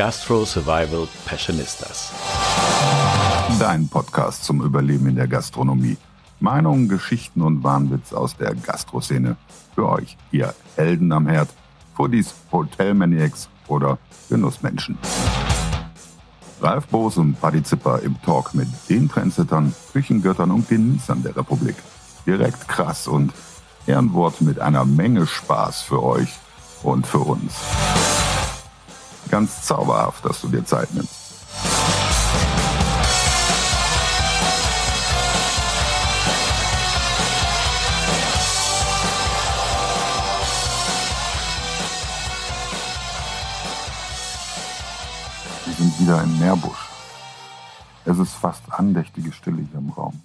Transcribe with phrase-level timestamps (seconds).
[0.00, 2.10] Gastro Survival Passionistas.
[3.58, 5.98] Dein Podcast zum Überleben in der Gastronomie.
[6.38, 9.36] Meinungen, Geschichten und Wahnwitz aus der Gastroszene.
[9.74, 11.50] Für euch, ihr Helden am Herd,
[11.96, 13.98] Foodies, Hotelmaniacs oder
[14.30, 14.96] Genussmenschen.
[16.62, 21.76] Ralf Boos und Paddy Zipper im Talk mit den Trendsettern, Küchengöttern und Genießern der Republik.
[22.24, 23.34] Direkt krass und
[23.86, 26.30] Ehrenwort mit einer Menge Spaß für euch
[26.84, 27.52] und für uns.
[29.30, 31.14] Ganz zauberhaft, dass du dir Zeit nimmst.
[45.64, 46.88] Wir sind wieder in Meerbusch.
[48.04, 50.20] Es ist fast andächtige Stille hier im Raum.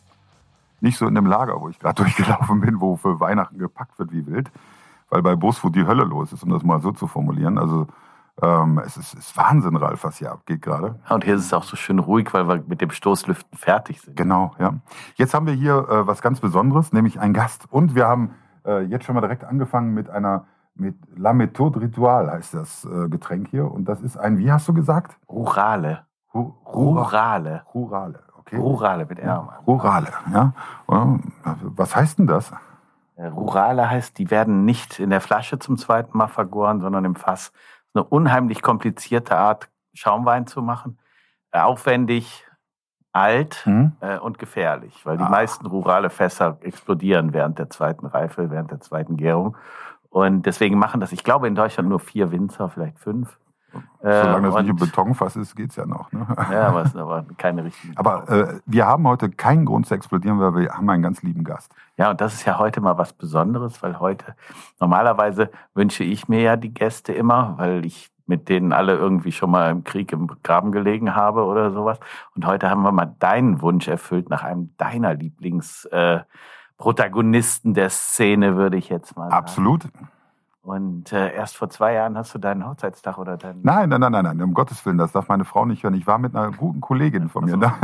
[0.82, 4.12] Nicht so in dem Lager, wo ich gerade durchgelaufen bin, wo für Weihnachten gepackt wird
[4.12, 4.50] wie wild,
[5.10, 7.60] weil bei Bosfood die Hölle los ist, um das mal so zu formulieren.
[7.60, 7.88] Also
[8.42, 11.00] ähm, es ist, ist Wahnsinn, Ralf, was hier abgeht gerade.
[11.08, 14.02] Ja, und hier ist es auch so schön ruhig, weil wir mit dem Stoßlüften fertig
[14.02, 14.18] sind.
[14.18, 14.74] Genau, ja.
[15.16, 17.66] Jetzt haben wir hier äh, was ganz Besonderes, nämlich einen Gast.
[17.72, 22.30] Und wir haben äh, jetzt schon mal direkt angefangen mit einer, mit La Méthode Ritual
[22.30, 23.72] heißt das äh, Getränk hier.
[23.72, 25.18] Und das ist ein, wie hast du gesagt?
[25.30, 26.06] Rurale.
[26.34, 27.64] Ru Rurale.
[27.74, 28.58] Rurale, okay.
[28.58, 29.26] Rurale mit R.
[29.26, 30.52] Ja, Rurale, ja.
[30.88, 32.52] Was heißt denn das?
[33.16, 37.16] Äh, Rurale heißt, die werden nicht in der Flasche zum zweiten Mal vergoren, sondern im
[37.16, 37.54] Fass.
[37.96, 41.00] Eine unheimlich komplizierte Art, Schaumwein zu machen.
[41.52, 42.46] Äh, Aufwendig,
[43.14, 43.94] alt Hm?
[44.02, 45.30] äh, und gefährlich, weil die Ah.
[45.30, 49.56] meisten rurale Fässer explodieren während der zweiten Reife, während der zweiten Gärung.
[50.10, 53.40] Und deswegen machen das, ich glaube, in Deutschland nur vier Winzer, vielleicht fünf.
[54.02, 56.12] Äh, Solange das nicht im und- Betonfass ist, geht's ja noch.
[56.12, 56.26] Ne?
[56.52, 57.96] Ja, aber es sind aber keine richtigen.
[57.98, 61.44] Aber äh, wir haben heute keinen Grund zu explodieren, weil wir haben einen ganz lieben
[61.44, 61.72] Gast.
[61.98, 64.36] Ja, und das ist ja heute mal was Besonderes, weil heute,
[64.80, 69.52] normalerweise wünsche ich mir ja die Gäste immer, weil ich mit denen alle irgendwie schon
[69.52, 72.00] mal im Krieg im Graben gelegen habe oder sowas.
[72.36, 76.24] Und heute haben wir mal deinen Wunsch erfüllt nach einem deiner Lieblingsprotagonisten äh,
[76.78, 79.34] Protagonisten der Szene, würde ich jetzt mal sagen.
[79.36, 79.88] Absolut.
[80.66, 83.62] Und äh, erst vor zwei Jahren hast du deinen Hochzeitstag oder deinen.
[83.62, 85.94] Nein, nein, nein, nein, nein, um Gottes Willen, das darf meine Frau nicht hören.
[85.94, 87.76] Ich war mit einer guten Kollegin von mir da.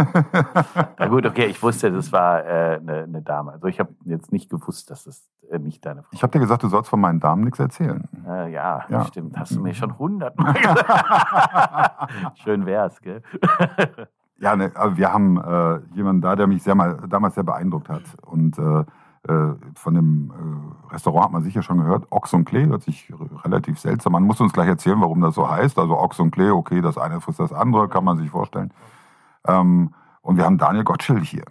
[0.97, 3.51] Na gut, okay, ich wusste, das war äh, eine, eine Dame.
[3.51, 6.39] Also ich habe jetzt nicht gewusst, dass das äh, nicht deine Frau Ich habe dir
[6.39, 8.09] gesagt, du sollst von meinen Damen nichts erzählen.
[8.27, 9.05] Äh, ja, Ja.
[9.05, 9.37] stimmt.
[9.37, 12.11] Hast du mir schon hundertmal gesagt.
[12.43, 13.21] Schön wär's, gell?
[14.39, 18.01] Ja, ne, wir haben äh, jemanden da, der mich sehr mal, damals sehr beeindruckt hat.
[18.25, 18.85] Und äh,
[19.27, 22.07] von dem äh, Restaurant hat man sicher schon gehört.
[22.09, 23.11] Ochs und Klee hört sich
[23.43, 24.23] relativ seltsam an.
[24.23, 25.77] Muss uns gleich erzählen, warum das so heißt.
[25.77, 28.73] Also Ochs und Klee, okay, das eine frisst das andere, kann man sich vorstellen.
[29.47, 31.45] Ähm, und wir haben Daniel Gottschild hier.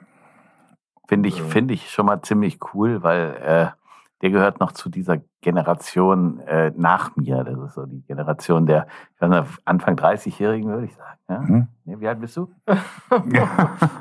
[1.09, 3.80] Finde ich, finde ich schon mal ziemlich cool, weil äh,
[4.23, 7.43] der gehört noch zu dieser Generation äh, nach mir.
[7.45, 11.19] Das ist so die Generation der ich weiß nicht, Anfang 30-Jährigen, würde ich sagen.
[11.29, 11.39] Ja?
[11.41, 11.69] Mhm.
[11.85, 12.53] Nee, wie alt bist du?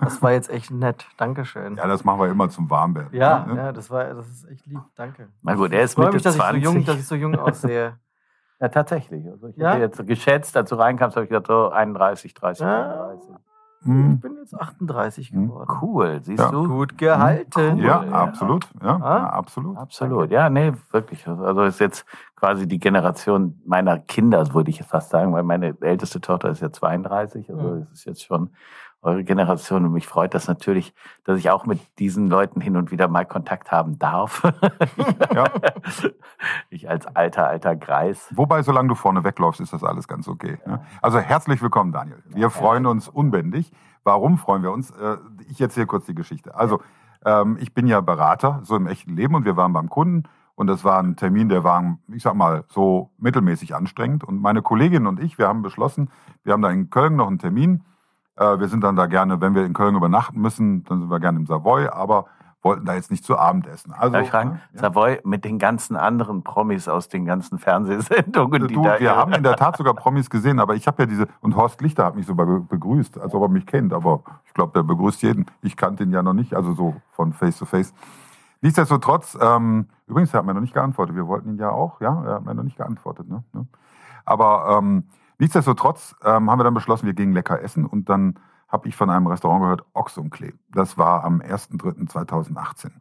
[0.02, 1.08] Das war jetzt echt nett.
[1.18, 1.76] Dankeschön.
[1.76, 3.14] Ja, das machen wir immer zum Warmwerden.
[3.18, 3.56] Ja, ne?
[3.56, 4.80] ja, das war, das ist echt lieb.
[4.96, 5.28] Danke.
[5.42, 6.64] Na gut, er ist Ich freue Mitte mich, dass ich, so 20.
[6.64, 7.98] jung, dass ich so jung aussehe.
[8.60, 9.26] ja, tatsächlich.
[9.28, 9.72] Also ich Ja?
[9.72, 13.06] hätte jetzt geschätzt, als du reinkamst, habe ich gedacht, so 31, 30, Ja.
[13.10, 13.30] 31.
[13.82, 14.20] Ich Mhm.
[14.20, 15.48] bin jetzt 38 Hm.
[15.48, 15.78] geworden.
[15.82, 16.52] Cool, siehst Ja.
[16.52, 16.68] du?
[16.68, 17.78] Gut gehalten.
[17.78, 18.12] Ja, Cool, ja.
[18.24, 18.70] absolut.
[18.84, 19.18] Ja, Ah?
[19.20, 19.78] ja, absolut.
[19.78, 21.26] Absolut, ja, nee, wirklich.
[21.28, 26.20] Also ist jetzt quasi die Generation meiner Kinder, würde ich fast sagen, weil meine älteste
[26.20, 27.82] Tochter ist ja 32, also Mhm.
[27.84, 28.50] es ist jetzt schon
[29.02, 30.94] eure Generation und mich freut das natürlich,
[31.24, 34.44] dass ich auch mit diesen Leuten hin und wieder mal Kontakt haben darf.
[35.34, 35.46] Ja.
[36.70, 38.32] Ich als alter, alter Greis.
[38.36, 40.60] Wobei, solange du vorne wegläufst, ist das alles ganz okay.
[40.66, 40.82] Ne?
[41.02, 42.22] Also herzlich willkommen, Daniel.
[42.28, 43.72] Wir freuen uns unbändig.
[44.04, 44.92] Warum freuen wir uns?
[44.92, 45.18] Äh,
[45.50, 46.56] Ich erzähle kurz die Geschichte.
[46.56, 46.82] Also,
[47.26, 50.24] ähm, ich bin ja Berater, so im echten Leben, und wir waren beim Kunden.
[50.56, 54.24] Und das war ein Termin, der war, ich sag mal, so mittelmäßig anstrengend.
[54.24, 56.10] Und meine Kollegin und ich, wir haben beschlossen,
[56.44, 57.84] wir haben da in Köln noch einen Termin.
[58.40, 61.20] Äh, Wir sind dann da gerne, wenn wir in Köln übernachten müssen, dann sind wir
[61.20, 62.26] gerne im Savoy, aber
[62.62, 63.94] wollten da jetzt nicht zu Abend essen.
[63.94, 64.50] Also, Darf ich fragen?
[64.50, 64.80] ne, ja.
[64.82, 69.32] Savoy mit den ganzen anderen Promis aus den ganzen Fernsehsendungen, die Du, da wir haben
[69.32, 72.16] in der Tat sogar Promis gesehen, aber ich habe ja diese, und Horst Lichter hat
[72.16, 75.46] mich sogar be- begrüßt, als ob er mich kennt, aber ich glaube, der begrüßt jeden.
[75.62, 77.94] Ich kannte ihn ja noch nicht, also so von Face to Face.
[78.62, 82.24] Nichtsdestotrotz, ähm, übrigens, er hat mir noch nicht geantwortet, wir wollten ihn ja auch, ja,
[82.26, 83.42] er hat mir noch nicht geantwortet, ne?
[83.54, 83.68] ne?
[84.26, 85.06] Aber ähm,
[85.40, 89.10] nichtsdestotrotz ähm, haben wir dann beschlossen, wir gehen lecker essen und dann habe ich von
[89.10, 90.54] einem Restaurant gehört, Ochs und Klee.
[90.72, 92.92] Das war am 1.3.2018.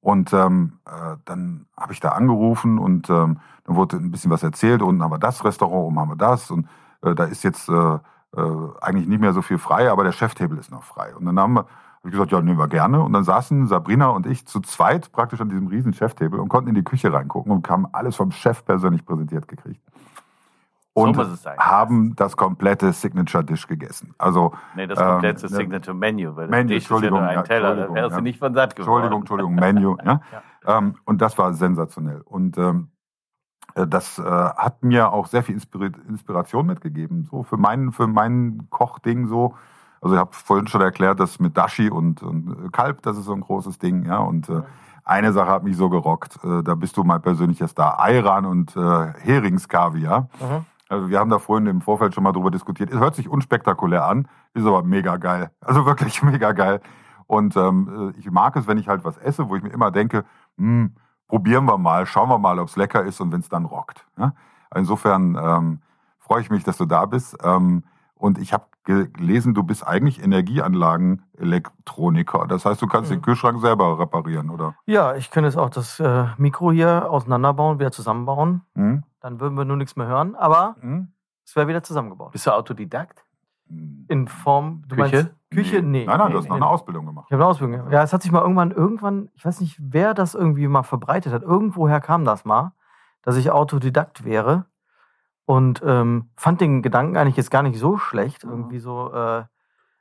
[0.00, 4.42] Und ähm, äh, dann habe ich da angerufen und ähm, dann wurde ein bisschen was
[4.42, 4.82] erzählt.
[4.82, 6.50] Unten haben wir das Restaurant, oben haben wir das.
[6.50, 6.66] Und
[7.02, 7.98] äh, da ist jetzt äh,
[8.36, 11.14] äh, eigentlich nicht mehr so viel frei, aber der Cheftable ist noch frei.
[11.14, 13.02] Und dann haben wir, hab ich gesagt, ja, nehmen wir gerne.
[13.02, 16.70] Und dann saßen Sabrina und ich zu zweit praktisch an diesem riesen Cheftable und konnten
[16.70, 19.82] in die Küche reingucken und haben alles vom Chef persönlich präsentiert gekriegt.
[21.02, 21.58] Und sein.
[21.58, 24.14] haben das komplette Signature Dish gegessen.
[24.18, 26.36] Also Nee, das ähm, komplette ne, Signature Menu.
[26.36, 28.16] Weil Menu, Dish ist ja Entschuldigung, nur ein ja, Teller, da Entschuldigung, wärst ja.
[28.16, 29.12] du nicht von satt geworden.
[29.12, 30.20] Entschuldigung, Entschuldigung, Menu.
[30.64, 30.78] ja?
[30.78, 32.22] Ähm, und das war sensationell.
[32.24, 32.88] Und ähm,
[33.74, 38.06] äh, das äh, hat mir auch sehr viel Inspiri Inspiration mitgegeben, so für mein, für
[38.06, 39.54] mein Kochding so.
[40.00, 43.34] Also ich habe vorhin schon erklärt, dass mit Dashi und, und Kalb, das ist so
[43.34, 44.18] ein großes Ding, ja.
[44.18, 44.62] Und äh,
[45.04, 48.00] eine Sache hat mich so gerockt, äh, da bist du mein persönlicher Star.
[48.00, 50.28] Ayran und äh, Heringskaviar.
[50.40, 50.64] Mhm.
[50.90, 52.90] Also wir haben da vorhin im Vorfeld schon mal drüber diskutiert.
[52.90, 55.50] Es hört sich unspektakulär an, ist aber mega geil.
[55.60, 56.80] Also wirklich mega geil.
[57.26, 60.24] Und ähm, ich mag es, wenn ich halt was esse, wo ich mir immer denke,
[60.58, 60.96] hm,
[61.28, 64.04] probieren wir mal, schauen wir mal, ob es lecker ist und wenn es dann rockt.
[64.18, 64.34] Ja?
[64.74, 65.80] Insofern ähm,
[66.18, 67.36] freue ich mich, dass du da bist.
[67.44, 67.84] Ähm,
[68.14, 72.46] und ich habe gelesen, du bist eigentlich Energieanlagen-Elektroniker.
[72.48, 73.22] Das heißt, du kannst den Mhm.
[73.22, 74.74] Kühlschrank selber reparieren, oder?
[74.86, 78.62] Ja, ich könnte jetzt auch das äh, Mikro hier auseinanderbauen, wieder zusammenbauen.
[78.74, 79.04] Hm?
[79.20, 81.12] Dann würden wir nur nichts mehr hören, aber Hm?
[81.44, 82.32] es wäre wieder zusammengebaut.
[82.32, 83.24] Bist du Autodidakt?
[83.68, 84.06] Hm.
[84.08, 85.16] In Form, du Küche?
[85.16, 85.82] meinst Küche?
[85.82, 86.04] Nee.
[86.06, 86.62] Nein, nein, nee, du hast noch nee.
[86.62, 87.26] eine Ausbildung gemacht.
[87.28, 87.76] Ich habe eine Ausbildung.
[87.78, 87.92] gemacht.
[87.92, 91.32] Ja, es hat sich mal irgendwann, irgendwann, ich weiß nicht, wer das irgendwie mal verbreitet
[91.32, 91.42] hat.
[91.42, 92.72] Irgendwoher kam das mal,
[93.22, 94.66] dass ich Autodidakt wäre.
[95.44, 98.44] Und ähm, fand den Gedanken eigentlich jetzt gar nicht so schlecht.
[98.44, 98.50] Mhm.
[98.52, 99.44] Irgendwie so, äh,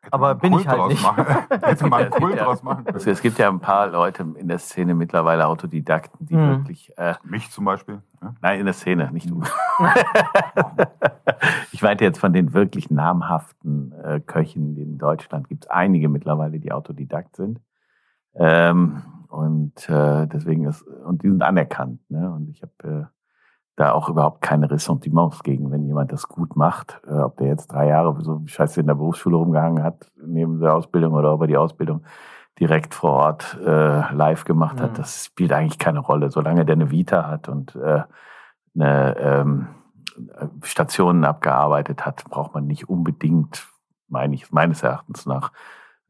[0.02, 1.04] Hätte Aber bin Kult ich halt draus nicht.
[1.04, 1.26] Machen.
[1.62, 2.96] Hätte man einen Kult draus machen können.
[2.96, 6.48] Also es gibt ja ein paar Leute in der Szene mittlerweile Autodidakten, die Mhm.
[6.50, 8.02] wirklich, äh, Mich zum Beispiel.
[8.22, 8.34] Ja?
[8.42, 9.44] nein, in der Szene, nicht du.
[11.72, 16.10] ich meinte jetzt von den wirklich namhaften äh, Köchen, die in Deutschland gibt es einige
[16.10, 17.60] mittlerweile, die Autodidakt sind.
[18.36, 22.00] Ähm, und äh, deswegen ist, und die sind anerkannt.
[22.10, 22.32] Ne?
[22.32, 23.06] Und ich habe äh,
[23.80, 27.00] da auch überhaupt keine Ressentiments gegen, wenn jemand das gut macht.
[27.08, 30.76] Äh, ob der jetzt drei Jahre so scheiße in der Berufsschule rumgehangen hat, neben der
[30.76, 32.04] Ausbildung oder ob er die Ausbildung
[32.60, 34.96] direkt vor Ort äh, live gemacht hat, Mhm.
[34.96, 36.30] das spielt eigentlich keine Rolle.
[36.30, 38.04] Solange der eine Vita hat und äh,
[38.76, 39.68] eine ähm,
[40.64, 43.70] Stationen abgearbeitet hat, braucht man nicht unbedingt,
[44.10, 45.54] meine ich, meines Erachtens nach,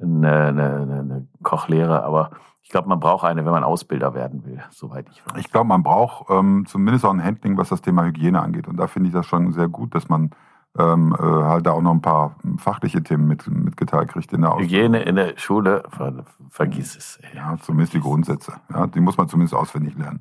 [0.02, 2.04] eine, eine, eine Kochlehre.
[2.04, 2.32] Aber
[2.62, 5.38] ich glaube, man braucht eine, wenn man Ausbilder werden will, soweit ich weiß.
[5.38, 8.68] Ich glaube, man braucht ähm, zumindest auch ein Handling, was das Thema Hygiene angeht.
[8.68, 10.32] Und da finde ich das schon sehr gut, dass man
[10.78, 14.52] ähm, äh, halt da auch noch ein paar fachliche Themen mit, mitgeteilt kriegt in der
[14.52, 14.78] Ausbildung.
[14.78, 17.20] Hygiene in der Schule, ver, vergiss es.
[17.24, 17.38] ey.
[17.38, 18.54] Ja, zumindest die Grundsätze.
[18.72, 20.20] Ja, die muss man zumindest auswendig lernen.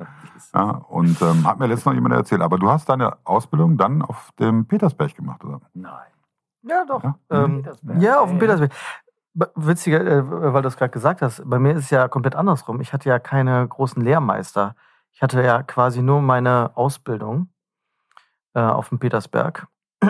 [0.55, 4.01] Ja, und ähm, hat mir letztens noch jemand erzählt, aber du hast deine Ausbildung dann
[4.01, 5.61] auf dem Petersberg gemacht, oder?
[5.75, 5.93] Nein.
[6.63, 7.05] ja doch.
[7.05, 7.15] Ja?
[7.31, 8.03] Ähm, Petersberg.
[8.03, 8.39] ja, auf dem.
[8.39, 8.73] Petersberg.
[9.35, 12.81] Witziger, äh, weil du es gerade gesagt hast, bei mir ist es ja komplett andersrum.
[12.81, 14.75] Ich hatte ja keine großen Lehrmeister.
[15.13, 17.49] Ich hatte ja quasi nur meine Ausbildung
[18.55, 19.67] äh, auf dem Petersberg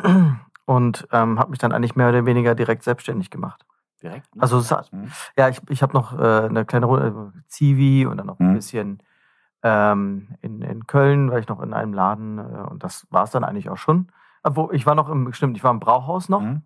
[0.67, 3.65] und ähm, habe mich dann eigentlich mehr oder weniger direkt selbstständig gemacht.
[4.03, 4.29] Direkt?
[4.38, 5.11] Also hat- Hm?
[5.37, 8.50] Ja, ich, ich habe noch äh, eine kleine Runde äh, Zivi und dann noch ein
[8.50, 8.55] Mhm.
[8.55, 9.03] bisschen
[9.62, 13.31] ähm, in, in Köln, war ich noch in einem Laden äh, und das war es
[13.32, 14.12] dann eigentlich auch schon.
[14.44, 16.43] Obwohl, ich war noch im, stimmt, ich war im Brauhaus noch.
[16.43, 16.62] Hm?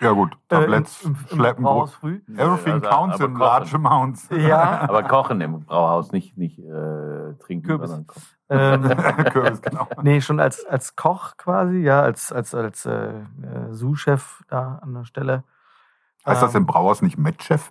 [0.00, 2.20] Ja gut, Äh, Tabletts, im, im, im schleppen, Brauhaus früh.
[2.36, 3.38] everything Also, counts in kochen.
[3.38, 4.28] large amounts.
[4.36, 4.82] Ja.
[4.88, 7.90] Aber kochen im Brauhaus, nicht, nicht äh, trinken, Kürbis.
[7.90, 8.22] sondern kochen.
[8.50, 8.82] ähm,
[9.32, 9.88] Kürbis, genau.
[10.02, 13.22] nee, schon als, als Koch quasi, ja, als, als, als äh, äh,
[13.72, 15.44] Sous-Chef da an der Stelle.
[16.26, 17.70] Heißt das Ähm, im Brauhaus nicht Met-Chef?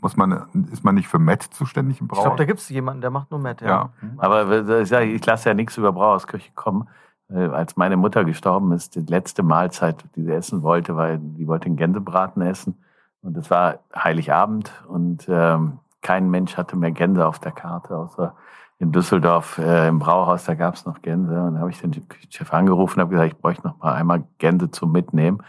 [0.00, 2.38] Muss man, ist man nicht für Met zuständig im Ich glaube, Brauhaus?
[2.38, 3.68] da gibt es jemanden, der macht nur Met, ja.
[3.68, 3.90] ja.
[4.18, 6.88] Aber ich, sag, ich lasse ja nichts über Brauhausküche kommen.
[7.34, 11.46] Äh, Als meine Mutter gestorben ist, die letzte Mahlzeit, die sie essen wollte, weil die
[11.46, 12.82] wollte einen Gänsebraten essen.
[13.22, 18.34] Und es war Heiligabend und ähm, kein Mensch hatte mehr Gänse auf der Karte, außer
[18.80, 21.40] in Düsseldorf äh, im Brauhaus, da gab es noch Gänse.
[21.40, 21.94] Und da habe ich den
[22.30, 25.40] Chef angerufen und habe gesagt, ich bräuchte noch mal einmal Gänse zum Mitnehmen.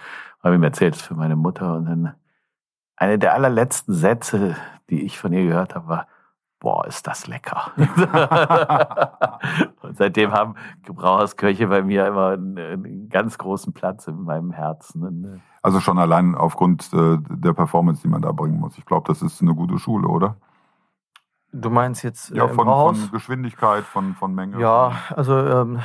[0.43, 1.75] Habe ihm erzählt, ist für meine Mutter.
[1.75, 2.13] Und dann
[2.95, 4.55] eine der allerletzten Sätze,
[4.91, 6.07] die ich von ihr gehört habe, war,
[6.63, 7.71] boah, ist das lecker.
[9.81, 15.35] und seitdem haben Gebrauchersköche bei mir immer einen, einen ganz großen Platz in meinem Herzen.
[15.35, 18.77] Äh, Also schon allein aufgrund äh, der Performance, die man da bringen muss.
[18.77, 20.37] Ich glaube, das ist eine gute Schule, oder?
[21.51, 24.59] Du meinst jetzt äh, Ja, im von, von Geschwindigkeit, von, von Menge.
[24.59, 25.81] Ja, also ähm,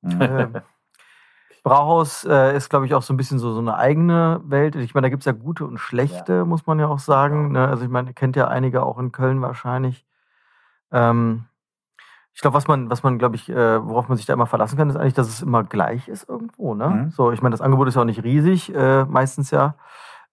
[0.00, 0.62] Mhm.
[1.68, 4.76] Brauhaus äh, ist, glaube ich, auch so ein bisschen so, so eine eigene Welt.
[4.76, 7.52] Ich meine, da gibt es ja gute und schlechte, muss man ja auch sagen.
[7.52, 7.66] Ne?
[7.68, 10.04] Also ich meine, ihr kennt ja einige auch in Köln wahrscheinlich.
[10.90, 11.44] Ähm,
[12.34, 14.76] ich glaube, was man, was man, glaube ich, äh, worauf man sich da immer verlassen
[14.76, 16.74] kann, ist eigentlich, dass es immer gleich ist irgendwo.
[16.74, 16.88] Ne?
[16.88, 17.10] Mhm.
[17.10, 19.74] So, ich meine, das Angebot ist ja auch nicht riesig, äh, meistens ja.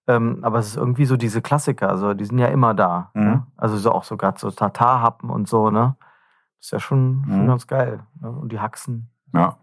[0.06, 3.10] Ähm, aber es ist irgendwie so diese Klassiker, also die sind ja immer da.
[3.14, 3.24] Mhm.
[3.24, 3.46] Ne?
[3.56, 5.96] Also so auch so gerade so Tatarhappen und so, ne?
[6.58, 7.48] Das ist ja schon, schon Mhm.
[7.48, 8.00] ganz geil.
[8.20, 8.30] Ne?
[8.30, 9.10] Und die Haxen.
[9.34, 9.56] Ja.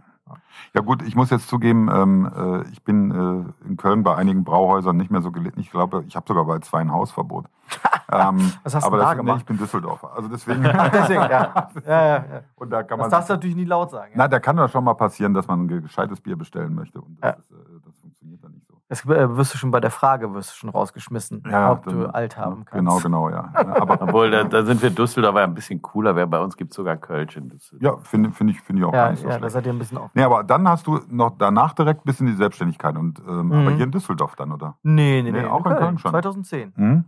[0.73, 4.43] Ja gut, ich muss jetzt zugeben, ähm, äh, ich bin äh, in Köln bei einigen
[4.43, 5.59] Brauhäusern nicht mehr so gelitten.
[5.59, 7.45] Ich glaube, ich habe sogar bei zwei ein Hausverbot.
[8.29, 9.37] Ähm, Was hast du aber da das, nee, gemacht?
[9.39, 10.11] ich bin Düsseldorfer.
[10.15, 10.63] Also deswegen.
[10.93, 11.29] Deswegen, ja.
[11.85, 12.23] ja, ja, ja.
[12.55, 13.11] Und da kann Das man.
[13.11, 14.11] darfst du natürlich nie laut sagen.
[14.11, 14.17] Ja.
[14.17, 16.99] Na, da kann doch schon mal passieren, dass man ein gescheites Bier bestellen möchte.
[17.01, 17.39] Und das, Ja.
[17.39, 17.55] ist, äh,
[17.85, 18.73] das funktioniert dann nicht so.
[18.89, 22.03] Das äh, wirst du schon bei der Frage wirst du schon rausgeschmissen, Ja, ob du
[22.03, 22.73] dann- alt haben kannst.
[22.73, 23.49] Genau, genau, ja.
[23.55, 26.15] Aber Obwohl, da, da sind wir Düsseldorfer ein bisschen cooler.
[26.15, 27.99] Wer bei uns gibt sogar Kölsch in Düsseldorf.
[28.01, 29.53] ja, finde find ich, find ich auch Ja, gar nicht so ja, da schlecht.
[29.53, 30.11] seid ihr ein bisschen auf.
[30.13, 33.71] Nee, aber dann hast du noch danach direkt bis in die Selbstständigkeit und ähm, aber
[33.71, 33.75] Mhm.
[33.77, 34.75] hier in Düsseldorf dann, oder?
[34.83, 35.47] Nee, nee, Nee, nee.
[35.47, 36.11] auch in Köln schon.
[36.11, 36.73] 2010.
[36.75, 37.05] Hm?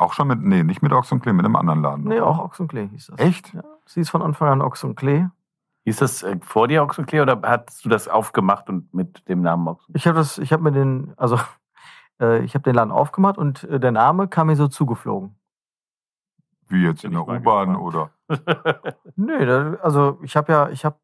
[0.00, 0.06] 2010, ja.
[0.06, 2.04] Auch schon mit, nee, nicht mit Ochs und Klee, mit einem anderen Laden.
[2.04, 2.26] Nee, oder?
[2.26, 3.18] auch Ochs und Klee hieß das.
[3.18, 3.52] Echt?
[3.54, 5.26] Ja, sie ist von Anfang an Ochs und Klee.
[5.84, 9.28] Hieß das äh, vor dir Ochs und Klee oder hast du das aufgemacht und mit
[9.28, 11.38] dem Namen Ochs und Ich habe das, ich habe mir den, also
[12.20, 15.36] äh, ich habe den Laden aufgemacht und äh, der Name kam mir so zugeflogen.
[16.68, 18.10] Wie jetzt Bin in der U-Bahn oder?
[18.28, 19.02] Klee?
[19.16, 20.96] Nee, da, also ich habe ja, ich habe,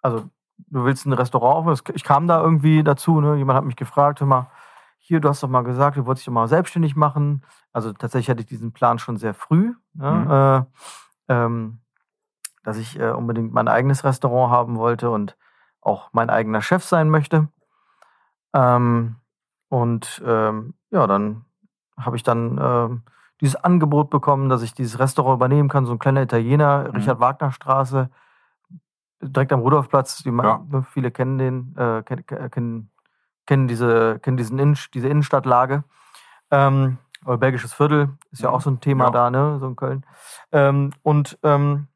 [0.00, 0.28] also
[0.68, 1.94] du willst ein Restaurant aufmachen.
[1.96, 3.36] Ich kam da irgendwie dazu, ne?
[3.36, 4.50] Jemand hat mich gefragt, hör mal,
[5.12, 7.44] hier, du hast doch mal gesagt, du wolltest dich doch mal selbstständig machen.
[7.74, 10.66] Also tatsächlich hatte ich diesen Plan schon sehr früh, ne?
[11.28, 11.80] äh, ähm,
[12.62, 15.36] dass ich äh, unbedingt mein eigenes Restaurant haben wollte und
[15.82, 17.48] auch mein eigener Chef sein möchte.
[18.54, 19.16] Ähm,
[19.68, 21.44] und ähm, ja, dann
[21.98, 23.02] habe ich dann ähm,
[23.42, 25.84] dieses Angebot bekommen, dass ich dieses Restaurant übernehmen kann.
[25.84, 26.96] So ein kleiner Italiener, Mhm.
[26.96, 28.08] Richard Wagner Straße,
[29.20, 30.22] direkt am Rudolfplatz.
[30.22, 30.64] Die, Ja.
[30.90, 32.90] Viele kennen den, äh, kennen,
[33.46, 35.84] kennen, diese, kennen diesen Innen, diese Innenstadtlage.
[36.50, 38.54] Ähm, oder belgisches Viertel ist ja Mhm.
[38.54, 39.10] auch so ein Thema Ja.
[39.10, 40.04] da, ne, so in Köln.
[40.52, 41.86] Ähm, und ähm,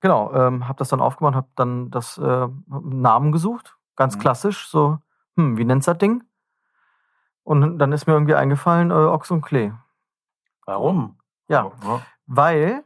[0.00, 4.20] genau, ähm, habe das dann aufgemacht, habe dann das äh, hab Namen gesucht, ganz Mhm.
[4.20, 4.98] klassisch, so,
[5.36, 6.22] hm, wie nennt's das Ding?
[7.44, 9.72] Und dann ist mir irgendwie eingefallen, äh, Ochs und Klee.
[10.64, 11.18] Warum?
[11.48, 12.00] Ja, Ja.
[12.26, 12.82] weil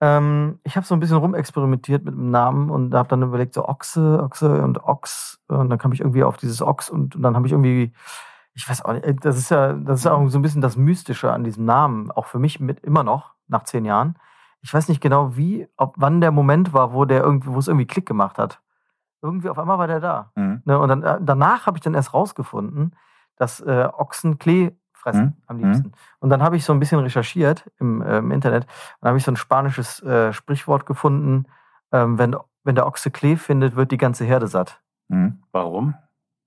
[0.00, 3.66] ähm, ich habe so ein bisschen rumexperimentiert mit dem Namen und habe dann überlegt, so
[3.66, 5.40] Ochse, Ochse und Ochs.
[5.48, 7.92] Und dann kam ich irgendwie auf dieses Ochs und, und dann habe ich irgendwie,
[8.52, 10.76] ich weiß auch nicht, äh, das ist ja, das ist auch so ein bisschen das
[10.76, 14.18] Mystische an diesem Namen, auch für mich mit immer noch, nach zehn Jahren.
[14.60, 17.68] Ich weiß nicht genau, wie, ob wann der Moment war, wo der irgendwie, wo es
[17.68, 18.60] irgendwie Klick gemacht hat.
[19.22, 20.32] Irgendwie auf einmal war der da.
[20.34, 20.62] Mhm.
[20.64, 22.94] Ne, und dann, äh, danach habe ich dann erst rausgefunden,
[23.36, 24.72] dass äh, Ochsen Klee
[25.06, 25.34] fressen Mhm.
[25.46, 25.92] am liebsten.
[26.18, 28.64] Und dann habe ich so ein bisschen recherchiert im, äh, im Internet.
[28.64, 28.70] Und
[29.02, 31.46] dann habe ich so ein spanisches äh, Sprichwort gefunden,
[31.92, 32.34] ähm, wenn,
[32.64, 34.80] wenn der Ochse Klee findet, wird die ganze Herde satt.
[35.08, 35.42] Mhm.
[35.52, 35.94] Warum?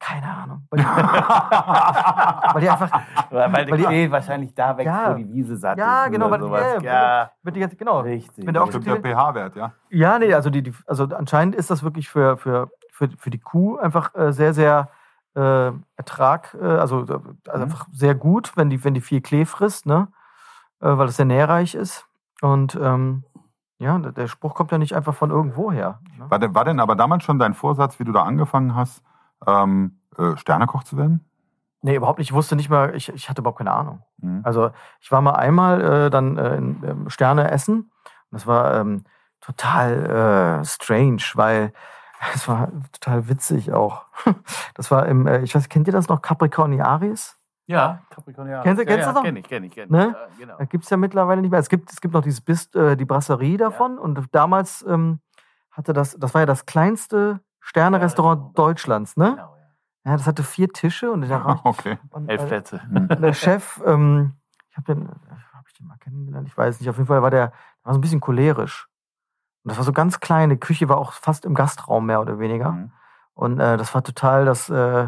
[0.02, 0.66] Keine Ahnung.
[0.72, 0.86] Weil die,
[2.54, 5.12] weil die einfach, Weil Weil der die- Klee wahrscheinlich da wächst, Ja.
[5.12, 6.12] wo die Wiese satt Ja, ist.
[6.12, 6.84] genau, oder weil- sowas.
[6.84, 8.00] ja, ja, wird die ganze, genau.
[8.02, 8.46] richtig.
[8.46, 9.72] Wenn der Ochse Stimmt der pH-Wert, ja?
[9.90, 13.40] Ja, nee, also, die, die, also anscheinend ist das wirklich für, für, für, für die
[13.40, 14.90] Kuh einfach äh, sehr, sehr
[15.36, 17.12] äh, Ertrag, äh, also, äh,
[17.48, 17.62] also Mhm.
[17.64, 20.08] einfach sehr gut, wenn die, wenn die viel Klee frisst, ne?
[20.82, 22.06] Äh, weil es sehr nährreich ist.
[22.42, 23.24] Und ähm,
[23.80, 26.00] ja, der- Spruch kommt ja nicht einfach von irgendwo her.
[26.18, 26.30] Ne?
[26.30, 29.04] War denn, war denn aber damals schon dein Vorsatz, wie du da angefangen hast,
[29.46, 31.26] ähm, äh, Sternekoch zu werden?
[31.82, 32.30] Nee, überhaupt nicht.
[32.30, 34.02] Ich wusste nicht mal, ich, ich hatte überhaupt keine Ahnung.
[34.18, 34.42] Mhm.
[34.44, 37.80] Also ich war mal einmal äh, dann in ähm, Sterne essen.
[37.80, 37.92] Und
[38.32, 39.04] das war ähm,
[39.40, 41.72] total strange, weil
[42.34, 44.06] es war total witzig auch.
[44.76, 47.38] Das war im, äh, ich weiß, kennt ihr das noch, Capricorniaris?
[47.66, 48.64] Ja, Capricornianer.
[48.64, 49.24] Kennst du- kennst ja, du das noch?
[49.24, 49.90] Kenn ich, kenn ich, kenn ich.
[49.92, 50.16] Ne?
[50.18, 50.58] Ja, genau.
[50.58, 51.60] Da gibt es ja mittlerweile nicht mehr.
[51.60, 54.00] Es gibt, es gibt noch dieses Bist, äh, die Brasserie davon.
[54.00, 55.20] Und damals ähm,
[55.70, 59.32] hatte das, das war ja das kleinste Sterne-Restaurant Deutschlands, ne?
[59.32, 60.12] Genau, ja.
[60.12, 62.00] Ja, das hatte vier Tische und war Okay.
[62.10, 62.82] und, Elf äh, Plätze.
[62.90, 63.08] Mhm.
[63.08, 64.34] der Chef, ähm,
[64.72, 66.48] ich habe den, habe ich den mal kennengelernt?
[66.48, 66.90] Ich weiß nicht.
[66.90, 68.89] Auf jeden Fall war der, der war so ein bisschen cholerisch.
[69.64, 72.72] Und das war so ganz kleine Küche, war auch fast im Gastraum mehr oder weniger.
[72.72, 72.92] Mhm.
[73.34, 75.08] Und äh, das war total das äh,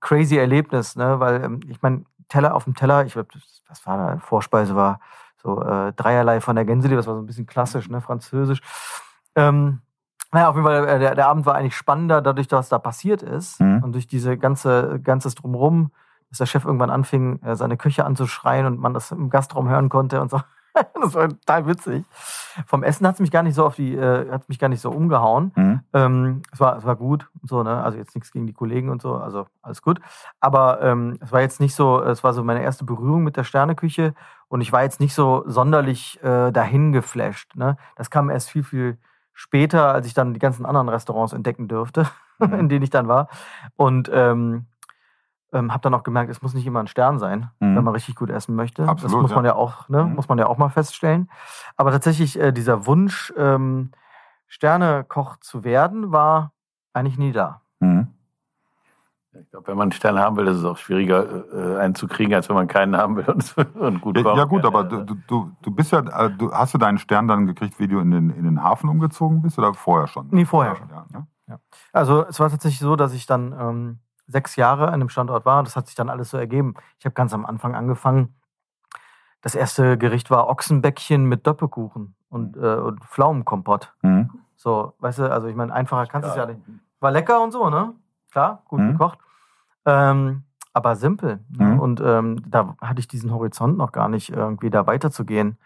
[0.00, 1.20] crazy Erlebnis, ne?
[1.20, 3.28] Weil ähm, ich meine, Teller auf dem Teller, ich glaube,
[3.68, 4.18] was war da?
[4.18, 5.00] Vorspeise war
[5.42, 8.00] so äh, dreierlei von der Gänseleber, das war so ein bisschen klassisch, ne?
[8.00, 8.60] Französisch.
[9.34, 9.80] Ähm,
[10.32, 13.22] naja, auf jeden Fall, äh, der, der Abend war eigentlich spannender, dadurch, dass da passiert
[13.22, 13.82] ist Mhm.
[13.82, 15.92] und durch diese ganze ganzes drumrum,
[16.30, 19.88] dass der Chef irgendwann anfing, äh, seine Küche anzuschreien und man das im Gastraum hören
[19.88, 20.40] konnte und so.
[21.00, 22.04] das war total witzig.
[22.66, 24.80] Vom Essen hat es mich gar nicht so auf die, äh, hat mich gar nicht
[24.80, 25.52] so umgehauen.
[25.54, 25.80] Mhm.
[25.92, 27.82] Ähm, es, war, es war gut und so, ne?
[27.82, 30.00] Also jetzt nichts gegen die Kollegen und so, also alles gut.
[30.40, 33.44] Aber ähm, es war jetzt nicht so, es war so meine erste Berührung mit der
[33.44, 34.14] Sterneküche
[34.48, 37.54] und ich war jetzt nicht so sonderlich äh, dahin geflasht.
[37.56, 37.76] Ne?
[37.96, 38.98] Das kam erst viel, viel
[39.34, 42.06] später, als ich dann die ganzen anderen Restaurants entdecken durfte,
[42.38, 42.54] Mhm.
[42.54, 43.28] in denen ich dann war.
[43.76, 44.66] Und ähm,
[45.52, 47.76] ähm, habe dann auch gemerkt, es muss nicht immer ein Stern sein, Mhm.
[47.76, 48.82] wenn man richtig gut essen möchte.
[48.82, 49.50] das Absolut, muss man ja.
[49.52, 50.14] ja auch, ne, Mhm.
[50.14, 51.30] muss man ja auch mal feststellen.
[51.76, 53.92] Aber tatsächlich äh, dieser Wunsch, ähm,
[54.46, 56.52] Sternekoch zu werden, war
[56.92, 57.62] eigentlich nie da.
[57.80, 58.08] Mhm.
[59.40, 62.06] Ich glaube, wenn man einen Stern haben will, ist es auch schwieriger, äh, einen zu
[62.06, 64.36] kriegen, als wenn man keinen haben will und, und gut Ja, kocht.
[64.36, 67.28] ja gut, aber Ja, du, du, du bist ja, äh, du, hast du deinen Stern
[67.28, 70.28] dann gekriegt, wie du in den, in den Hafen umgezogen bist oder vorher schon?
[70.30, 70.88] Nee, vorher schon.
[70.90, 71.26] Ja, ne?
[71.94, 73.98] Also es war tatsächlich so, dass ich dann ähm,
[74.32, 75.62] sechs Jahre an dem Standort war.
[75.62, 76.74] Das hat sich dann alles so ergeben.
[76.98, 78.34] Ich habe ganz am Anfang angefangen.
[79.42, 83.92] Das erste Gericht war Ochsenbäckchen mit Doppelkuchen und, äh, und Pflaumenkompott.
[84.02, 84.30] Mhm.
[84.56, 86.60] So, weißt du, also ich meine, einfacher kannst du es ja nicht.
[87.00, 87.94] War lecker und so, ne?
[88.30, 88.92] Klar, gut Mhm.
[88.92, 89.18] gekocht.
[89.84, 91.40] Ähm, aber simpel.
[91.50, 91.66] Ne?
[91.66, 91.80] Mhm.
[91.80, 95.58] Und ähm, da hatte ich diesen Horizont noch gar nicht, irgendwie da weiterzugehen.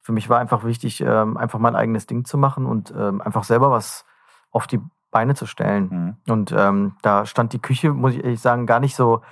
[0.00, 3.44] Für mich war einfach wichtig, ähm, einfach mein eigenes Ding zu machen und ähm, einfach
[3.44, 4.04] selber was
[4.52, 4.80] auf die
[5.16, 6.16] Beine zu stellen.
[6.26, 6.32] Mhm.
[6.32, 9.22] Und ähm, da stand die Küche, muss ich ehrlich sagen, gar nicht so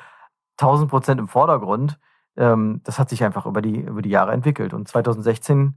[0.59, 1.99] 1000 Prozent im Vordergrund.
[2.39, 4.73] Ähm, das hat sich einfach über die, über die Jahre entwickelt.
[4.73, 5.75] Und 2016,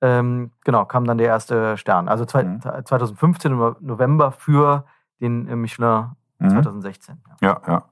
[0.00, 2.08] ähm, genau, kam dann der erste Stern.
[2.08, 2.60] Also zwei, Mhm.
[2.84, 4.84] 2015 im November für
[5.20, 6.50] den äh, Michelin Mhm.
[6.50, 7.20] 2016.
[7.40, 7.48] Ja.
[7.48, 7.82] Ja, ja.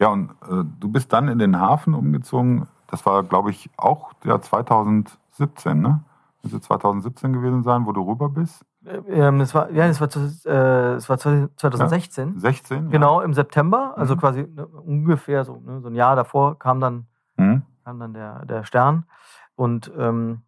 [0.00, 2.68] Ja, und äh, du bist dann in den Hafen umgezogen.
[2.88, 6.04] Das war, glaube ich, auch ja, 2017, ne?
[6.42, 8.66] Müsste 2017 gewesen sein, wo du rüber bist.
[8.84, 10.08] Äh, Ähm, es war, ja, es war,
[10.46, 12.38] äh, es war 2016.
[12.38, 12.90] 16?
[12.90, 14.18] Genau, im September, also Mhm.
[14.20, 17.06] quasi ne, ungefähr so, ne, so ein Jahr davor kam dann
[17.38, 17.44] Ja.
[17.44, 17.62] Mhm.
[17.84, 19.04] kam dann der, der Stern.
[19.56, 20.42] Und ähm,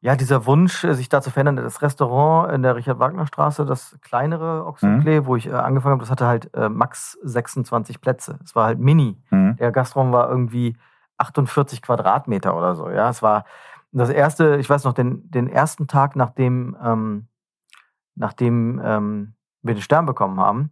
[0.00, 4.66] ja, dieser Wunsch, äh, sich da zu verändern, das Restaurant in der Richard-Wagner-Straße, das kleinere
[4.66, 8.38] Ochsenklee, wo ich äh, angefangen habe, das hatte halt äh, max 26 Plätze.
[8.44, 9.16] Es war halt mini.
[9.30, 9.56] Mhm.
[9.56, 10.76] Der Gastraum war irgendwie
[11.16, 12.90] 48 Quadratmeter oder so.
[12.90, 13.44] Ja, es war
[13.92, 17.28] das erste, ich weiß noch, den, den ersten Tag, nachdem, ähm,
[18.14, 20.70] nachdem ähm, wir den Stern bekommen haben,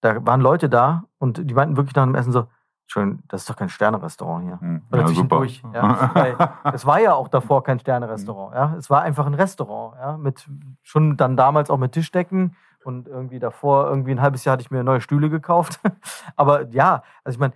[0.00, 2.46] da waren Leute da und die meinten wirklich nach dem Essen so,
[2.88, 4.58] Entschuldigung, das ist doch kein Sterne-Restaurant hier.
[4.62, 4.82] Mhm.
[4.90, 5.62] Oder Ja, zwischendurch.
[5.74, 6.58] Ja.
[6.72, 8.54] Es war ja auch davor kein Sterne-Restaurant.
[8.54, 8.74] Ja.
[8.78, 9.96] Es war einfach ein Restaurant.
[10.00, 10.16] Ja.
[10.16, 10.48] Mit,
[10.82, 12.56] schon dann damals auch mit Tischdecken.
[12.84, 15.80] Und irgendwie davor, irgendwie ein halbes Jahr hatte ich mir neue Stühle gekauft.
[16.36, 17.52] Aber ja, also ich meine,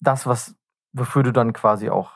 [0.00, 0.56] das, was,
[0.92, 2.10] wofür du dann quasi auch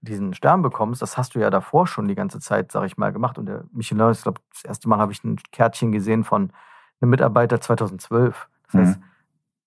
[0.00, 3.12] diesen Stern bekommst, das hast du ja davor schon die ganze Zeit, sag ich mal,
[3.12, 3.38] gemacht.
[3.38, 6.52] Und der Michelin, ich glaube, das erste Mal habe ich ein Kärtchen gesehen von
[7.00, 8.48] einem Mitarbeiter 2012.
[8.66, 8.78] Das Mhm.
[8.80, 9.00] heißt,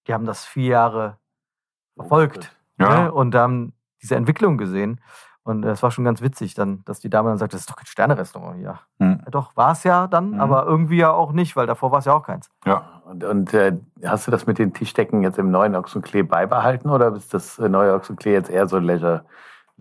[0.07, 1.17] die haben das vier Jahre
[1.95, 3.03] verfolgt Ja.
[3.05, 3.11] ne?
[3.11, 5.01] und haben diese Entwicklung gesehen.
[5.43, 7.75] Und es war schon ganz witzig, dann, dass die Dame dann sagt, das ist doch
[7.75, 8.79] kein Sterne-Restaurant hier.
[8.99, 9.21] Mhm.
[9.25, 10.39] Ja, doch, war es ja dann, Mhm.
[10.39, 12.49] aber irgendwie ja auch nicht, weil davor war es ja auch keins.
[12.65, 13.01] Ja.
[13.05, 17.13] Und, und äh, hast du das mit den Tischdecken jetzt im neuen Ochsenklee beibehalten oder
[17.15, 19.25] ist das äh, neue Ochsenklee jetzt eher so Leisure,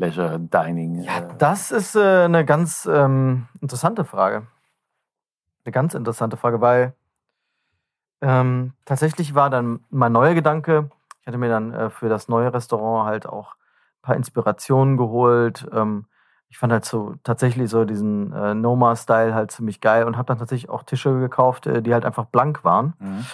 [0.00, 1.02] Leisure Dining?
[1.02, 4.46] Ja, äh, das ist äh, eine ganz ähm, interessante Frage.
[5.64, 6.94] Eine ganz interessante Frage, weil
[8.22, 12.52] ähm, tatsächlich war dann mein neuer Gedanke, ich hatte mir dann äh, für das neue
[12.52, 15.68] Restaurant halt auch ein paar Inspirationen geholt.
[15.72, 16.06] Ähm,
[16.48, 20.38] ich fand halt so tatsächlich so diesen äh, Noma-Style halt ziemlich geil und habe dann
[20.38, 22.94] tatsächlich auch Tische gekauft, äh, die halt einfach blank waren.
[22.98, 23.26] Mhm.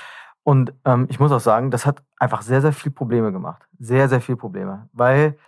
[0.42, 3.66] Und ähm, ich muss auch sagen, das hat einfach sehr, sehr viel Probleme gemacht.
[3.78, 4.88] Sehr, sehr viel Probleme.
[4.92, 5.38] Weil,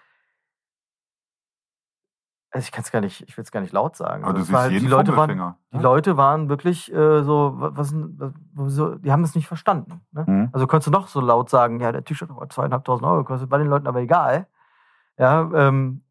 [2.50, 4.24] also ich kann es gar nicht, ich will es gar nicht laut sagen.
[4.24, 5.56] Aber du Also es war siehst halt, jeden die Leute waren, Fummelfinger.
[5.72, 9.46] die Leute waren wirklich äh, so, wa- was, denn- was, wieso- die haben es nicht
[9.48, 10.00] verstanden.
[10.12, 10.24] Ne?
[10.26, 10.48] Mhm.
[10.52, 13.58] Also konntest du noch so laut sagen, ja, der T-Shirt hat zweieinhalbtausend Euro gekostet, bei
[13.58, 14.46] den Leuten aber egal.
[15.18, 16.02] Ja, ähm,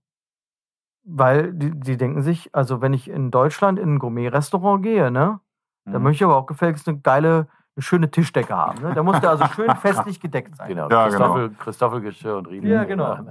[1.03, 5.39] weil die, die denken sich, also wenn ich in Deutschland in ein Gourmet-Restaurant gehe, ne,
[5.85, 6.03] Mhm.
[6.03, 7.47] möchte ich aber auch gefälligst eine geile,
[7.77, 8.81] eine schöne Tischdecke haben.
[8.81, 8.93] Ne?
[8.93, 10.67] Da muss der also schön festlich gedeckt sein.
[10.67, 12.67] Genau, Ja, Christoffel, Christoffelgeschirr und Rieden.
[12.69, 13.17] Ja, genau.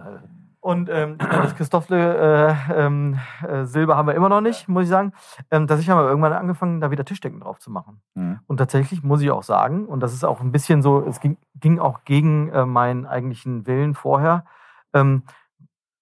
[0.66, 4.88] Und ähm, das Christoffle äh, ähm, äh, Silber haben wir immer noch nicht, muss ich
[4.88, 5.12] sagen.
[5.52, 8.02] Ähm, dass ich habe irgendwann angefangen, da wieder Tischdecken drauf zu machen.
[8.14, 8.40] Mhm.
[8.48, 11.36] Und tatsächlich muss ich auch sagen, und das ist auch ein bisschen so, es ging,
[11.54, 14.44] ging auch gegen äh, meinen eigentlichen Willen vorher,
[14.92, 15.22] ähm,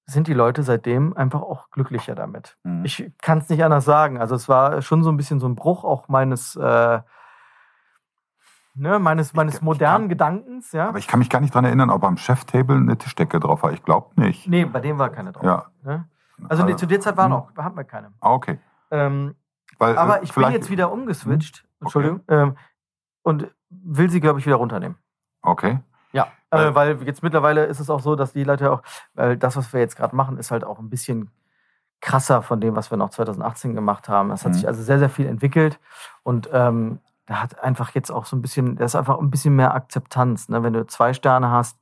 [0.07, 2.57] sind die Leute seitdem einfach auch glücklicher damit.
[2.62, 2.87] Mhm.
[2.87, 4.18] Ich kann es nicht anders sagen.
[4.18, 7.00] Also es war schon so ein bisschen so ein Bruch auch meines, äh,
[8.74, 10.72] ne, meines, meines ich modernen kann- Gedankens.
[10.72, 10.88] Ja?
[10.88, 13.72] Aber ich kann mich gar nicht dran erinnern, ob am Cheftable eine Tischdecke drauf war.
[13.72, 14.46] Ich glaube nicht.
[14.48, 15.44] nee, bei dem war keine drauf.
[15.44, 15.66] Ja.
[15.82, 16.08] Ne?
[16.48, 17.30] Also nee, zu der Zeit war Mhm.
[17.34, 18.12] noch, hatten wir keine.
[18.20, 18.58] Ah, okay.
[18.90, 19.34] Ähm,
[19.78, 21.68] Weil, aber äh, ich bin jetzt wieder umgeswitcht, Okay.
[21.80, 22.56] Entschuldigung, ähm,
[23.22, 24.96] und will sie, glaube ich, wieder runternehmen.
[25.42, 25.78] Okay.
[26.12, 28.82] Ja, Weil- äh, weil jetzt mittlerweile ist es auch so, dass die Leute auch,
[29.14, 31.30] weil das, was wir jetzt gerade machen, ist halt auch ein bisschen
[32.00, 34.28] krasser von dem, was wir noch 2018 gemacht haben.
[34.28, 34.54] Das hat Mhm.
[34.54, 35.80] sich also sehr, sehr viel entwickelt
[36.22, 39.56] und ähm, da hat einfach jetzt auch so ein bisschen, da ist einfach ein bisschen
[39.56, 40.48] mehr Akzeptanz.
[40.48, 40.62] Ne?
[40.62, 41.78] Wenn du zwei Sterne hast,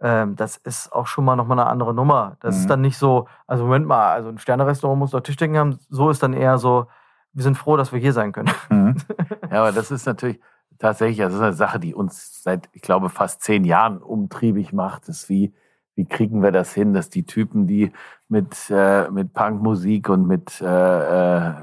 [0.00, 2.36] ähm, das ist auch schon mal nochmal eine andere Nummer.
[2.40, 2.60] Das Mhm.
[2.60, 5.78] ist dann nicht so, also Moment mal, also ein Sterne-Restaurant muss doch Tischdecken haben.
[5.88, 6.86] So ist dann eher so,
[7.32, 8.50] wir sind froh, dass wir hier sein können.
[8.70, 8.96] Mhm.
[9.50, 10.40] Ja, aber das ist natürlich
[10.78, 15.08] tatsächlich, das ist eine Sache, die uns seit, ich glaube, fast zehn Jahren umtriebig macht.
[15.08, 15.54] Das ist wie,
[15.94, 17.92] wie kriegen wir das hin, dass die Typen, die
[18.28, 21.54] mit, äh, mit Punkmusik und mit äh, äh,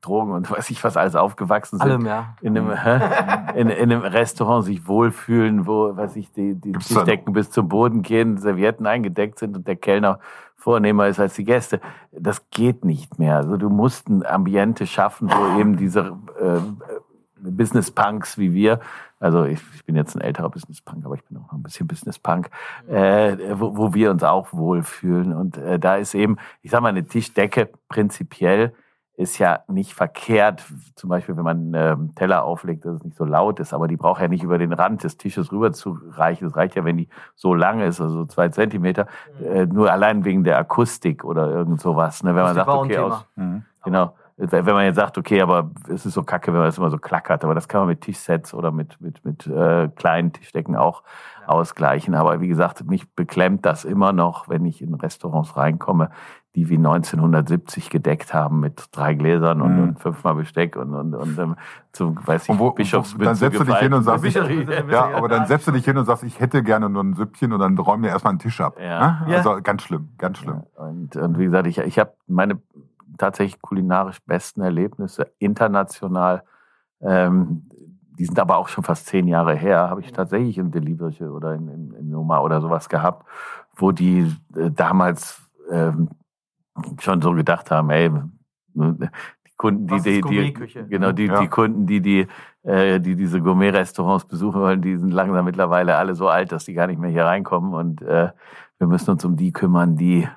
[0.00, 2.34] Drogen und weiß ich was alles aufgewachsen sind, Allem, ja.
[2.40, 2.70] in einem,
[3.54, 8.02] in, in einem Restaurant sich wohlfühlen, wo, weiß ich, die, die Tischdecken bis zum Boden
[8.02, 10.20] gehen, Servietten eingedeckt sind und der Kellner
[10.56, 11.80] vornehmer ist als die Gäste.
[12.12, 13.36] Das geht nicht mehr.
[13.36, 16.60] Also du musst ein Ambiente schaffen, wo eben diese äh,
[17.40, 18.80] Business Punks wie wir,
[19.20, 21.62] also ich, ich, bin jetzt ein älterer Business Punk, aber ich bin auch noch ein
[21.62, 22.50] bisschen Business Punk,
[22.88, 25.32] äh, wo, wo, wir uns auch wohlfühlen.
[25.32, 28.74] Und äh, da ist eben, ich sag mal, eine Tischdecke prinzipiell
[29.18, 30.64] ist ja nicht verkehrt.
[30.94, 33.96] Zum Beispiel, wenn man ähm, Teller auflegt, dass es nicht so laut ist, aber die
[33.96, 36.46] braucht ja nicht über den Rand des Tisches rüber zu reichen.
[36.46, 39.08] Es reicht ja, wenn die so lang ist, also zwei Zentimeter,
[39.44, 42.22] äh, nur allein wegen der Akustik oder irgend sowas.
[42.22, 42.36] Ne?
[42.36, 43.64] Wenn man sagt, okay, aus, mhm.
[43.82, 46.90] genau wenn man jetzt sagt, okay, aber es ist so kacke, wenn man das immer
[46.90, 50.76] so klackert, aber das kann man mit Tischsets oder mit, mit, mit äh, kleinen Tischdecken
[50.76, 51.02] auch
[51.40, 51.48] ja.
[51.48, 52.14] ausgleichen.
[52.14, 56.10] Aber wie gesagt, mich beklemmt das immer noch, wenn ich in Restaurants reinkomme,
[56.54, 59.82] die wie 1970 gedeckt haben mit drei Gläsern und, mhm.
[59.82, 61.56] und fünfmal Besteck und, und, und ähm,
[61.92, 64.34] zum, weiß ich, wo, Bischofsmünze Dann setzt du dich hin und sagst, ich,
[64.90, 67.52] ja, aber dann setzt du dich hin und sagst, ich hätte gerne nur ein Süppchen
[67.52, 68.76] und dann räumen wir erstmal einen Tisch ab.
[68.80, 69.24] Ja.
[69.26, 69.36] Ne?
[69.36, 70.62] Also ganz schlimm, ganz schlimm.
[70.76, 70.84] Ja.
[70.84, 72.60] Und, und wie gesagt, ich, ich habe meine
[73.18, 76.42] tatsächlich kulinarisch besten Erlebnisse international.
[77.00, 77.62] Ähm,
[78.18, 81.54] die sind aber auch schon fast zehn Jahre her, habe ich tatsächlich in Delivery oder
[81.54, 83.24] in, in, in Noma oder sowas gehabt,
[83.76, 86.08] wo die äh, damals ähm,
[87.00, 88.10] schon so gedacht haben, ey,
[88.74, 90.54] die Kunden, die, die, die
[90.88, 91.40] genau die, ja.
[91.40, 92.26] die Kunden, die die,
[92.62, 96.74] äh, die diese Gourmet-Restaurants besuchen wollen, die sind langsam mittlerweile alle so alt, dass die
[96.74, 98.30] gar nicht mehr hier reinkommen und äh,
[98.78, 100.28] wir müssen uns um die kümmern, die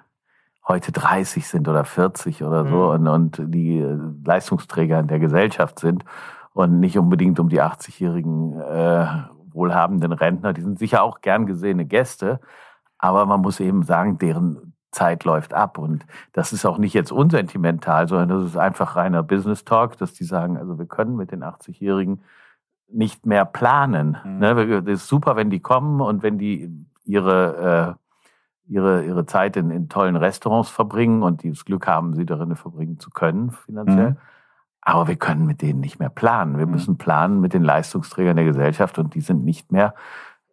[0.67, 3.08] heute 30 sind oder 40 oder so mhm.
[3.08, 6.04] und, und die äh, Leistungsträger in der Gesellschaft sind
[6.54, 9.06] und nicht unbedingt um die 80-jährigen äh,
[9.54, 10.54] wohlhabenden Rentner.
[10.54, 12.39] Die sind sicher auch gern gesehene Gäste,
[12.97, 17.12] aber man muss eben sagen, deren Zeit läuft ab und das ist auch nicht jetzt
[17.12, 21.32] unsentimental, sondern das ist einfach reiner Business Talk, dass die sagen, also wir können mit
[21.32, 22.21] den 80-Jährigen
[22.89, 24.17] nicht mehr planen.
[24.23, 24.39] Mhm.
[24.39, 24.82] Ne?
[24.84, 28.01] Das ist super, wenn die kommen und wenn die ihre äh,
[28.71, 32.99] ihre, ihre Zeit in, in tollen Restaurants verbringen und das Glück haben, sie darin verbringen
[32.99, 34.12] zu können, finanziell.
[34.12, 34.17] Mhm.
[34.80, 36.58] Aber wir können mit denen nicht mehr planen.
[36.58, 36.71] Wir mhm.
[36.71, 39.93] müssen planen mit den Leistungsträgern der Gesellschaft und die sind nicht mehr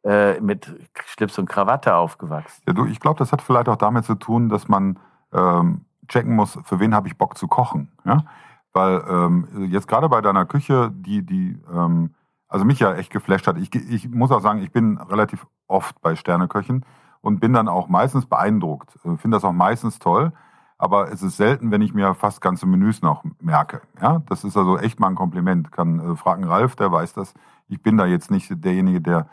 [0.08, 2.62] äh, mit Schlips und Krawatte aufgewachsen.
[2.66, 4.98] Ja, du, ich glaube, das hat vielleicht auch damit zu tun, dass man
[5.34, 7.92] ähm, checken muss, für wen habe ich Bock zu kochen.
[8.06, 8.24] Ja?
[8.72, 12.14] Weil ähm, jetzt gerade bei deiner Küche, die, die ähm,
[12.48, 13.58] also mich ja echt geflasht hat.
[13.58, 16.86] Ich, ich muss auch sagen, ich bin relativ oft bei Sterneköchen
[17.20, 18.96] und bin dann auch meistens beeindruckt.
[19.04, 20.32] Äh, finde das auch meistens toll,
[20.78, 23.82] aber es ist selten, wenn ich mir fast ganze Menüs noch merke.
[24.00, 25.70] Ja, das ist also echt mal ein Kompliment.
[25.70, 27.34] Kann äh, fragen Ralf, der weiß das.
[27.68, 29.28] Ich bin da jetzt nicht derjenige, der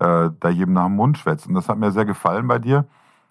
[0.00, 1.46] äh, da jedem nach dem Mund schwätzt.
[1.46, 2.86] Und das hat mir sehr gefallen bei dir.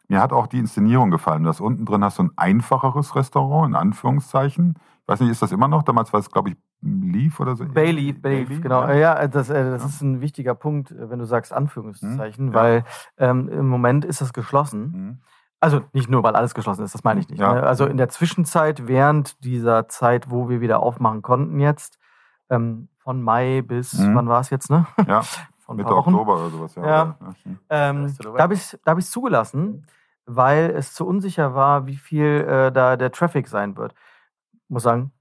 [0.07, 1.43] Mir hat auch die Inszenierung gefallen.
[1.43, 4.75] Das unten drin hast du ein einfacheres Restaurant, in Anführungszeichen.
[5.01, 5.83] Ich weiß nicht, ist das immer noch?
[5.83, 7.65] Damals war es, glaube ich, Leaf oder so.
[7.65, 8.87] Bayleaf, Bayleaf, genau.
[8.87, 9.87] Ja, ja das, äh, das ja.
[9.87, 12.53] ist ein wichtiger Punkt, äh, wenn du sagst Anführungszeichen, mhm.
[12.53, 12.83] weil
[13.17, 14.81] ähm, im Moment ist das geschlossen.
[14.81, 15.19] Mhm.
[15.59, 17.39] Also nicht nur, weil alles geschlossen ist, das meine ich nicht.
[17.39, 17.53] Ja.
[17.53, 17.63] Ne?
[17.63, 21.99] Also in der Zwischenzeit, während dieser Zeit, wo wir wieder aufmachen konnten jetzt,
[22.49, 24.15] ähm, von Mai bis, mhm.
[24.15, 24.85] wann war es jetzt, ne?
[25.07, 25.21] Ja,
[25.63, 26.75] von Mitte Oktober oder sowas.
[26.75, 27.17] Ja, ja.
[27.69, 29.87] Ähm, da habe ich es hab zugelassen,
[30.25, 33.93] weil es zu unsicher war, wie viel äh, da der Traffic sein wird.
[34.51, 35.11] Ich muss sagen,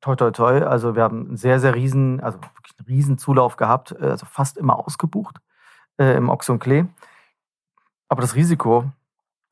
[0.00, 0.62] toi, toi, toi.
[0.62, 4.26] Also wir haben einen sehr, sehr riesen, also wirklich einen riesen Zulauf gehabt, äh, also
[4.26, 5.40] fast immer ausgebucht
[5.98, 6.84] äh, im Ochs und Klee.
[8.08, 8.84] Aber das Risiko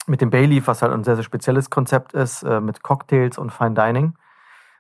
[0.07, 3.53] mit dem Bayleaf, was halt ein sehr, sehr spezielles Konzept ist, äh, mit Cocktails und
[3.53, 4.15] Fine Dining.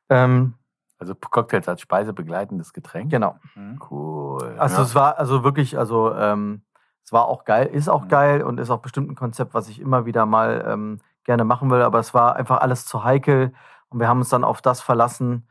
[0.08, 0.54] Ähm,
[0.98, 3.10] also Cocktails als speisebegleitendes Getränk?
[3.10, 3.36] Genau.
[3.54, 3.80] Mhm.
[3.90, 4.54] Cool.
[4.58, 4.82] Also ja.
[4.82, 6.62] es war also wirklich, also ähm,
[7.04, 8.08] es war auch geil, ist auch mhm.
[8.08, 11.70] geil und ist auch bestimmt ein Konzept, was ich immer wieder mal ähm, gerne machen
[11.70, 13.52] will, aber es war einfach alles zu heikel
[13.88, 15.48] und wir haben uns dann auf das verlassen,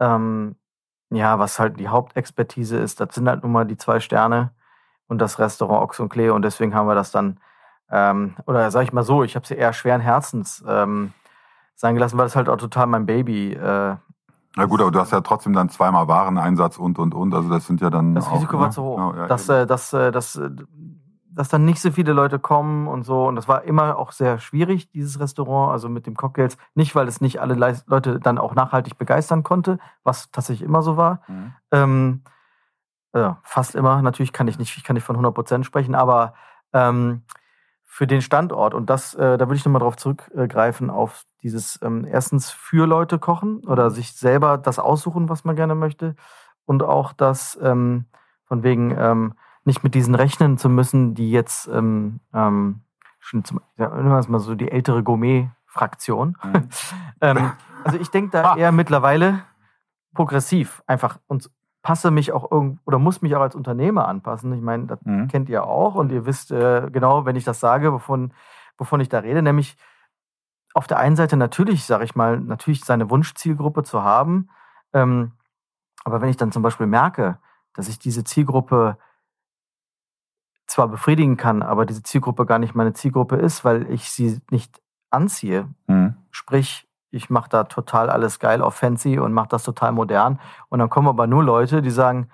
[0.00, 0.56] ähm,
[1.10, 3.00] ja, was halt die Hauptexpertise ist.
[3.00, 4.50] Das sind halt nun mal die zwei Sterne
[5.06, 6.30] und das Restaurant Ochs und Klee.
[6.30, 7.38] Und deswegen haben wir das dann,
[7.90, 11.12] ähm, oder sag ich mal so, ich habe sie eher schweren Herzens ähm,
[11.74, 13.96] sein gelassen, weil das halt auch total mein Baby äh,
[14.56, 17.34] na gut, aber du hast ja trotzdem dann zweimal Wareneinsatz und und und.
[17.34, 18.14] Also das sind ja dann.
[18.14, 18.72] Das Risiko auch, war ne?
[18.72, 18.98] zu hoch.
[18.98, 20.50] Ja, ja, das, äh, das, äh, das, äh,
[21.30, 23.26] dass dann nicht so viele Leute kommen und so.
[23.26, 26.56] Und das war immer auch sehr schwierig, dieses Restaurant, also mit dem Cocktails.
[26.74, 27.54] Nicht, weil es nicht alle
[27.86, 31.22] Leute dann auch nachhaltig begeistern konnte, was tatsächlich immer so war.
[31.26, 31.54] Mhm.
[31.72, 32.22] Ähm,
[33.12, 34.02] also fast immer.
[34.02, 36.34] Natürlich kann ich nicht, ich kann nicht von 100% sprechen, aber
[36.72, 37.22] ähm,
[37.94, 42.04] für den Standort, und das, äh, da würde ich nochmal drauf zurückgreifen, auf dieses ähm,
[42.04, 46.16] erstens für Leute kochen oder sich selber das aussuchen, was man gerne möchte.
[46.64, 48.06] Und auch das ähm,
[48.46, 52.80] von wegen, ähm, nicht mit diesen rechnen zu müssen, die jetzt ähm, ähm,
[53.20, 56.36] schon zum, ja, mal so die ältere Gourmet-Fraktion.
[56.42, 56.68] Mhm.
[57.20, 57.52] ähm,
[57.84, 58.56] also ich denke da ah.
[58.56, 59.44] eher mittlerweile
[60.14, 61.48] progressiv einfach und
[61.84, 64.52] passe mich auch irgend oder muss mich auch als Unternehmer anpassen.
[64.54, 65.28] Ich meine, das mhm.
[65.28, 68.32] kennt ihr auch und ihr wisst äh, genau, wenn ich das sage, wovon,
[68.78, 69.76] wovon ich da rede, nämlich
[70.74, 74.48] auf der einen Seite natürlich, sage ich mal, natürlich seine Wunschzielgruppe zu haben,
[74.92, 75.32] ähm,
[76.04, 77.38] Aber wenn ich dann zum Beispiel merke,
[77.74, 78.98] dass ich diese Zielgruppe
[80.66, 84.82] zwar befriedigen kann, aber diese Zielgruppe gar nicht meine Zielgruppe ist, weil ich sie nicht
[85.10, 86.16] anziehe, Mhm.
[86.30, 90.40] Sprich, ich mache da total alles geil auf fancy und mache das total modern.
[90.68, 92.28] Und dann kommen aber nur Leute, die sagen,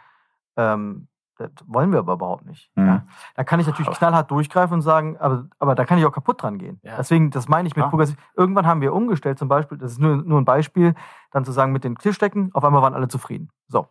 [0.56, 2.70] ähm, das wollen wir aber überhaupt nicht.
[2.74, 2.86] Mhm.
[2.86, 3.02] Ja.
[3.34, 6.42] Da kann ich natürlich knallhart durchgreifen und sagen, aber, aber da kann ich auch kaputt
[6.42, 6.80] dran gehen.
[6.82, 6.96] Ja.
[6.98, 7.90] Deswegen, das meine ich mit Klar.
[7.90, 8.16] progressiv.
[8.36, 10.94] Irgendwann haben wir umgestellt, zum Beispiel, das ist nur, nur ein Beispiel,
[11.30, 13.50] dann zu sagen, mit den Tischdecken, auf einmal waren alle zufrieden.
[13.68, 13.86] So.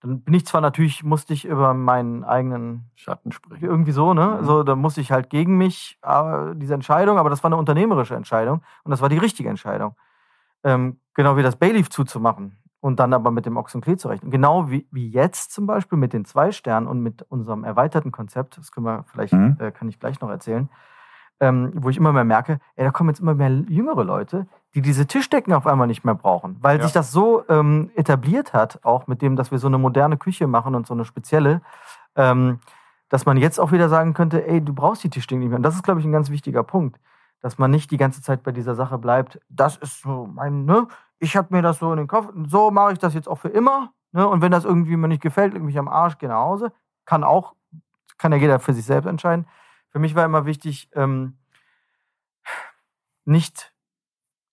[0.00, 3.64] Dann bin ich zwar natürlich, musste ich über meinen eigenen Schatten sprechen.
[3.64, 4.38] irgendwie so, ne?
[4.40, 4.44] Mhm.
[4.44, 8.14] So, da musste ich halt gegen mich äh, diese Entscheidung, aber das war eine unternehmerische
[8.14, 9.96] Entscheidung und das war die richtige Entscheidung.
[10.64, 14.30] Ähm, genau wie das Bayleaf zuzumachen und dann aber mit dem Ochsenklee zu rechnen.
[14.30, 18.56] Genau wie, wie jetzt zum Beispiel mit den zwei Sternen und mit unserem erweiterten Konzept,
[18.58, 19.56] das können wir vielleicht, Mhm.
[19.60, 20.68] äh, kann ich gleich noch erzählen,
[21.40, 24.82] ähm, wo ich immer mehr merke, ey, da kommen jetzt immer mehr jüngere Leute, die
[24.82, 26.82] diese Tischdecken auf einmal nicht mehr brauchen, weil Ja.
[26.84, 30.46] sich das so ähm, etabliert hat, auch mit dem, dass wir so eine moderne Küche
[30.46, 31.62] machen und so eine spezielle,
[32.16, 32.58] ähm,
[33.08, 35.56] dass man jetzt auch wieder sagen könnte, ey, du brauchst die Tischdecken nicht mehr.
[35.56, 37.00] Und das ist, glaube ich, ein ganz wichtiger Punkt,
[37.40, 39.40] dass man nicht die ganze Zeit bei dieser Sache bleibt.
[39.48, 40.88] Das ist so mein, ne?
[41.18, 43.48] Ich habe mir das so in den Kopf, so mache ich das jetzt auch für
[43.48, 43.92] immer.
[44.12, 44.26] Ne?
[44.26, 46.72] Und wenn das irgendwie mir nicht gefällt, leg mich am Arsch, geh nach Hause.
[47.04, 47.54] Kann auch,
[48.18, 49.46] kann ja jeder für sich selbst entscheiden.
[49.90, 51.38] Für mich war immer wichtig, ähm,
[53.24, 53.72] nicht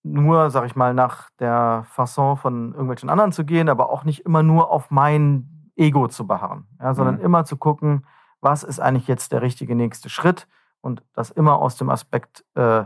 [0.04, 4.20] nur, sag ich mal, nach der Fasson von irgendwelchen anderen zu gehen, aber auch nicht
[4.26, 7.22] immer nur auf mein Ego zu beharren, ja, sondern Mhm.
[7.22, 8.06] immer zu gucken,
[8.42, 10.48] was ist eigentlich jetzt der richtige nächste Schritt
[10.82, 12.84] und das immer aus dem Aspekt, äh,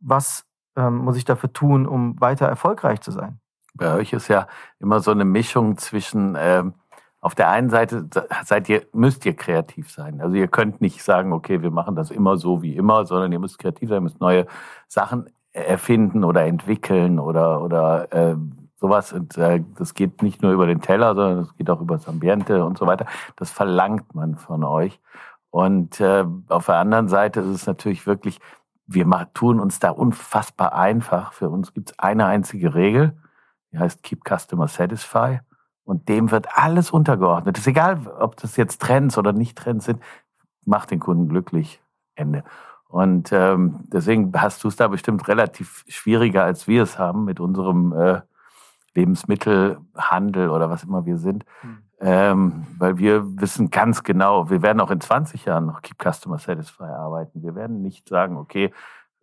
[0.00, 3.40] was ähm, muss ich dafür tun, um weiter erfolgreich zu sein.
[3.74, 4.46] Bei euch ist ja
[4.80, 6.74] immer so eine Mischung zwischen, ähm,
[7.20, 8.08] auf der einen Seite
[8.44, 10.20] seid ihr, müsst ihr kreativ sein.
[10.20, 13.38] Also ihr könnt nicht sagen, okay, wir machen das immer so wie immer, sondern ihr
[13.38, 14.46] müsst kreativ sein, müsst neue
[14.88, 18.36] Sachen erfinden oder entwickeln oder, oder äh,
[18.76, 19.12] sowas.
[19.12, 22.08] Und äh, das geht nicht nur über den Teller, sondern das geht auch über das
[22.08, 23.06] Ambiente und so weiter.
[23.36, 25.00] Das verlangt man von euch.
[25.52, 28.40] Und äh, auf der anderen Seite ist es natürlich wirklich,
[28.86, 31.34] wir tun uns da unfassbar einfach.
[31.34, 33.18] Für uns gibt es eine einzige Regel,
[33.70, 35.40] die heißt Keep Customer Satisfy.
[35.84, 37.58] Und dem wird alles untergeordnet.
[37.58, 40.02] ist egal, ob das jetzt Trends oder nicht Trends sind,
[40.64, 41.82] macht den Kunden glücklich.
[42.14, 42.44] Ende.
[42.88, 47.40] Und ähm, deswegen hast du es da bestimmt relativ schwieriger, als wir es haben mit
[47.40, 48.22] unserem äh,
[48.94, 51.44] Lebensmittelhandel oder was immer wir sind.
[52.04, 56.38] Ähm, weil wir wissen ganz genau, wir werden auch in 20 Jahren noch Keep Customer
[56.38, 57.42] Satisfy arbeiten.
[57.42, 58.72] Wir werden nicht sagen, okay,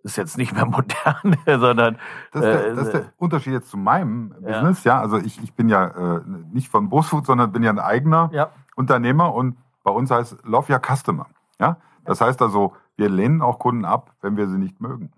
[0.03, 1.97] ist jetzt nicht mehr modern, sondern
[2.31, 4.47] Das ist, der, Äh, das ist der Unterschied jetzt zu meinem Ja.
[4.61, 4.83] Business.
[4.85, 5.87] Ja, also ich, ich bin ja
[6.17, 6.21] äh,
[6.53, 8.49] nicht von Bosfood, sondern bin ja ein eigener Ja.
[8.75, 11.25] Unternehmer und bei uns heißt Love Your Customer.
[11.59, 15.11] Ja, das heißt also, wir lehnen auch Kunden ab, wenn wir sie nicht mögen.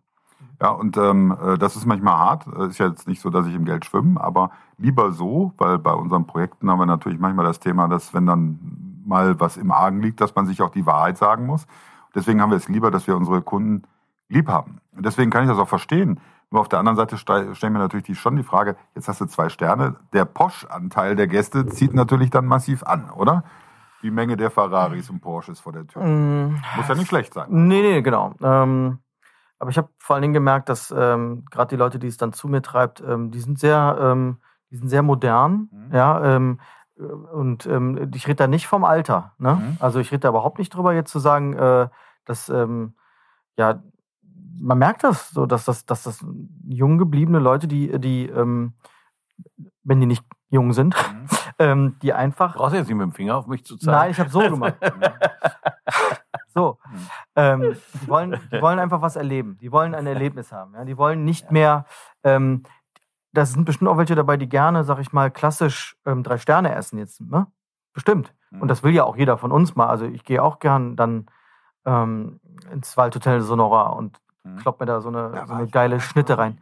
[0.62, 2.46] Ja, und ähm, äh, das ist manchmal hart.
[2.48, 5.80] Äh, Ist ja jetzt nicht so, dass ich im Geld schwimme, aber lieber so, weil
[5.80, 8.60] bei unseren Projekten haben wir natürlich manchmal das Thema, dass wenn dann
[9.04, 11.66] mal was im Argen liegt, dass man sich auch die Wahrheit sagen muss.
[12.14, 13.82] Deswegen haben wir es lieber, dass wir unsere Kunden
[14.30, 14.78] lieb haben.
[14.96, 16.20] Und deswegen kann ich das auch verstehen.
[16.52, 19.20] Nur auf der anderen Seite ste- stellen wir natürlich die, schon die Frage, jetzt hast
[19.22, 23.44] du zwei Sterne, der Posch-Anteil der Gäste zieht natürlich dann massiv an, oder?
[24.04, 26.04] Die Menge der Ferraris und Porsches vor der Tür.
[26.04, 27.48] Mm, Muss ja nicht schlecht sein.
[27.50, 28.34] Nee, nee, genau.
[28.42, 29.00] Ähm,
[29.62, 32.34] aber ich habe vor allen Dingen gemerkt, dass ähm, gerade die Leute, die es dann
[32.34, 34.38] zu mir treibt, ähm, die sind sehr, ähm,
[34.72, 35.94] die sind sehr modern, Mhm.
[35.96, 36.36] ja.
[36.36, 36.60] Ähm,
[36.98, 39.34] äh, und ähm, ich rede da nicht vom Alter.
[39.38, 39.56] Ne?
[39.56, 39.78] Mhm.
[39.80, 41.88] Also ich rede da überhaupt nicht drüber, jetzt zu sagen, äh,
[42.26, 42.96] dass ähm,
[43.56, 43.84] ja,
[44.60, 46.26] man merkt das so, dass das, dass das
[46.68, 48.74] jung gebliebene Leute, die, die, ähm,
[49.84, 51.28] wenn die nicht jung sind, Mhm.
[51.60, 53.98] ähm, die einfach brauchst du jetzt nicht mit dem Finger auf mich zu zeigen.
[53.98, 54.76] Nein, ich habe so gemacht.
[56.54, 56.78] so.
[57.36, 59.58] Ähm, die, wollen, die wollen einfach was erleben.
[59.62, 60.74] Die wollen ein Erlebnis haben.
[60.74, 60.86] Ja?
[60.86, 61.86] Die wollen nicht mehr.
[62.24, 62.64] Ähm,
[63.34, 66.76] da sind bestimmt auch welche dabei, die gerne, sag ich mal, klassisch ähm, drei Sterne
[66.76, 67.22] essen jetzt.
[67.22, 67.48] Ne?
[67.94, 68.34] Bestimmt.
[68.60, 69.88] Und das will ja auch jeder von uns mal.
[69.88, 71.28] Also ich gehe auch gern dann
[71.86, 74.58] ähm, ins Waldhotel Sonora und Mhm.
[74.58, 76.02] klopp mir da so eine, Da so eine geile auch.
[76.02, 76.58] Schnitte rein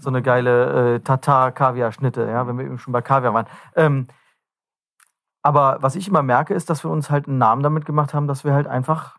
[0.00, 3.46] so eine geile äh, Tatar-Kaviar-Schnitte, ja, wenn wir eben schon bei Kaviar waren.
[3.74, 4.06] Ähm,
[5.42, 8.26] aber was ich immer merke, ist, dass wir uns halt einen Namen damit gemacht haben,
[8.28, 9.16] dass wir halt einfach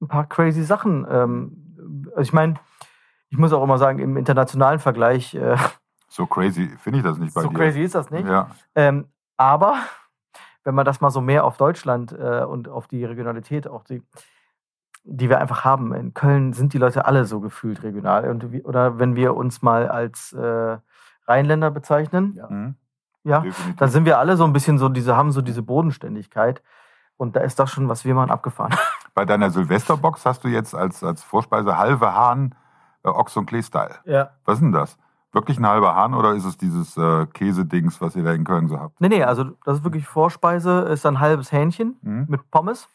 [0.00, 1.06] ein paar crazy Sachen.
[1.10, 2.54] Ähm, also ich meine,
[3.28, 5.56] ich muss auch immer sagen, im internationalen Vergleich, äh,
[6.08, 7.56] So crazy finde ich das nicht bei so dir.
[7.56, 8.26] crazy ist das nicht.
[8.28, 8.50] Ja.
[8.74, 9.76] Ähm, aber
[10.64, 14.02] wenn man das mal so mehr auf Deutschland äh, und auf die Regionalität, auch die,
[15.04, 15.94] die wir einfach haben.
[15.94, 18.28] In Köln sind die Leute alle so gefühlt regional.
[18.28, 20.76] Und wie, oder wenn wir uns mal als äh,
[21.26, 22.74] Rheinländer bezeichnen, ja, Mhm.
[23.24, 23.44] ja
[23.78, 26.62] dann sind wir alle so ein bisschen so, diese haben so diese Bodenständigkeit.
[27.16, 28.74] Und da ist das schon, was wir machen, abgefahren.
[29.14, 32.54] Bei deiner Silvesterbox hast du jetzt als, als Vorspeise halbe Hahn
[33.04, 33.96] äh, Ochs und Klee-Style.
[34.04, 34.30] Ja.
[34.44, 34.96] Was ist denn das?
[35.32, 38.66] Wirklich ein halber Hahn oder ist es dieses äh, Käsedings, was ihr da in Köln
[38.68, 39.00] so habt?
[39.00, 42.26] Nee, nee, also das ist wirklich Vorspeise, ist ein halbes Hähnchen Mhm.
[42.28, 42.88] mit Pommes.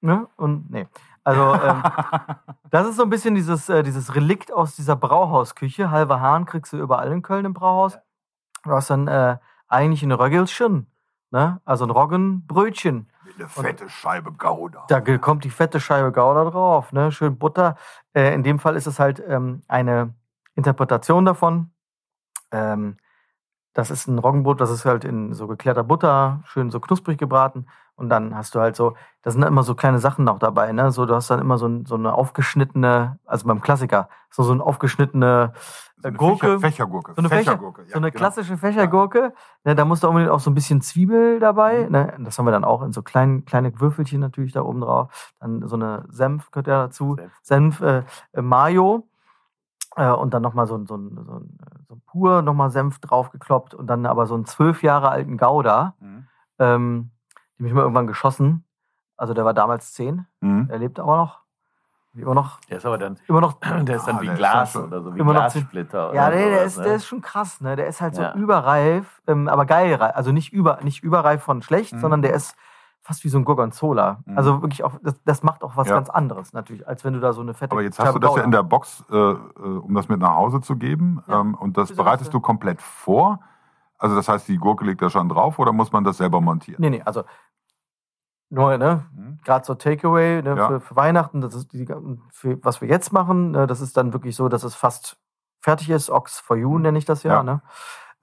[0.00, 0.26] Ne?
[0.36, 0.86] Und nee.
[1.24, 1.82] Also ähm,
[2.70, 5.90] das ist so ein bisschen dieses, äh, dieses Relikt aus dieser Brauhausküche.
[5.90, 7.98] Halber Hahn kriegst du überall in Köln im Brauhaus.
[8.62, 10.86] Du hast dann äh, eigentlich ein Röggelchen,
[11.30, 11.60] ne?
[11.64, 13.08] also ein Roggenbrötchen.
[13.38, 14.84] Eine fette Scheibe Gouda.
[14.88, 17.10] Da kommt die fette Scheibe Gouda drauf, ne?
[17.12, 17.76] schön Butter.
[18.12, 20.14] Äh, in dem Fall ist es halt ähm, eine
[20.54, 21.72] Interpretation davon.
[22.50, 22.96] Ähm,
[23.74, 27.66] das ist ein Roggenbrot, das ist halt in so geklärter Butter, schön so knusprig gebraten.
[27.96, 30.90] Und dann hast du halt so, da sind immer so kleine Sachen noch dabei, ne?
[30.90, 34.52] So, du hast dann immer so, ein, so eine aufgeschnittene, also beim Klassiker, so, so
[34.52, 35.52] eine aufgeschnittene
[35.98, 36.58] So äh, eine Gurke.
[36.58, 37.12] Fächer, Fächergurke.
[37.14, 37.82] So eine, Fächer, Fächergurke.
[37.82, 38.18] ja, so eine genau.
[38.18, 39.32] klassische Fächergurke.
[39.62, 41.84] Ne, da musst du unbedingt auch so ein bisschen Zwiebel dabei.
[41.84, 41.92] Mhm.
[41.92, 42.16] Ne?
[42.20, 45.32] Das haben wir dann auch in so kleinen, kleine Würfelchen natürlich da oben drauf.
[45.38, 47.16] Dann so eine Senf gehört ja dazu.
[47.16, 47.32] Senf.
[47.42, 49.06] Senf, äh, äh, Mayo.
[49.96, 52.98] Äh, und dann nochmal so, ein- so, ein- so, ein- so ein pur nochmal Senf
[52.98, 53.74] draufgekloppt.
[53.74, 55.94] Und dann aber so einen zwölf Jahre alten Gouda.
[56.00, 56.26] Mhm.
[56.58, 57.10] Ähm,
[57.58, 58.64] die mich mal irgendwann geschossen.
[59.16, 60.26] Also der war damals zehn.
[60.40, 60.68] Mhm.
[60.70, 61.40] Er lebt aber noch.
[62.16, 65.02] Immer noch, Der ist aber dann, immer noch der ist dann Ah, wie Glas oder
[65.02, 66.14] so, wie immer noch Glassplitter.
[66.14, 66.84] Ja, oder nee, der ist, ne?
[66.84, 67.74] der ist schon krass, ne?
[67.74, 68.34] Der ist halt so Ja.
[68.34, 70.14] überreif, ähm, aber geil reif.
[70.14, 71.98] Also nicht, über, nicht überreif von schlecht, Mhm.
[71.98, 72.54] sondern der ist
[73.04, 74.20] fast wie so ein Gorgonzola.
[74.24, 74.38] Mhm.
[74.38, 75.94] Also wirklich auch, das, das macht auch was Ja.
[75.94, 78.34] ganz anderes natürlich, als wenn du da so eine fette Aber jetzt hast du das
[78.34, 81.22] ja in der Box, äh, äh, um das mit nach Hause zu geben.
[81.28, 81.40] Ja.
[81.40, 83.40] Ähm, und das bereitest du komplett vor.
[83.98, 86.80] Also das heißt, die Gurke liegt da schon drauf oder muss man das selber montieren?
[86.80, 87.24] Nee, nee, also
[88.48, 89.04] nur, ne?
[89.14, 89.38] Mhm.
[89.44, 90.68] Gerade so Takeaway ne, Ja.
[90.68, 91.86] für, für Weihnachten, das ist die,
[92.30, 95.18] für, was wir jetzt machen, ne, das ist dann wirklich so, dass es fast
[95.60, 96.08] fertig ist.
[96.10, 97.42] Ox for you nenne ich das ja.
[97.42, 97.48] Mhm.
[97.48, 97.54] Ja.
[97.54, 97.62] Ne?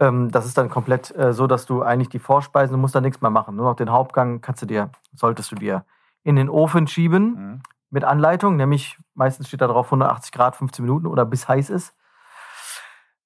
[0.02, 3.00] Ähm, das ist dann komplett äh, so, dass du eigentlich die Vorspeisen, du musst da
[3.02, 3.56] nichts mehr machen.
[3.56, 5.86] Nur noch den Hauptgang kannst du dir, solltest du dir
[6.24, 7.62] in den Ofen schieben Mhm.
[7.92, 11.94] mit Anleitung, nämlich meistens steht da drauf 180 Grad, 15 Minuten oder bis heiß ist.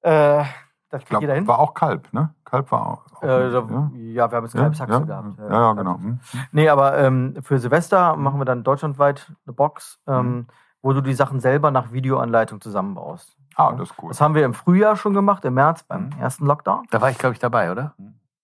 [0.02, 0.44] Äh,
[0.90, 1.48] das Ich kriegt jeder glaube, hin.
[1.48, 2.34] war auch Kalb, ne?
[2.46, 3.22] Kalb war auch.
[3.24, 3.90] Äh, da, ja?
[3.94, 5.38] ja, wir haben jetzt Ja, Kalbshaxe ja, gehabt.
[5.40, 5.98] ja, ja, genau.
[5.98, 6.20] Mhm.
[6.52, 10.48] Nee, aber ähm, für Silvester machen wir dann deutschlandweit eine Box, ähm,
[10.82, 13.36] wo du die Sachen selber nach Videoanleitung zusammenbaust.
[13.56, 14.10] Ah, das ist cool.
[14.10, 16.20] Das haben wir im Frühjahr schon gemacht, im März beim Mhm.
[16.20, 16.86] ersten Lockdown.
[16.92, 17.94] Da war ich, glaube ich, dabei, oder?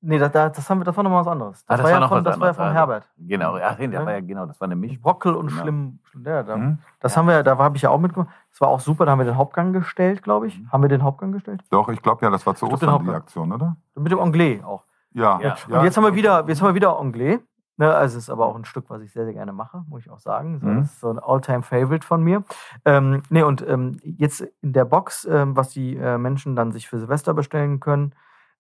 [0.04, 1.64] Nee, das, das, das, haben wir, das war nochmal was anderes.
[1.68, 2.74] Ah, Das, war, ja noch von, das war ja von also.
[2.76, 3.08] Herbert.
[3.18, 4.06] Genau, ach, nee, das Ja.
[4.06, 5.00] war ja genau, das war eine Mischung.
[5.00, 5.62] Brockel und Genau.
[5.62, 6.00] schlimm.
[6.26, 6.80] Ja, da, Mhm.
[7.02, 8.30] Das haben wir, da habe ich ja auch mitgemacht.
[8.50, 9.06] Das war auch super.
[9.06, 10.60] Da haben wir den Hauptgang gestellt, glaube ich.
[10.60, 10.72] Mhm.
[10.72, 11.62] Haben wir den Hauptgang gestellt?
[11.70, 13.12] Doch, ich glaube ja, das war zu Ostern die.
[13.12, 13.76] Aktion, oder?
[13.94, 14.86] Mit dem Anglais auch.
[15.14, 15.40] Ja.
[15.40, 15.56] Ja.
[15.78, 17.40] Und jetzt haben wir wieder, jetzt haben wir wieder Anglais.
[17.78, 20.02] Ne, also es ist aber auch ein Stück, was ich sehr, sehr gerne mache, muss
[20.02, 20.60] ich auch sagen.
[20.60, 20.78] So, Mhm.
[20.82, 22.44] Das ist so ein All-Time-Favorite von mir.
[22.86, 26.88] Ähm, nee, und ähm, jetzt in der Box, ähm, was die äh, Menschen dann sich
[26.88, 28.14] für Silvester bestellen können,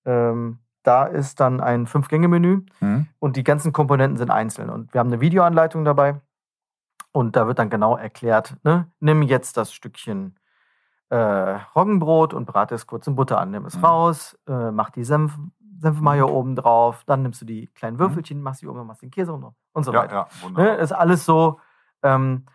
[0.06, 3.08] ähm, da ist dann ein Fünf-Gänge-Menü Mhm.
[3.20, 4.70] und die ganzen Komponenten sind einzeln.
[4.72, 6.20] Und wir haben eine Videoanleitung dabei
[7.12, 10.36] und da wird dann genau erklärt, ne, nimm jetzt das Stückchen
[11.12, 13.52] äh, Roggenbrot und brate es kurz in Butter an.
[13.52, 13.86] Nimm es Mhm.
[13.86, 15.38] raus, äh, mach die Senf,
[15.80, 19.34] Senfmayo oben drauf, dann nimmst du die kleinen Würfelchen, machst die oben, machst den Käse
[19.34, 19.96] oben und so Mhm.
[19.96, 20.28] Ja, weiter.
[20.42, 21.60] ja, Ne, ist alles so,
[22.04, 22.46] ähm,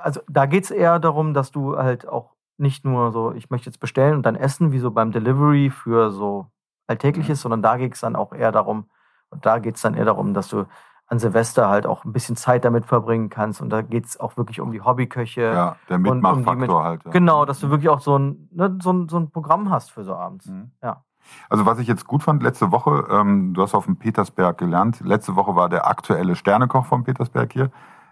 [0.00, 3.70] also da geht es eher darum, dass du halt auch nicht nur so, ich möchte
[3.70, 6.46] jetzt bestellen und dann essen, wie so beim Delivery für so
[6.86, 7.42] Alltägliches, Mhm.
[7.42, 8.90] sondern da geht es dann auch eher darum,
[9.30, 10.66] und da geht es dann eher darum, dass du
[11.12, 14.36] an Silvester halt auch ein bisschen Zeit damit verbringen kannst und da geht es auch
[14.38, 15.42] wirklich um die Hobbyköche.
[15.42, 17.04] ja, der und um Mitmachfaktor mit- halt.
[17.04, 17.10] Ja.
[17.12, 20.02] Genau, dass du wirklich auch so ein, ne, so ein, so ein Programm hast für
[20.04, 20.46] so abends.
[20.46, 20.70] Mhm.
[20.82, 21.02] Ja.
[21.50, 25.00] Also was ich jetzt gut fand letzte Woche, ähm, du hast auf dem Petersberg gelernt.
[25.04, 27.70] Letzte Woche war der aktuelle Sternekoch vom Petersberg hier,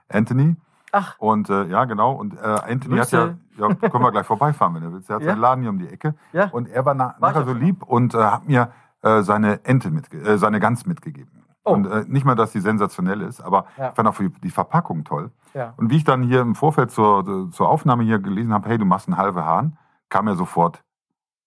[0.09, 0.57] Anthony.
[0.93, 2.13] Ach, Und äh, ja, genau.
[2.13, 3.39] Und äh, Anthony hat ja, Grüße.
[3.83, 5.09] ja, können wir gleich vorbeifahren, wenn du willst.
[5.09, 5.31] Er hat Ja.
[5.31, 6.15] seinen Laden hier um die Ecke.
[6.33, 6.49] ja.
[6.51, 9.91] Und er war na, War nachher so lieb und äh, hat mir äh, seine Ente
[9.91, 11.31] mitge äh, seine Gans mitgegeben.
[11.65, 11.73] Oh.
[11.73, 13.91] Und äh, nicht mal, dass die sensationell ist, aber Ja.
[13.91, 15.31] ich fand auch die, die Verpackung toll.
[15.55, 15.75] ja.
[15.77, 18.85] Und wie ich dann hier im Vorfeld zur, zur Aufnahme hier gelesen habe, hey, du
[18.87, 19.77] machst einen halben Hahn,
[20.09, 20.83] kam mir sofort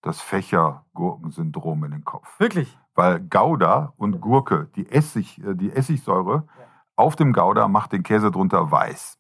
[0.04, 2.40] das Fächergurkensyndrom in den Kopf.
[2.40, 2.78] Wirklich.
[2.96, 6.44] Weil Gouda und Gurke, die, Essig, äh, die Essigsäure
[6.96, 9.18] auf dem Gouda macht den Käse drunter weiß.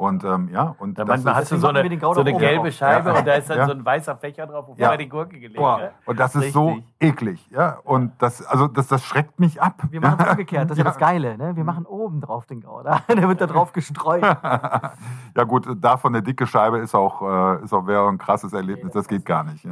[0.00, 1.80] Und ähm, ja, und Da das manchmal ist, hast du so eine,
[2.14, 2.72] so eine gelbe.
[2.72, 3.18] Scheibe Ja.
[3.18, 3.66] und da ist dann Ja.
[3.66, 4.86] so ein weißer Fächer drauf, wo Ja.
[4.86, 5.90] vorher die Gurke gelegt Boah.
[6.06, 6.94] und das ist so Richtig.
[7.00, 7.76] eklig, ja.
[7.84, 9.74] Und das, also das, das schreckt mich ab.
[9.90, 10.90] Wir machen es umgekehrt, das ist ja Ja.
[10.92, 11.36] das Geile.
[11.36, 11.54] Ne?
[11.54, 13.02] Wir machen oben drauf den Gouda.
[13.08, 14.22] Der wird da drauf gestreut.
[15.36, 17.20] ja gut, davon eine dicke Scheibe ist auch,
[17.60, 18.94] äh, ist auch wäre ein krasses Erlebnis.
[18.94, 19.66] Das geht gar nicht.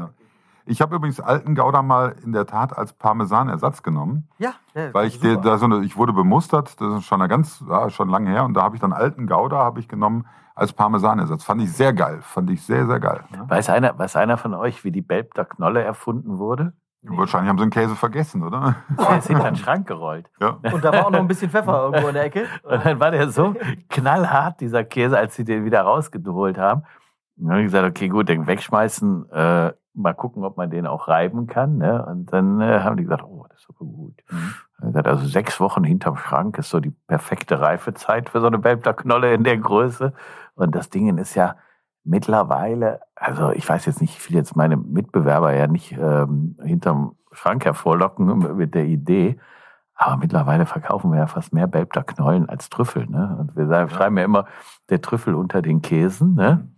[0.69, 5.07] Ich habe übrigens alten Gouda mal in der Tat als Parmesanersatz genommen, Ja, ja weil
[5.07, 5.29] ich super.
[5.29, 6.81] dir, da so eine, ich wurde bemustert.
[6.81, 8.45] Das ist schon eine ganz, ja, schon lange her.
[8.45, 11.43] Und da habe ich dann alten Gouda habe ich genommen als Parmesanersatz.
[11.45, 12.19] Fand ich sehr geil.
[12.21, 13.25] Fand ich sehr sehr geil.
[13.35, 13.49] Ja.
[13.49, 16.75] Weiß einer, weiß einer von euch, wie die Belbter Knolle erfunden wurde?
[17.03, 18.75] Wahrscheinlich haben sie den Käse vergessen, oder?
[18.99, 20.29] Der ist hinter den Schrank gerollt.
[20.41, 20.59] Ja.
[20.73, 22.47] Und da war auch noch ein bisschen Pfeffer irgendwo in der Ecke.
[22.65, 23.55] Und dann war der so
[23.89, 26.83] knallhart, dieser Käse, als sie den wieder rausgeholt haben.
[27.37, 31.09] dann habe ich gesagt, okay, gut, den wegschmeißen, äh, mal gucken, ob man den auch
[31.09, 31.79] reiben kann.
[31.79, 32.05] Ne?
[32.07, 34.15] Und dann äh, haben die gesagt, oh, das ist super gut.
[34.31, 34.55] Mhm.
[34.87, 39.35] Gesagt, also sechs Wochen hinterm Schrank ist so die perfekte Reifezeit für so eine Belbler-Knolle
[39.35, 40.13] in der Größe.
[40.55, 41.57] Und das Ding ist ja
[42.05, 47.17] mittlerweile, also ich weiß jetzt nicht, ich will jetzt meine Mitbewerber ja nicht ähm, hinterm
[47.33, 49.39] Schrank hervorlocken mit der Idee,
[49.95, 53.07] aber mittlerweile verkaufen wir ja fast mehr Belbler Knollen als Trüffel.
[53.07, 53.37] Ne?
[53.39, 54.47] Und wir schreiben ja immer
[54.89, 56.35] der Trüffel unter den Käsen.
[56.35, 56.69] Ne?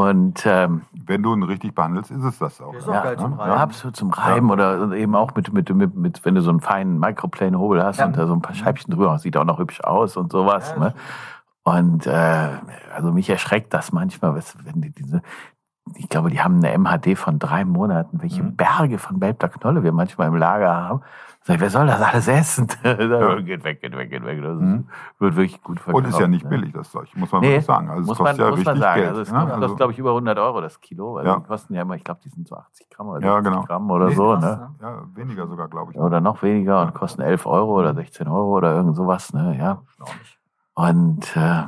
[0.00, 2.72] Und ähm, Wenn du ihn richtig behandelst, ist es das auch.
[2.74, 3.38] Ist auch ja, geil zum ne?
[3.38, 3.50] Reiben.
[3.50, 6.60] ja, absolut zum Reiben oder eben auch mit, mit, mit, mit, wenn du so einen
[6.60, 8.06] feinen Microplane-Hobel hast Ja.
[8.06, 10.72] und da so ein paar Scheibchen drüber, sieht auch noch hübsch aus und sowas.
[10.76, 10.94] Ja, ne?
[11.64, 12.48] Und äh,
[12.94, 14.34] also mich erschreckt das manchmal,
[14.64, 15.20] wenn die diese,
[15.96, 18.56] ich glaube, die haben eine MHD von drei Monaten, welche Mhm.
[18.56, 21.00] Berge von Belbler Knolle wir manchmal im Lager haben.
[21.42, 22.68] Sag ich, wer soll das alles essen?
[22.84, 23.40] Ja.
[23.40, 24.42] Geht weg, geht weg, geht weg.
[24.42, 24.88] Das Mhm.
[25.18, 26.04] wird wirklich gut verkauft.
[26.04, 26.50] Und ist ja nicht ne?
[26.50, 27.88] billig, das Zeug, muss man Nee, wirklich sagen.
[27.88, 28.96] Also es muss kostet man, ja muss richtig man sagen.
[29.00, 29.08] Geld.
[29.08, 29.38] also es ne?
[29.40, 31.16] kostet, Also- glaube ich, über 100 Euro das Kilo.
[31.16, 31.36] Also Ja.
[31.38, 33.64] die kosten ja immer, ich glaube, die sind so 80 Gramm oder Ja, 60 genau.
[33.64, 34.32] Gramm oder Nee, so.
[34.32, 34.70] krass, Ne?
[34.82, 35.98] ja, weniger sogar, glaube ich.
[35.98, 39.32] Oder noch weniger und kosten 11 Euro oder 16 Euro oder irgend sowas.
[39.32, 39.56] Ne?
[39.58, 39.82] Ja.
[40.74, 41.64] Und äh,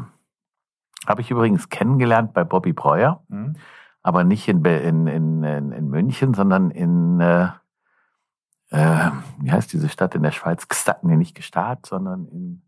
[1.06, 3.56] habe ich übrigens kennengelernt bei Bobby Breuer, Mhm.
[4.02, 5.42] aber nicht in, in, in,
[5.72, 7.48] in München, sondern in, äh,
[8.72, 10.66] äh, wie heißt diese Stadt in der Schweiz?
[10.68, 12.62] Gstaad, nee, nicht Gstaad, sondern in,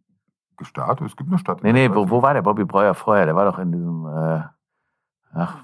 [0.57, 1.64] Gestartet, es gibt eine Stadt.
[1.64, 3.26] nee, nee, der wo, wo war der Bobby Breuer vorher?
[3.26, 4.42] Der war doch in diesem, äh,
[5.34, 5.57] ach,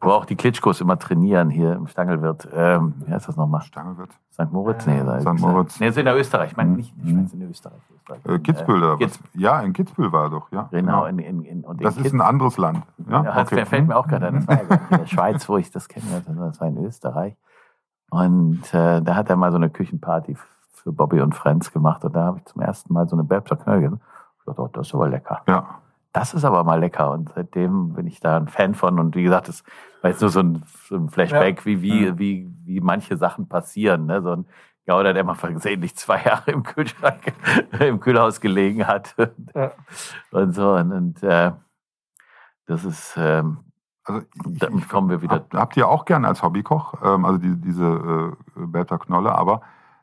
[0.00, 2.48] wo auch die Klitschkos immer trainieren hier im Stangelwirt.
[2.52, 3.60] Ähm, wie heißt das nochmal?
[3.62, 4.10] Stangelwirt.
[4.32, 4.50] St.
[4.50, 4.86] Moritz?
[4.86, 5.38] Äh, Nee, da- St.
[5.40, 5.78] Moritz.
[5.80, 6.52] Nee, ist in der Österreich.
[6.52, 6.76] Ich meine Mhm.
[6.76, 7.80] nicht in der Schweiz, in Österreich.
[7.94, 8.26] Österreich.
[8.34, 8.98] Äh, Kitzbühel was?
[9.00, 10.68] Kitz- Ja, in Kitzbühel war er doch, ja.
[10.70, 12.82] Genau, in, in, in, und Das ist ein anderes Land.
[13.08, 13.66] Ja, Ja, das okay.
[13.66, 14.34] fällt mir auch gerade an.
[14.36, 15.86] Das war ja in der Schweiz, wo ich das
[16.26, 17.36] sondern das war in Österreich.
[18.10, 20.36] Und äh, da hat er mal so eine Küchenparty
[20.72, 22.04] für Bobby und Friends gemacht.
[22.04, 24.00] Und da habe ich zum ersten Mal so eine Belbser Knöll gegessen.
[24.38, 25.42] Ich dachte, oh, das ist aber lecker.
[25.46, 25.80] Ja,
[26.12, 27.10] Das ist aber mal lecker.
[27.10, 28.98] Und seitdem bin ich da ein Fan von.
[28.98, 29.62] Und wie gesagt, das
[30.00, 32.18] war jetzt nur so ein, so ein Flashback, wie, wie, Ja.
[32.18, 34.06] wie, wie manche Sachen passieren.
[34.06, 34.22] Ne?
[34.22, 34.46] So ein
[34.86, 37.34] Gauder, der mal versehentlich zwei Jahre im Kühlschrank,
[37.80, 39.14] im Kühlhaus gelegen hat.
[39.54, 39.72] Ja.
[40.30, 40.72] Und so.
[40.76, 41.52] Und, und äh,
[42.66, 43.58] das ist, ähm,
[44.08, 45.36] also ich, dann kommen wir wieder.
[45.36, 49.60] hab, habt ihr auch gerne als Hobbykoch, ähm, also die, diese äh, Bertha Knolle, aber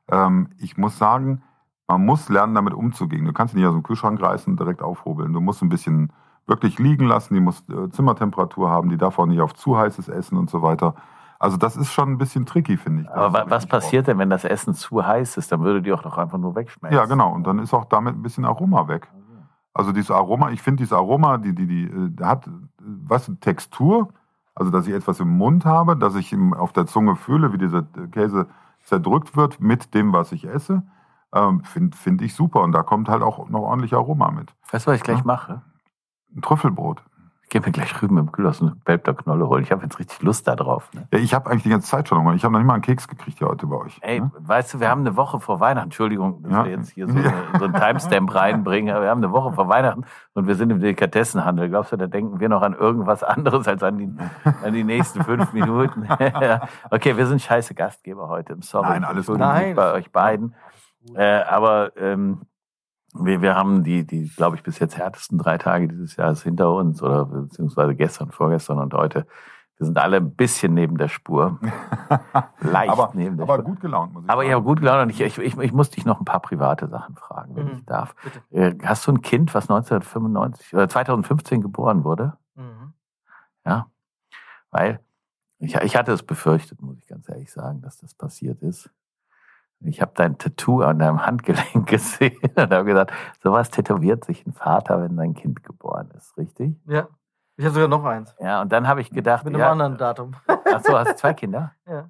[0.09, 1.41] ähm, ich muss sagen,
[1.87, 3.25] man muss lernen, damit umzugehen.
[3.25, 5.33] Du kannst ihn nicht aus dem Kühlschrank reißen und direkt aufhobeln.
[5.33, 6.11] Du musst ein bisschen
[6.47, 10.07] wirklich liegen lassen, die muss äh, Zimmertemperatur haben, die darf auch nicht auf zu heißes
[10.09, 10.95] Essen und so weiter.
[11.37, 13.09] Also das ist schon ein bisschen tricky, finde ich.
[13.09, 15.51] Aber wa- was passiert denn, wenn das Essen zu heiß ist?
[15.51, 16.61] Dann würde die auch doch einfach nur drauf.
[16.61, 16.95] wegschmecken.
[16.95, 17.33] Ja, genau.
[17.33, 19.09] Und dann ist auch damit ein bisschen Aroma weg.
[19.75, 22.49] Also dieses Aroma, ich finde dieses Aroma, die, die, die äh, hat,
[22.79, 24.13] was Textur,
[24.55, 27.57] also dass ich etwas im Mund habe, dass ich im, auf der Zunge fühle, wie
[27.57, 28.47] dieser Käse
[28.83, 30.83] zerdrückt wird mit dem, was ich esse,
[31.33, 32.61] ähm, finde find ich super.
[32.61, 34.55] Und da kommt halt auch noch ordentlich Aroma mit.
[34.71, 35.25] Weißt du, was ich gleich Ja.
[35.25, 35.61] mache?
[36.33, 37.03] Ein Trüffelbrot.
[37.45, 39.63] Ich gehe mir gleich rüben im Kühlhaus eine Belbter Knolle holen.
[39.63, 40.89] Ich habe jetzt richtig Lust da drauf.
[40.93, 41.07] Ne?
[41.13, 42.33] Ja, ich habe eigentlich die ganze Zeit schon Hunger.
[42.33, 43.99] Ich habe noch nicht mal einen Keks gekriegt hier heute bei euch.
[44.01, 44.31] Ey, ne?
[44.39, 46.65] weißt du, wir haben eine Woche vor Weihnachten, Entschuldigung, dass Ja.
[46.65, 49.69] wir jetzt hier so, eine, so einen Timestamp reinbringen, aber wir haben eine Woche vor
[49.69, 51.69] Weihnachten und wir sind im Delikatessenhandel.
[51.69, 54.11] Glaubst du, da denken wir noch an irgendwas anderes als an die,
[54.63, 56.07] an die nächsten fünf Minuten?
[56.89, 58.57] okay, wir sind scheiße Gastgeber heute.
[58.61, 58.89] Sorry.
[58.89, 59.37] Nein, alles gut.
[59.37, 60.55] Bei euch beiden.
[61.13, 62.41] Äh, aber ähm,
[63.19, 66.71] wir, wir haben die, die glaube ich, bis jetzt härtesten drei Tage dieses Jahres hinter
[66.73, 69.25] uns oder beziehungsweise gestern, vorgestern und heute.
[69.77, 71.59] Wir sind alle ein bisschen neben der Spur.
[72.61, 73.65] Leicht aber neben der aber Spur.
[73.65, 74.49] gut gelaunt, muss ich Aber sagen.
[74.49, 76.87] ich habe gut gelaunt und ich, ich, ich, ich muss dich noch ein paar private
[76.87, 77.71] Sachen fragen, wenn Mhm.
[77.73, 78.15] ich darf.
[78.23, 78.41] Bitte.
[78.51, 82.37] Äh, Hast du ein Kind, was 1995 oder 2015 geboren wurde?
[82.55, 82.93] Mhm.
[83.65, 83.87] Ja.
[84.71, 85.01] Weil
[85.59, 88.89] ich, ich hatte es befürchtet, muss ich ganz ehrlich sagen, dass das passiert ist.
[89.81, 93.11] Ich habe dein Tattoo an deinem Handgelenk gesehen und habe gesagt,
[93.43, 96.75] sowas tätowiert sich ein Vater, wenn sein Kind geboren ist, richtig?
[96.87, 97.07] Ja.
[97.57, 98.35] Ich habe sogar noch eins.
[98.39, 100.31] Ja, und dann habe ich gedacht, Mit einem ja, anderen Datum.
[100.47, 101.73] Achso, hast du zwei Kinder?
[101.87, 102.09] Ja.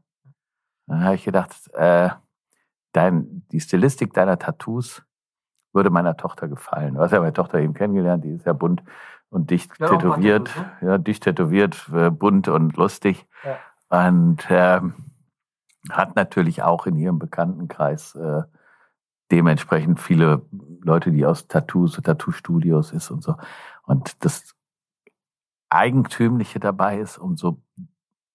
[0.87, 2.09] Dann habe ich gedacht, äh,
[2.91, 5.03] dein, die Stilistik deiner Tattoos
[5.73, 6.93] würde meiner Tochter gefallen.
[6.93, 8.83] Du hast ja meine Tochter eben kennengelernt, die ist ja bunt
[9.29, 10.47] und dicht Ja, tätowiert.
[10.47, 13.27] Tattoos, Ja, dicht tätowiert, äh, bunt und lustig.
[13.43, 13.57] Ja.
[14.05, 14.93] Und ähm,
[15.89, 18.43] hat natürlich auch in ihrem Bekanntenkreis äh,
[19.31, 20.45] dementsprechend viele
[20.81, 23.35] Leute, die aus Tattoos, Tattoo-Studios ist und so.
[23.83, 24.55] Und das
[25.69, 27.61] Eigentümliche dabei ist, umso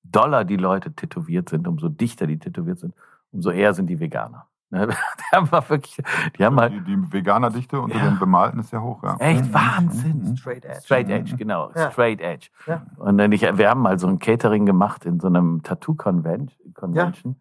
[0.02, 2.94] doller die Leute tätowiert sind, umso dichter die tätowiert sind,
[3.30, 4.49] umso eher sind die Veganer.
[4.70, 4.86] Ne?
[5.32, 5.96] Die haben mal wirklich,
[6.38, 8.04] die haben halt die, die Veganerdichte unter Ja.
[8.08, 9.16] den Bemalten ist sehr hoch, ja.
[9.18, 9.54] echt Mhm.
[9.54, 10.22] Wahnsinn.
[10.30, 10.36] Mhm.
[10.36, 10.80] Straight Edge.
[10.84, 11.70] Straight Edge, genau.
[11.74, 11.90] Ja.
[11.90, 12.48] Straight Edge.
[12.66, 12.82] Ja.
[12.96, 17.36] Und dann ich, wir haben mal so ein Catering gemacht in so einem Tattoo-Convention.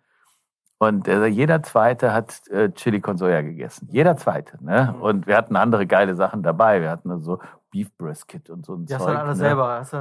[0.81, 3.89] Und äh, jeder Zweite hat äh, Chili con Soja gegessen.
[3.91, 4.57] Jeder Zweite.
[4.63, 4.93] Ne?
[4.95, 5.01] Mhm.
[5.01, 6.79] Und wir hatten andere geile Sachen dabei.
[6.81, 9.13] Wir hatten so Beef Brisket und so ein Ja, hast Zeug.
[9.13, 9.43] du alles ne?
[9.43, 9.67] selber.
[9.79, 9.97] Hast du,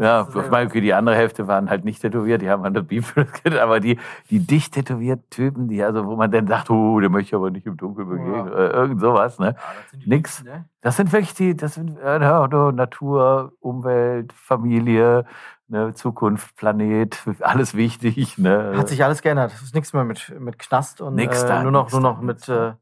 [0.00, 2.62] Ja, hast du ich meine, okay, die andere Hälfte waren halt nicht tätowiert, die haben
[2.64, 3.98] halt das Beef Brisket, aber die,
[4.30, 7.50] die dicht tätowierten Typen, die also, wo man dann sagt, oh, der möchte ich aber
[7.50, 8.52] nicht im Dunkeln begegnen, Ja.
[8.52, 9.48] oder irgend sowas, ne?
[9.48, 10.38] Ja, das sind die Nix.
[10.38, 10.64] Guten, ne?
[10.80, 15.24] Das sind wirklich die, das sind äh, ja, nur Natur, Umwelt, Familie,
[15.72, 18.74] ne, Zukunft, Planet, alles wichtig, ne?
[18.76, 19.52] Hat sich alles geändert.
[19.54, 22.20] Es ist nichts mehr mit, mit Knast und Nix äh, da, nur noch, nur noch
[22.20, 22.48] mit.
[22.48, 22.74] Äh,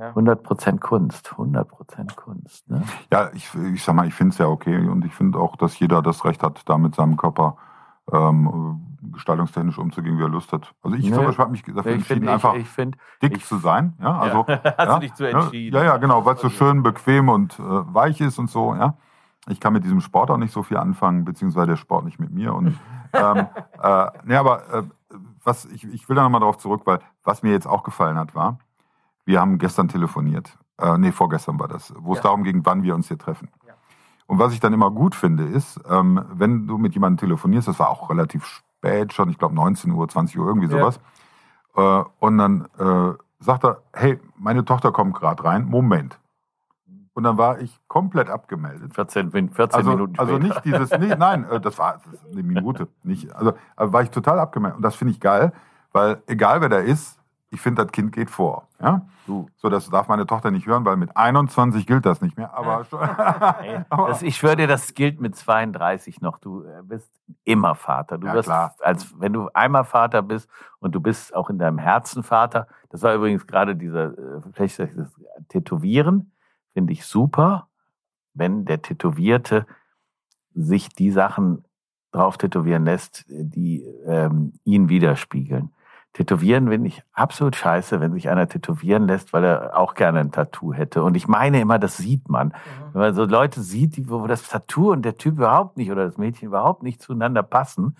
[0.00, 2.82] 100% Kunst, 100% Kunst, ne?
[3.12, 5.78] Ja, ich, ich sag mal, ich finde es ja okay und ich finde auch, dass
[5.78, 7.56] jeder das Recht hat, da mit seinem Körper
[8.12, 10.74] ähm, gestaltungstechnisch umzugehen, wie er Lust hat.
[10.82, 11.12] Also ich Nee.
[11.12, 13.58] zum Beispiel habe mich dafür Ich entschieden, finde, ich, einfach ich find, dick ich- zu
[13.58, 13.94] sein.
[14.00, 15.30] Ja, also, ja, hast ja, du dich so ne?
[15.30, 15.76] entschieden.
[15.76, 18.96] Ja, ja, genau, weil es so schön bequem und äh, weich ist und so, ja.
[19.48, 22.30] Ich kann mit diesem Sport auch nicht so viel anfangen, beziehungsweise der Sport nicht mit
[22.30, 22.54] mir.
[22.54, 22.78] Und
[23.12, 23.46] ähm,
[23.82, 24.82] äh, nee, aber äh,
[25.44, 28.34] was ich, ich will da nochmal drauf zurück, weil was mir jetzt auch gefallen hat,
[28.34, 28.58] war,
[29.26, 30.58] wir haben gestern telefoniert.
[30.78, 32.24] Äh, nee, vorgestern war das, wo es Ja.
[32.24, 33.48] darum ging, wann wir uns hier treffen.
[33.66, 33.74] Ja.
[34.26, 37.78] Und was ich dann immer gut finde, ist, ähm, wenn du mit jemandem telefonierst, das
[37.78, 40.78] war auch relativ spät schon, ich glaube 19 Uhr, 20 Uhr, irgendwie Ja.
[40.78, 41.00] sowas.
[41.76, 46.18] Äh, und dann äh, sagt er, hey, meine Tochter kommt gerade rein, Moment.
[47.14, 48.92] Und dann war ich komplett abgemeldet.
[48.94, 50.48] 14, Min- 14 Also, Minuten also später.
[50.54, 53.32] nicht dieses, nee, nein, äh, das war das eine Minute, nicht.
[53.34, 54.76] Also, also war ich total abgemeldet.
[54.78, 55.52] Und das finde ich geil,
[55.92, 58.66] weil egal wer da ist, ich finde, das Kind geht vor.
[58.80, 59.02] Ja?
[59.28, 59.46] Du.
[59.54, 62.52] So, das darf meine Tochter nicht hören, weil mit 21 gilt das nicht mehr.
[62.52, 62.84] Aber
[63.62, 66.38] Ey, das, ich schwöre dir, das gilt mit 32 noch.
[66.38, 67.08] Du äh, bist
[67.44, 68.18] immer Vater.
[68.18, 68.74] Du Ja, wirst, klar.
[68.80, 70.50] als wenn du einmal Vater bist
[70.80, 72.66] und du bist auch in deinem Herzen Vater.
[72.90, 74.90] Das war übrigens gerade dieser, äh, vielleicht das
[75.48, 76.32] Tätowieren,
[76.74, 77.68] finde ich super,
[78.34, 79.66] wenn der Tätowierte
[80.54, 81.64] sich die Sachen
[82.12, 85.70] drauf tätowieren lässt, die ähm, ihn widerspiegeln.
[86.12, 90.30] Tätowieren finde ich absolut scheiße, wenn sich einer tätowieren lässt, weil er auch gerne ein
[90.30, 91.02] Tattoo hätte.
[91.02, 92.54] Und ich meine immer, das sieht man.
[92.92, 96.04] Wenn man so Leute sieht, die, wo das Tattoo und der Typ überhaupt nicht oder
[96.04, 97.96] das Mädchen überhaupt nicht zueinander passen,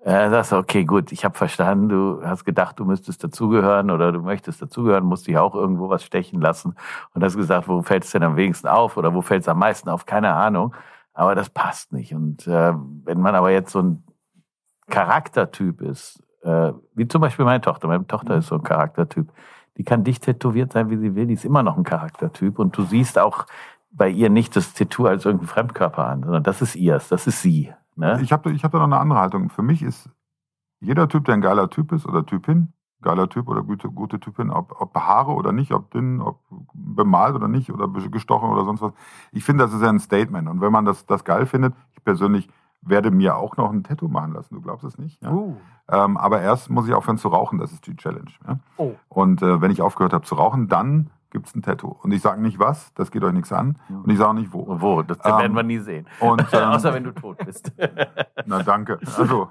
[0.00, 4.12] äh, sagst du, okay, gut, ich habe verstanden, du hast gedacht, du müsstest dazugehören oder
[4.12, 6.76] du möchtest dazugehören, musst dich auch irgendwo was stechen lassen.
[7.14, 9.58] Und hast gesagt, wo fällt es denn am wenigsten auf oder wo fällt es am
[9.58, 10.74] meisten auf, keine Ahnung.
[11.14, 12.14] Aber das passt nicht.
[12.14, 12.74] Und äh,
[13.04, 14.04] wenn man aber jetzt so ein
[14.88, 19.32] Charaktertyp ist, äh, wie zum Beispiel meine Tochter, meine Tochter ist so ein Charaktertyp,
[19.76, 22.58] die kann dicht tätowiert sein, wie sie will, die ist immer noch ein Charaktertyp.
[22.60, 23.46] Und du siehst auch
[23.90, 27.42] bei ihr nicht das Tattoo als irgendeinen Fremdkörper an, sondern das ist ihrs, das ist
[27.42, 27.72] sie.
[27.98, 28.20] Ne?
[28.22, 29.50] ich habe ich hab da noch eine andere Haltung.
[29.50, 30.08] Für mich ist
[30.80, 32.72] jeder Typ, der ein geiler Typ ist oder Typin,
[33.02, 36.40] geiler Typ oder gute, gute Typin, ob, ob Haare oder nicht, ob dünn, ob
[36.72, 38.92] bemalt oder nicht oder gestochen oder sonst was.
[39.32, 40.48] Ich finde, das ist ja ein Statement.
[40.48, 42.48] Und wenn man das, das geil findet, ich persönlich
[42.82, 44.54] werde mir auch noch ein Tattoo machen lassen.
[44.54, 45.20] Du glaubst es nicht?
[45.20, 45.32] Ja?
[45.32, 45.56] Uh.
[45.88, 48.30] Ähm, aber erst muss ich aufhören zu rauchen, das ist die Challenge.
[48.46, 48.60] Ja?
[48.76, 48.94] Oh.
[49.08, 51.96] Und äh, wenn ich aufgehört habe zu rauchen, dann gibt's ein Tattoo.
[52.02, 53.78] Und ich sage nicht was, das geht euch nichts an.
[53.88, 54.64] Und ich sage auch nicht wo.
[54.80, 55.02] Wo?
[55.02, 56.06] Das Ähm, werden wir nie sehen.
[56.20, 57.72] Und, ähm, Außer wenn du tot bist.
[58.46, 58.98] Na danke.
[59.16, 59.48] Also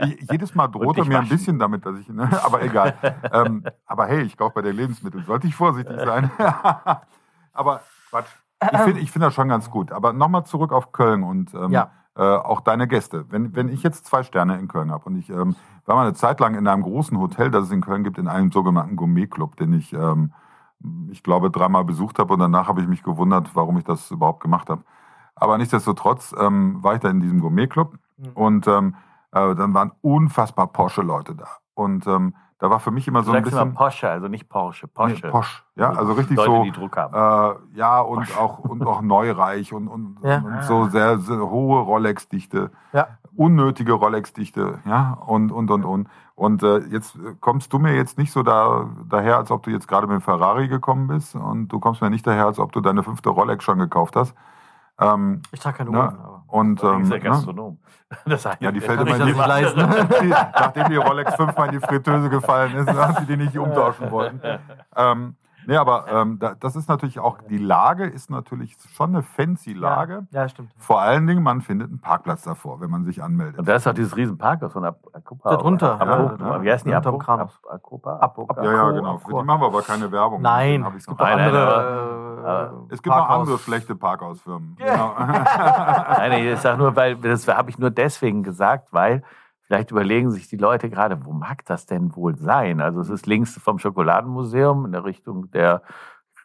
[0.00, 2.08] ich, jedes Mal droht er mir ein bisschen damit, dass ich.
[2.08, 2.94] Ne, aber egal.
[3.32, 5.24] ähm, aber hey, ich kaufe bei den Lebensmitteln.
[5.24, 6.30] Sollte ich vorsichtig sein.
[7.52, 8.26] aber Quatsch.
[8.72, 9.92] Ich finde ich find das schon ganz gut.
[9.92, 11.90] Aber nochmal zurück auf Köln und ähm, Ja.
[12.16, 13.26] äh, auch deine Gäste.
[13.30, 15.54] Wenn, wenn ich jetzt zwei Sterne in Köln habe und ich ähm,
[15.84, 18.26] war mal eine Zeit lang in einem großen Hotel, das es in Köln gibt, in
[18.28, 20.32] einem sogenannten Gourmet-Club, den ich, ähm,
[21.10, 24.40] ich glaube, dreimal besucht habe und danach habe ich mich gewundert, warum ich das überhaupt
[24.40, 24.82] gemacht habe.
[25.36, 28.30] Aber nichtsdestotrotz ähm, war ich da in diesem Gourmet-Club Mhm.
[28.34, 28.94] und ähm,
[29.32, 31.48] äh, dann waren unfassbar Porsche Leute da.
[31.74, 34.28] Und ähm, da war für mich immer Du so ein sagst immer bisschen Porsche, also
[34.28, 34.86] nicht Porsche.
[34.86, 35.26] Porsche.
[35.26, 37.12] Nee, Posch, ja, also richtig Leute, so, die Druck haben.
[37.12, 40.38] äh, ja und auch und auch neureich und, und, Ja.
[40.38, 43.08] und so sehr, sehr hohe Rolex-Dichte, Ja.
[43.34, 48.18] unnötige Rolex-Dichte, ja und und und und und äh, jetzt äh, kommst du mir jetzt
[48.18, 51.68] nicht so da daher, als ob du jetzt gerade mit dem Ferrari gekommen bist und
[51.68, 54.34] du kommst mir nicht daher, als ob du deine fünfte Rolex schon gekauft hast.
[55.00, 55.98] Ähm, Ich trage keine ne?
[55.98, 56.18] Uhren.
[56.18, 57.24] aber- Und ähm, bist ja ne?
[57.24, 57.78] Gastronom.
[58.26, 59.80] Das heißt, Ja, die fällt immer nicht leisten?
[60.30, 64.40] Nachdem die Rolex fünfmal in die Fritteuse gefallen ist, haben sie die nicht umtauschen wollten.
[64.96, 65.34] Ähm,
[65.66, 69.72] nee, aber ähm, da, das ist natürlich auch, die Lage ist natürlich schon eine fancy
[69.72, 70.26] Lage.
[70.30, 70.70] Ja, stimmt.
[70.78, 73.58] Vor allen Dingen, man findet einen Parkplatz davor, wenn man sich anmeldet.
[73.58, 75.50] Und da ist auch dieses riesen Parkhaus von Akopa.
[75.50, 76.62] Da drunter, Apo- ja, ja.
[76.62, 76.94] Wie heißen die?
[76.94, 77.48] Akopa?
[78.20, 78.62] Apoka?
[78.62, 79.18] ja, ja, genau.
[79.18, 80.42] Für die machen wir aber keine Werbung.
[80.42, 81.74] Nein, es ich's gibt noch- auch Nein, andere.
[81.74, 83.40] aber- äh, Es gibt noch Parkhaus.
[83.40, 84.76] andere schlechte Parkhausfirmen.
[84.78, 84.92] Ja.
[84.92, 85.14] Genau.
[86.18, 89.22] Nein, ich sag nur, weil das habe ich nur deswegen gesagt, weil
[89.66, 92.80] vielleicht überlegen sich die Leute gerade, wo mag das denn wohl sein?
[92.80, 95.82] Also es ist links vom Schokoladenmuseum in der Richtung der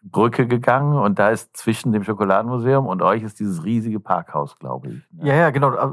[0.02, 4.88] Brücke gegangen und da ist zwischen dem Schokoladenmuseum und euch ist dieses riesige Parkhaus, glaube
[4.90, 5.08] ich.
[5.12, 5.28] ne?
[5.28, 5.92] Ja, ja, genau.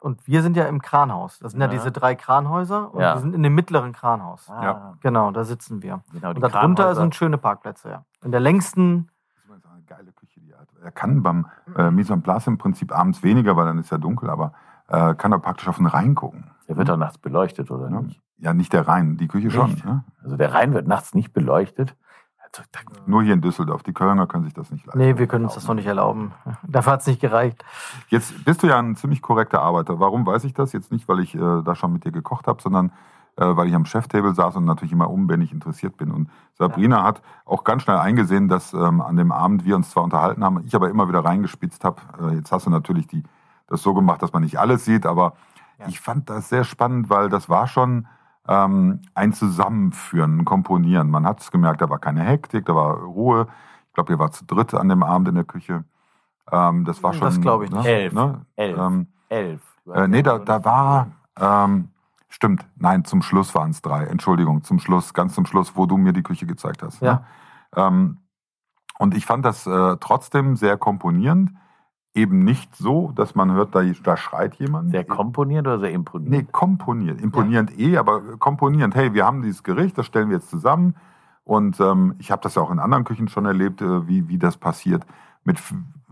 [0.00, 1.40] Und wir sind ja im Kranhaus.
[1.40, 1.72] Das sind ja, Ja.
[1.72, 3.14] diese drei Kranhäuser und Ja.
[3.16, 4.48] wir sind in dem mittleren Kranhaus.
[4.48, 4.94] Ah, Ja.
[5.00, 6.02] Genau, da sitzen wir.
[6.12, 8.04] Genau, Und darunter sind schöne Parkplätze, ja.
[8.22, 9.08] In der längsten,
[9.48, 10.68] Das ist eine geile Küche, die er hat.
[10.80, 13.98] Er kann beim äh, Mise en place im Prinzip abends weniger, weil dann ist ja
[13.98, 14.52] dunkel, aber
[14.86, 16.48] äh, kann er praktisch auf den Rhein gucken.
[16.68, 18.20] Der wird doch nachts beleuchtet, oder Ja, nicht?
[18.38, 19.70] ja nicht der Rhein, die Küche schon.
[19.70, 19.84] Nicht?
[19.84, 20.04] Ne?
[20.22, 21.96] Also der Rhein wird nachts nicht beleuchtet.
[22.50, 22.62] Also,
[23.06, 23.82] Nur hier in Düsseldorf.
[23.82, 24.98] Die Kölner können sich das nicht leisten.
[24.98, 26.32] nee, wir können uns das noch nicht erlauben.
[26.66, 27.62] Dafür hat es nicht gereicht.
[28.08, 30.00] Jetzt bist du ja ein ziemlich korrekter Arbeiter.
[30.00, 30.72] Warum weiß ich das?
[30.72, 32.92] Jetzt nicht, weil ich äh, da schon mit dir gekocht habe, sondern
[33.36, 36.10] äh, weil ich am Cheftable saß und natürlich immer wenn ich interessiert bin.
[36.10, 40.04] Und Sabrina hat auch ganz schnell eingesehen, dass ähm, an dem Abend wir uns zwar
[40.04, 42.00] unterhalten haben, ich aber immer wieder reingespitzt habe.
[42.20, 43.22] Äh, jetzt hast du natürlich die,
[43.66, 45.34] das so gemacht, dass man nicht alles sieht, aber
[45.86, 48.06] ich fand das sehr spannend, weil das war schon
[48.48, 51.10] ähm, ein Zusammenführen, ein Komponieren.
[51.10, 53.46] Man hat es gemerkt, da war keine Hektik, da war Ruhe.
[53.88, 55.84] Ich glaube, ihr war zu dritt an dem Abend in der Küche.
[56.50, 57.22] Ähm, das war schon.
[57.22, 57.86] Das glaube ich nicht.
[57.86, 58.12] Elf.
[58.12, 58.46] Ne?
[58.56, 58.78] Elf.
[58.78, 59.62] Ähm, elf.
[59.92, 61.08] Äh, nee, da, da war,
[61.38, 61.90] ähm,
[62.28, 64.04] stimmt, nein, zum Schluss waren es drei.
[64.04, 67.00] Entschuldigung, zum Schluss, ganz zum Schluss, wo du mir die Küche gezeigt hast.
[67.00, 67.24] Ja.
[67.76, 68.16] Ne?
[68.98, 71.52] Und ich fand das äh, trotzdem sehr komponierend.
[72.14, 74.90] Eben nicht so, dass man hört, da, da schreit jemand.
[74.90, 76.30] Sehr komponiert oder sehr imponiert?
[76.30, 77.20] Nee, komponiert.
[77.20, 78.94] Imponierend eh, aber komponierend.
[78.94, 80.94] Hey, wir haben dieses Gericht, das stellen wir jetzt zusammen.
[81.44, 84.38] Und ähm, ich habe das ja auch in anderen Küchen schon erlebt, äh, wie, wie
[84.38, 85.06] das passiert.
[85.44, 85.58] Mit,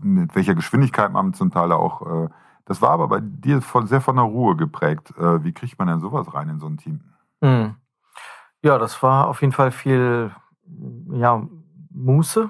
[0.01, 2.25] mit welcher Geschwindigkeit man zum Teil auch.
[2.25, 2.29] Äh,
[2.65, 5.13] das war aber bei dir von, sehr von der Ruhe geprägt.
[5.17, 7.01] Äh, wie kriegt man denn sowas rein in so ein Team?
[7.41, 7.75] Hm.
[8.61, 10.31] Ja, das war auf jeden Fall viel
[11.11, 11.47] ja,
[11.91, 12.49] Muße.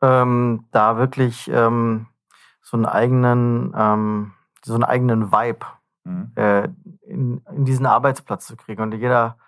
[0.00, 2.06] Ähm, da wirklich ähm,
[2.64, 4.32] so einen eigenen, ähm,
[4.64, 5.66] so einen eigenen Vibe
[6.06, 6.32] Mhm.
[6.34, 6.68] äh,
[7.06, 8.82] in, in diesen Arbeitsplatz zu kriegen.
[8.82, 9.38] Und jeder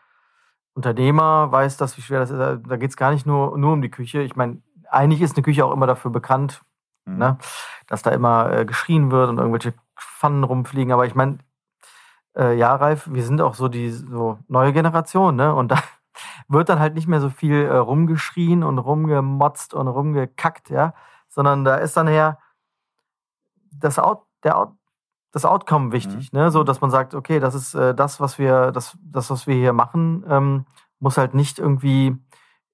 [0.74, 2.38] Unternehmer weiß das, wie schwer das ist.
[2.38, 4.22] Da- geht es gar nicht nur, nur um die Küche.
[4.22, 6.62] Ich meine, eigentlich ist eine Küche auch immer dafür bekannt,
[7.06, 7.18] Mhm.
[7.18, 7.38] ne,
[7.88, 10.92] dass da immer äh, geschrien wird und irgendwelche Pfannen rumfliegen.
[10.92, 11.38] Aber ich meine,
[12.36, 15.54] äh, ja, Ralf, wir sind auch so die so neue Generation, ne?
[15.54, 15.76] Und da
[16.48, 20.94] wird dann halt nicht mehr so viel äh, rumgeschrien und rumgemotzt und rumgekackt, ja,
[21.28, 22.38] sondern da ist dann her
[23.78, 24.72] das Out, der Out,
[25.32, 26.50] das Outcome wichtig, ne?
[26.50, 29.54] So, dass man sagt, okay, das ist äh, das, was wir, das, das, was wir
[29.54, 30.66] hier machen, ähm,
[30.98, 32.16] muss halt nicht irgendwie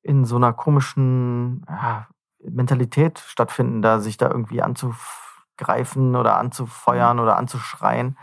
[0.03, 2.07] in so einer komischen ja,
[2.41, 8.17] Mentalität stattfinden, da sich da irgendwie anzugreifen oder anzufeuern oder anzuschreien.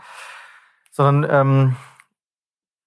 [0.90, 1.76] Sondern ähm,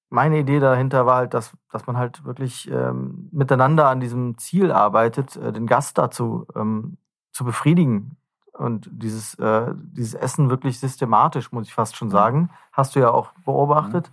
[0.10, 4.72] meine Idee dahinter war halt, dass, dass man halt wirklich ähm, miteinander an diesem Ziel
[4.72, 6.98] arbeitet, äh, den Gast dazu ähm,
[7.32, 8.18] zu befriedigen.
[8.54, 13.10] Und dieses, äh, dieses Essen wirklich systematisch, muss ich fast schon sagen, hast du ja
[13.12, 14.12] auch beobachtet,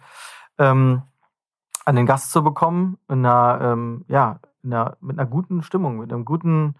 [0.59, 1.03] ähm,
[1.84, 5.99] an den Gast zu bekommen, in einer, ähm, ja, in einer, mit einer guten Stimmung,
[5.99, 6.74] mit einem guten,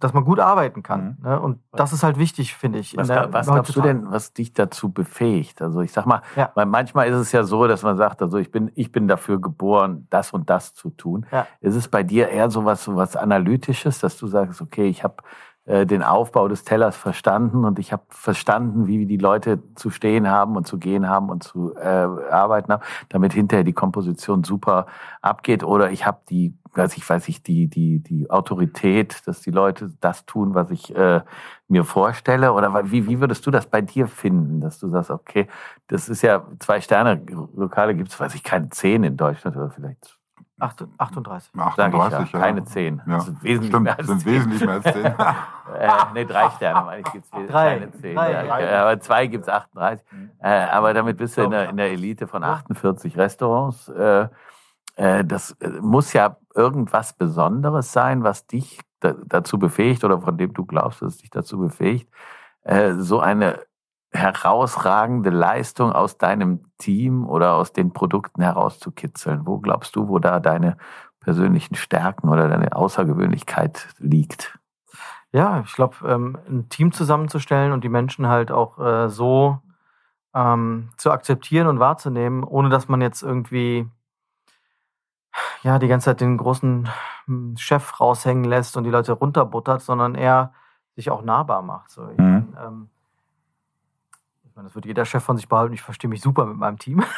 [0.00, 1.16] dass man gut arbeiten kann.
[1.22, 1.40] Ne?
[1.40, 2.96] Und das ist halt wichtig, finde ich.
[2.96, 5.62] Was, der- was glaubst du denn, was dich dazu befähigt?
[5.62, 6.50] Also ich sag mal, Ja.
[6.54, 9.40] weil manchmal ist es ja so, dass man sagt, also ich bin, ich bin dafür
[9.40, 11.24] geboren, das und das zu tun.
[11.30, 11.46] Ja.
[11.60, 15.04] Ist es bei dir eher so was, so was Analytisches, dass du sagst, okay, ich
[15.04, 15.16] habe
[15.66, 20.28] äh, den Aufbau des Tellers verstanden und ich habe verstanden, wie die Leute zu stehen
[20.28, 24.86] haben und zu gehen haben und zu äh, arbeiten haben, damit hinterher die Komposition super
[25.22, 25.64] abgeht.
[25.64, 29.90] Oder ich habe die, weiß ich, weiß ich, die, die, die Autorität, dass die Leute
[30.00, 31.22] das tun, was ich äh,
[31.68, 32.52] mir vorstelle?
[32.52, 35.46] Oder wie, wie würdest du das bei dir finden, dass du sagst, okay,
[35.86, 37.24] das ist ja zwei Sterne
[37.56, 40.18] Lokale gibt es, weiß ich, keine zehn in Deutschland oder vielleicht
[40.60, 41.50] Acht- 38.
[41.54, 43.02] Sag ich 38, ja, keine zehn.
[43.06, 43.14] Ja.
[43.16, 44.32] Das sind wesentlich Stimmt, mehr als sind zehn.
[44.34, 45.14] wesentlich mehr als zehn.
[45.76, 47.78] Äh, nee, drei Sterne, meine ich, gibt's es Drei.
[47.78, 48.14] keine zehn.
[48.14, 48.32] Drei.
[48.32, 48.78] Ja, Drei.
[48.78, 50.04] aber zwei gibt's 38.
[50.38, 53.88] Äh, aber damit bist du in der, in der Elite von 48 Restaurants.
[53.88, 54.28] Äh,
[54.96, 60.36] äh, das äh, muss ja irgendwas Besonderes sein, was dich da, dazu befähigt oder von
[60.38, 62.08] dem du glaubst, dass es dich dazu befähigt,
[62.62, 63.58] äh, so eine
[64.14, 69.46] herausragende Leistung aus deinem Team oder aus den Produkten herauszukitzeln.
[69.46, 70.76] Wo glaubst du, wo da deine
[71.20, 74.58] persönlichen Stärken oder deine Außergewöhnlichkeit liegt?
[75.32, 79.58] Ja, ich glaube, ähm, ein Team zusammenzustellen und die Menschen halt auch äh, so
[80.32, 83.88] ähm, zu akzeptieren und wahrzunehmen, ohne dass man jetzt irgendwie
[85.62, 86.88] ja die ganze Zeit den großen
[87.26, 90.52] hm, Chef raushängen lässt und die Leute runterbuttert, sondern eher
[90.94, 91.90] sich auch nahbar macht.
[91.90, 92.56] So, Mhm.
[92.64, 92.90] ähm,
[94.56, 95.74] meine, das wird jeder Chef von sich behalten.
[95.74, 97.02] Ich verstehe mich super mit meinem Team.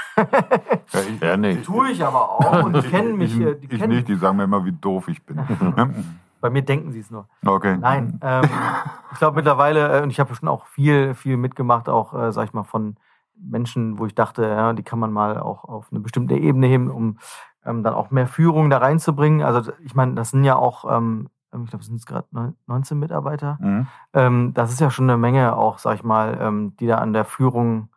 [0.93, 1.57] Ja, ich, Ja, nee.
[1.57, 3.39] Tue ich aber auch und die kennen mich.
[3.39, 5.37] ich, Die ich kennen nicht, die sagen mir immer, wie doof ich bin.
[6.41, 7.29] Bei mir denken sie es nur.
[7.45, 7.77] okay.
[7.77, 8.45] Nein, ähm,
[9.13, 12.45] ich glaube mittlerweile, äh, und ich habe schon auch viel, viel mitgemacht, auch, äh, sag
[12.45, 12.97] ich mal, von
[13.39, 16.91] Menschen, wo ich dachte, ja, die kann man mal auch auf eine bestimmte Ebene heben,
[16.91, 17.19] um
[17.65, 19.43] ähm, dann auch mehr Führung da reinzubringen.
[19.43, 21.29] Also ich meine, das sind ja auch, ähm,
[21.65, 23.59] ich glaube, es sind jetzt gerade neun- 19 Mitarbeiter.
[23.61, 23.87] Mhm.
[24.13, 27.13] Ähm, das ist ja schon eine Menge auch, sag ich mal, ähm, die da an
[27.13, 27.89] der Führung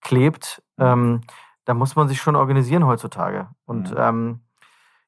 [0.00, 1.22] klebt, ähm,
[1.64, 3.48] da muss man sich schon organisieren heutzutage.
[3.64, 3.96] Und Mhm.
[3.98, 4.40] ähm,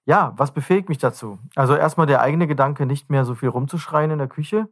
[0.06, 1.38] ja, was befähigt mich dazu?
[1.56, 4.68] Also erstmal der eigene Gedanke, nicht mehr so viel rumzuschreien in der Küche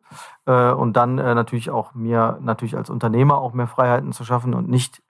[0.46, 4.54] äh, und dann äh, natürlich auch mir natürlich als Unternehmer auch mehr Freiheiten zu schaffen
[4.54, 5.02] und nicht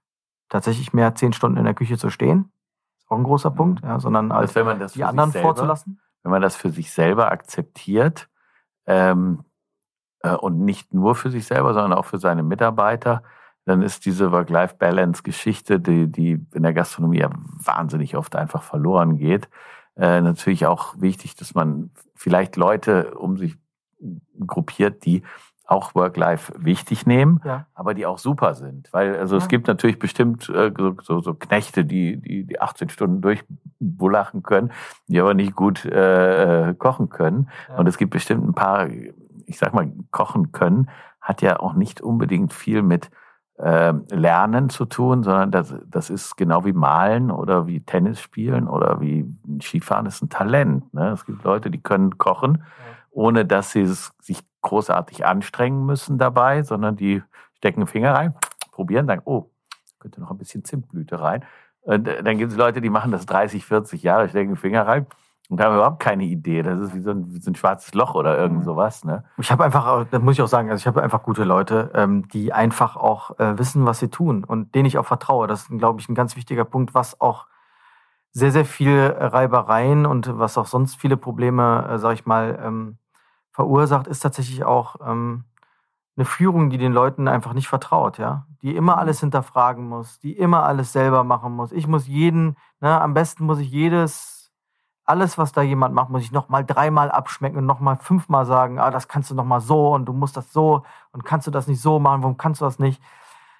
[0.49, 2.51] tatsächlich mehr zehn Stunden in der Küche zu stehen.
[2.99, 6.01] Ist auch ein großer Punkt, ja, sondern als die anderen selber, vorzulassen.
[6.25, 8.29] Wenn man das für sich selber akzeptiert
[8.87, 9.45] ähm,
[10.21, 13.23] äh, und nicht nur für sich selber, sondern auch für seine Mitarbeiter,
[13.67, 19.49] dann ist diese Work-Life-Balance-Geschichte, die, die in der Gastronomie ja wahnsinnig oft einfach verloren geht,
[19.97, 23.57] äh, natürlich auch wichtig, dass man vielleicht Leute um sich
[24.47, 25.23] gruppiert, die
[25.67, 27.67] auch Work-Life wichtig nehmen, Ja.
[27.75, 28.93] aber die auch super sind.
[28.93, 29.49] Weil also es Ja.
[29.49, 34.73] gibt natürlich bestimmt äh, so, so, so Knechte, die, die, die 18 Stunden durchbulachen können,
[35.09, 37.49] die aber nicht gut äh, äh, kochen können.
[37.69, 37.77] Ja.
[37.77, 38.89] Und es gibt bestimmt ein paar,
[39.47, 40.91] ich sag mal, kochen können,
[41.21, 43.11] hat ja auch nicht unbedingt viel mit
[43.59, 48.67] ähm, Lernen zu tun, sondern das, das ist genau wie Malen oder wie Tennis spielen
[48.69, 49.25] oder wie
[49.63, 50.93] Skifahren ist ein Talent.
[50.93, 51.11] Ne?
[51.11, 52.65] Es gibt Leute, die können kochen,
[53.15, 57.23] ohne dass sie es sich großartig anstrengen müssen dabei, sondern die
[57.57, 58.35] stecken den Finger rein,
[58.73, 59.51] probieren, sagen, oh,
[60.01, 61.45] könnte noch ein bisschen Zimtblüte rein.
[61.81, 64.87] Und äh, dann gibt es Leute, die machen das 30, 40 Jahre, stecken den Finger
[64.87, 65.07] rein
[65.49, 66.63] und haben überhaupt keine Idee.
[66.63, 69.05] Das ist wie so ein, wie so ein schwarzes Loch oder irgend sowas.
[69.05, 69.25] Ne?
[69.39, 72.29] Ich habe einfach, das muss ich auch sagen, also ich habe einfach gute Leute, ähm,
[72.29, 75.47] die einfach auch äh, wissen, was sie tun und denen ich auch vertraue.
[75.47, 77.47] Das ist, glaube ich, ein ganz wichtiger Punkt, was auch
[78.33, 82.99] sehr, sehr viel Reibereien und was auch sonst viele Probleme, äh, sag ich mal, ähm,
[83.55, 85.45] verursacht, ist tatsächlich auch ähm,
[86.17, 88.47] eine Führung, die den Leuten einfach nicht vertraut, ja.
[88.63, 91.71] Die immer alles hinterfragen muss, die immer alles selber machen muss.
[91.71, 94.53] Ich muss jeden, ne, am besten muss ich jedes,
[95.05, 98.91] alles, was da jemand macht, muss ich nochmal dreimal abschmecken und nochmal fünfmal sagen, ah,
[98.91, 100.83] das kannst du nochmal so und du musst das so
[101.13, 103.01] und kannst du das nicht so machen, warum kannst du das nicht?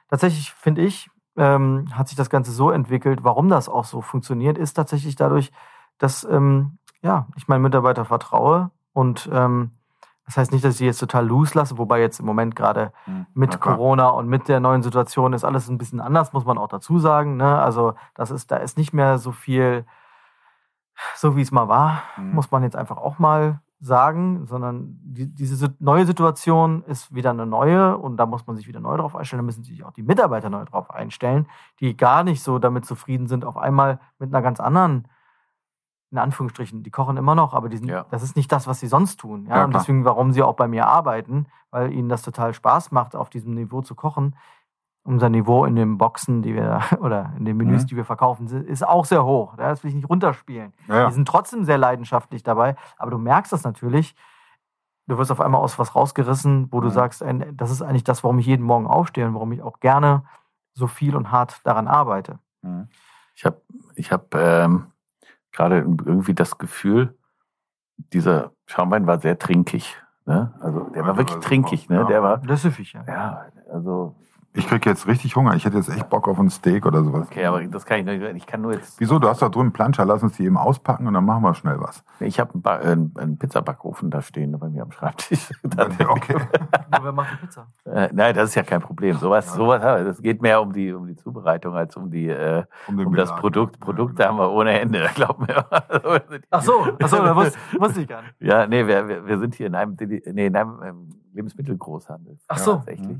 [0.09, 4.59] Tatsächlich finde ich, ähm, hat sich das Ganze so entwickelt, warum das auch so funktioniert,
[4.59, 5.53] ist tatsächlich dadurch,
[5.99, 9.73] dass ähm, ja, ich meinen Mitarbeiter vertraue und ähm,
[10.27, 12.93] das heißt nicht, dass ich sie jetzt total loslasse, wobei jetzt im Moment gerade
[13.35, 13.77] mit Na klar.
[13.77, 16.99] Corona und mit der neuen Situation ist alles ein bisschen anders, muss man auch dazu
[16.99, 17.37] sagen.
[17.37, 17.59] Ne?
[17.59, 19.85] Also das ist, da ist nicht mehr so viel,
[21.17, 22.33] so wie es mal war, Mhm.
[22.35, 27.45] muss man jetzt einfach auch mal sagen, sondern die, diese neue Situation ist wieder eine
[27.45, 29.43] neue und da muss man sich wieder neu drauf einstellen.
[29.43, 31.47] Da müssen sich auch die Mitarbeiter neu drauf einstellen,
[31.81, 35.07] die gar nicht so damit zufrieden sind, auf einmal mit einer ganz anderen,
[36.15, 38.07] in Anführungsstrichen, die kochen immer noch, aber die sind, Ja.
[38.11, 39.47] das ist nicht das, was sie sonst tun.
[39.49, 39.57] Ja?
[39.59, 43.17] Ja, und deswegen, warum sie auch bei mir arbeiten, weil ihnen das total Spaß macht,
[43.17, 44.37] auf diesem Niveau zu kochen.
[45.03, 47.87] Unser Niveau in den Boxen, die wir oder in den Menüs, Mhm.
[47.89, 49.57] die wir verkaufen, ist auch sehr hoch.
[49.57, 50.73] Das will ich nicht runterspielen.
[50.87, 51.09] Ja.
[51.09, 54.15] Die sind trotzdem sehr leidenschaftlich dabei, aber du merkst das natürlich.
[55.09, 56.93] Du wirst auf einmal aus was rausgerissen, wo du Mhm.
[56.93, 60.23] sagst, das ist eigentlich das, warum ich jeden Morgen aufstehe und warum ich auch gerne
[60.75, 62.39] so viel und hart daran arbeite.
[62.63, 62.89] Mhm.
[63.35, 63.61] Ich habe
[63.97, 64.87] ich hab, ähm,
[65.55, 67.17] gerade irgendwie das Gefühl,
[67.97, 69.97] dieser Schaumwein war sehr trinkig.
[70.27, 70.53] Ne?
[70.61, 71.89] Also der war wirklich trinkig.
[71.89, 71.97] Ne?
[71.97, 72.05] Ja.
[72.05, 73.05] Der war, Das ist ja.
[73.07, 74.17] ja, also,
[74.57, 75.55] Ich krieg jetzt richtig Hunger.
[75.57, 77.27] Ich hätte jetzt echt Bock auf ein Steak oder sowas.
[77.29, 78.23] okay, aber das kann ich nicht.
[78.37, 79.01] Ich kann nur jetzt.
[79.01, 79.19] Wieso?
[79.19, 80.05] Du hast da drüben Planscher.
[80.05, 82.05] Lass uns die eben auspacken und dann machen wir schnell was.
[82.21, 85.51] Ich habe einen, Ba- äh, einen Pizzabackofen da stehen bei mir am Schreibtisch.
[86.09, 86.35] Okay.
[86.93, 87.67] Nur wer macht die Pizza?
[87.85, 89.17] Äh, nein, das ist ja kein Problem.
[89.17, 93.07] Sowas, sowas, das geht mehr um die, um die Zubereitung als um die, äh, den
[93.07, 93.35] um das.
[93.35, 93.77] Produkt.
[93.81, 94.29] Ja, Produkte genau.
[94.29, 95.67] haben wir ohne Ende, glaub mir.
[96.51, 98.35] Ach so, ach so, da wusste, wusste ich gar nicht.
[98.39, 102.39] Ja, nee, wir, wir, wir sind hier in einem, nee, in einem ähm, Lebensmittelgroßhandel.
[102.49, 102.75] Ach so.
[102.77, 103.19] Tatsächlich.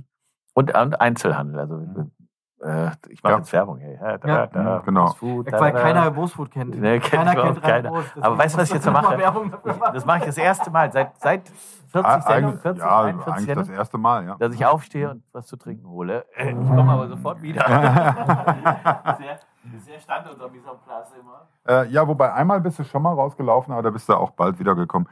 [0.55, 1.61] Und, und Einzelhandel.
[1.61, 2.11] Also wir-
[2.63, 3.39] äh, ich mache Ja.
[3.41, 3.77] jetzt Werbung.
[3.79, 3.99] Hey.
[4.01, 4.47] Ja, da, Ja.
[4.47, 5.07] da, Mhm, genau.
[5.09, 5.81] Food, Weil da, da.
[5.83, 6.75] keiner Wurstfood kennt.
[6.81, 7.89] Nee, kennt keiner kennt keiner.
[7.91, 9.19] Rheinwurst, Aber weißt du, was ich jetzt mache?
[9.93, 11.49] Das mache ich das erste Mal seit, seit
[11.91, 14.37] 40 Ah, Sendungen, eigentlich, 40, ja, 41 eigentlich das Sendungen, erste Mal, ja.
[14.39, 16.25] dass ich aufstehe und was zu trinken hole.
[16.39, 17.61] Ich komme aber sofort wieder.
[19.19, 19.39] sehr,
[19.81, 21.47] sehr stand unter dieser Platz immer.
[21.69, 24.59] Äh, ja, wobei einmal bist du schon mal rausgelaufen, aber da bist du auch bald
[24.59, 25.09] wiedergekommen.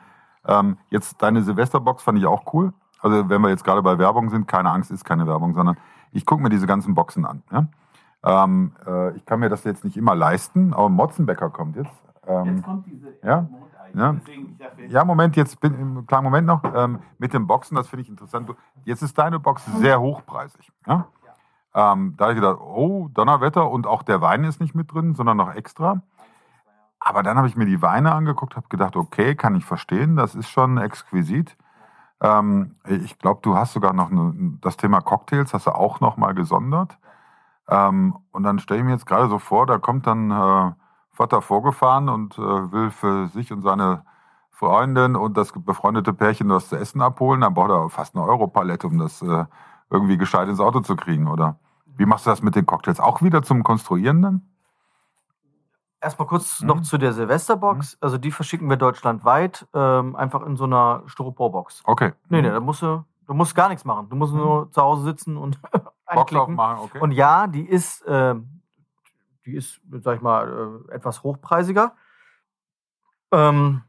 [0.47, 2.72] Ähm, jetzt deine Silvesterbox fand ich auch cool.
[3.03, 5.76] Also wenn wir jetzt gerade bei Werbung sind, keine Angst, ist keine Werbung, sondern
[6.12, 7.42] ich gucke mir diese ganzen Boxen an.
[7.50, 7.66] Ja?
[8.24, 11.90] Ähm, äh, ich kann mir das jetzt nicht immer leisten, aber Motzenbecker kommt jetzt.
[12.26, 13.48] Ähm, Jetzt kommt diese ja,
[13.94, 14.16] ja.
[14.88, 16.62] Ja, Moment, jetzt bin einen kleinen Moment noch.
[16.74, 18.48] Ähm, mit den Boxen, das finde ich interessant.
[18.84, 20.72] Jetzt ist deine Box sehr hochpreisig.
[20.86, 21.09] Ja?
[21.74, 25.14] Ähm, da habe ich gedacht, oh, Donnerwetter und auch der Wein ist nicht mit drin,
[25.14, 26.03] sondern noch extra.
[27.00, 30.34] Aber dann habe ich mir die Weine angeguckt, habe gedacht, okay, kann ich verstehen, das
[30.34, 31.57] ist schon exquisit.
[32.22, 36.16] Ähm, ich glaube, du hast sogar noch eine, das Thema Cocktails, hast du auch noch
[36.16, 36.96] mal gesondert.
[37.68, 40.72] Ähm, und dann stelle ich mir jetzt gerade so vor, da kommt dann äh,
[41.10, 44.04] Vater vorgefahren und äh, will für sich und seine
[44.50, 47.40] Freundin und das befreundete Pärchen was zu essen abholen.
[47.40, 49.44] Dann braucht er fast eine Europalette, um das äh,
[49.90, 51.58] irgendwie gescheit ins Auto zu kriegen, oder?
[51.96, 53.00] Wie machst du das mit den Cocktails?
[53.00, 54.51] Auch wieder zum Konstruieren dann?
[56.03, 56.66] Erstmal kurz Mhm.
[56.66, 57.96] noch zu der Silvesterbox.
[58.00, 61.82] Also die verschicken wir deutschlandweit, ähm, einfach in so einer Styroporbox.
[61.86, 62.12] Okay.
[62.28, 64.09] Nee, nee, da musst du, du musst gar nichts machen.
[64.11, 65.59] Du musst nur zu Hause sitzen und
[66.07, 66.40] einklicken.
[66.59, 66.98] aufmachen, okay.
[67.00, 68.62] Und ja, die ist, ähm,
[69.46, 71.94] die ist, sag ich mal, äh, etwas hochpreisiger.
[73.32, 73.82] Ähm,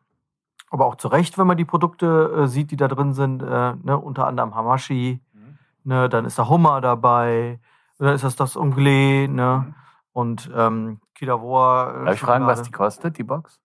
[0.70, 3.42] aber auch zu Recht, wenn man die Produkte äh, sieht, die da drin sind.
[3.44, 5.58] Äh, ne, unter anderem Hamashi, Mhm.
[5.84, 7.60] ne, dann ist da Hummer dabei,
[8.00, 9.76] dann ist das das Anglais, ne, Mhm.
[10.14, 12.02] und ähm, Kidavoa.
[12.02, 13.60] Äh, Darf ich fragen, was die kostet, die Box?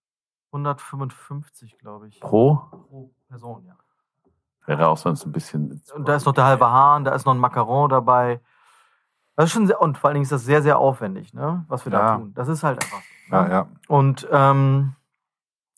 [0.53, 2.21] 155, glaube ich.
[2.21, 2.57] Pro?
[2.71, 3.75] Pro Person, ja.
[4.67, 5.81] Wäre auch sonst ein bisschen.
[5.95, 8.41] Und da ist noch der halbe Hahn, da ist noch ein Macaron dabei.
[9.37, 11.85] Das ist schon sehr, und vor allen Dingen ist das sehr, sehr aufwendig, ne, was
[11.87, 11.99] wir Ja.
[11.99, 12.35] da tun.
[12.35, 13.35] Das ist halt einfach so.
[13.37, 13.51] ja, ne?
[13.51, 13.67] ja.
[13.87, 14.95] Und ähm,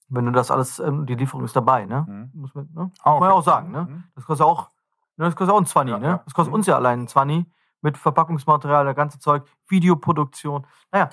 [0.09, 2.05] wenn du das alles, ähm, die Lieferung ist dabei, ne?
[2.09, 2.31] Mhm.
[2.41, 2.91] Muss man, ne?
[3.03, 3.39] Ah, Muss man ja okay.
[3.39, 3.83] auch sagen, ne?
[3.89, 4.05] Mhm.
[4.16, 4.71] Das kostet auch,
[5.16, 6.07] ne, das kostet auch ein 20, Ja, ne?
[6.07, 6.21] ja.
[6.25, 6.55] Das kostet Mhm.
[6.57, 7.47] uns ja allein ein 20
[7.83, 10.66] mit Verpackungsmaterial, der ganze Zeug, Videoproduktion.
[10.91, 11.11] Naja,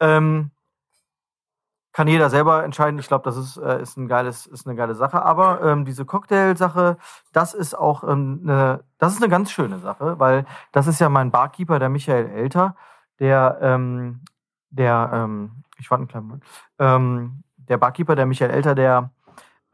[0.00, 0.50] ähm,
[1.92, 3.00] kann jeder selber entscheiden.
[3.00, 5.22] Ich glaube, das ist, äh, ist, ein geiles, ist eine geile Sache.
[5.22, 6.96] Aber ähm, diese Cocktail-Sache,
[7.32, 11.08] das ist auch ähm, eine, das ist eine ganz schöne Sache, weil das ist ja
[11.08, 12.76] mein Barkeeper, der Michael Elter,
[13.18, 14.20] der, ähm,
[14.70, 16.44] der, ähm, ich warte einen kleinen Moment,
[16.78, 19.10] ähm, der Barkeeper, der Michael Elter, der,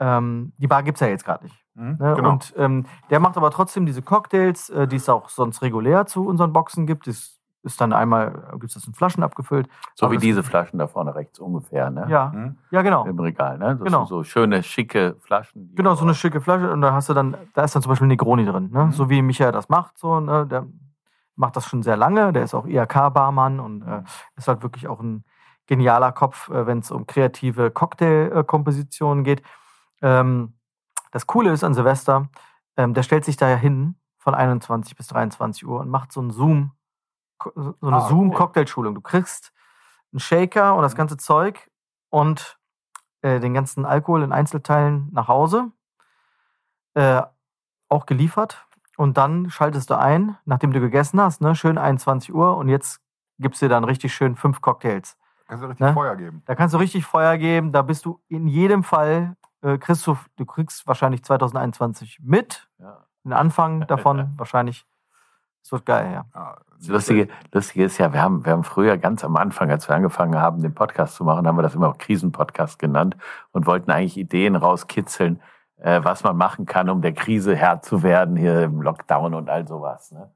[0.01, 1.65] ähm, die Bar gibt's ja jetzt gerade nicht.
[1.75, 1.97] Mhm.
[2.01, 2.15] Ne?
[2.17, 2.31] Genau.
[2.31, 6.27] Und ähm, der macht aber trotzdem diese Cocktails, äh, die es auch sonst regulär zu
[6.27, 7.07] unseren Boxen gibt.
[7.07, 7.36] Das
[7.67, 9.69] ist dann einmal, gibt es das in Flaschen abgefüllt.
[9.95, 12.07] So wie diese Flaschen da vorne rechts ungefähr, ne?
[12.09, 12.57] Ja, Mhm.
[12.71, 13.05] ja, genau.
[13.05, 13.77] Im Regal, ne?
[13.77, 13.99] Das Genau.
[13.99, 15.75] sind so schöne, schicke Flaschen.
[15.75, 18.09] Genau, so eine schicke Flasche und da hast du dann, da ist dann zum Beispiel
[18.09, 18.87] Negroni drin, ne?
[18.87, 18.93] Mhm.
[18.93, 20.47] So wie Michael das macht, so, ne?
[20.47, 20.65] Der
[21.35, 24.03] macht das schon sehr lange, der ist auch IHK-Barmann und äh,
[24.37, 25.25] ist halt wirklich auch ein
[25.67, 29.43] genialer Kopf, äh, wenn es um kreative Cocktail-Kompositionen geht.
[30.03, 30.55] Ähm,
[31.13, 32.29] das Coole ist an Silvester,
[32.77, 36.21] ähm, der stellt sich da ja hin von 21 bis 23 Uhr und macht so
[36.21, 36.73] ein Zoom,
[37.55, 38.09] so eine Ah.
[38.09, 38.95] Zoom-Cocktailschulung.
[38.95, 39.53] Du kriegst
[40.13, 40.99] einen Shaker und das Mhm.
[40.99, 41.71] ganze Zeug
[42.11, 42.59] und
[43.23, 45.73] äh, den ganzen Alkohol in Einzelteilen nach Hause,
[46.95, 47.23] äh,
[47.89, 48.67] auch geliefert.
[48.97, 53.01] Und dann schaltest du ein, nachdem du gegessen hast, ne, schön 21 Uhr und jetzt
[53.39, 55.17] gibst du dann richtig schön fünf Cocktails.
[55.47, 55.93] Kannst du richtig Ne?
[55.93, 56.43] Feuer geben.
[56.47, 57.73] Da kannst du richtig Feuer geben.
[57.73, 62.69] Da bist du in jedem Fall, äh, kriegst du, du kriegst wahrscheinlich 2021 mit.
[62.79, 63.05] Ja.
[63.25, 64.87] Den Anfang davon wahrscheinlich.
[65.67, 66.25] Es wird geil, ja.
[66.33, 69.89] Ja, Das Lustige, Lustige ist ja, wir haben, wir haben früher ganz am Anfang, als
[69.89, 73.17] wir angefangen haben, den Podcast zu machen, haben wir das immer auch Krisenpodcast genannt
[73.51, 75.43] und wollten eigentlich Ideen rauskitzeln,
[75.79, 79.51] äh, was man machen kann, um der Krise Herr zu werden, hier im Lockdown und
[79.51, 80.13] all sowas.
[80.13, 80.31] Ne?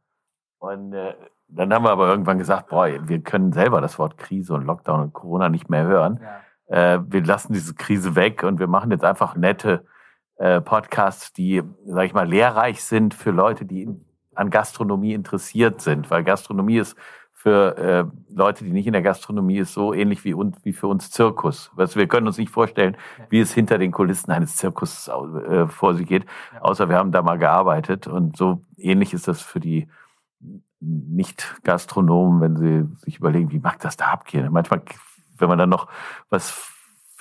[0.59, 1.15] Und äh,
[1.47, 5.01] dann haben wir aber irgendwann gesagt, boah, wir können selber das Wort Krise und Lockdown
[5.01, 6.19] und Corona nicht mehr hören.
[6.67, 9.87] Äh, wir lassen diese Krise weg und wir machen jetzt einfach nette
[10.39, 14.10] äh, Podcasts, die, sag ich mal, lehrreich sind für Leute, die in,
[14.41, 16.97] an Gastronomie interessiert sind, weil Gastronomie ist
[17.33, 20.89] für äh, Leute, die nicht in der Gastronomie ist, so ähnlich wie, uns, wie für
[20.89, 21.71] uns Zirkus.
[21.75, 22.99] Also wir können uns nicht vorstellen,
[23.31, 26.27] wie es hinter den Kulissen eines Zirkus äh, vor sich geht,
[26.61, 28.07] außer wir haben da mal gearbeitet.
[28.07, 29.89] Und so ähnlich ist das für die
[30.81, 34.47] Nicht-Gastronomen, wenn sie sich überlegen, wie mag das da abgehen.
[34.53, 34.83] Manchmal,
[35.39, 35.89] wenn man dann noch
[36.29, 36.51] was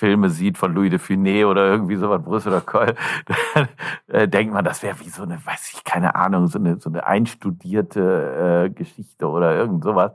[0.00, 2.94] Filme sieht von Louis de Funès oder irgendwie sowas, Brüssel oder Köln,
[3.54, 3.68] dann
[4.08, 6.88] äh, denkt man, das wäre wie so eine, weiß ich, keine Ahnung, so eine, so
[6.88, 10.12] eine einstudierte äh, Geschichte oder irgend sowas.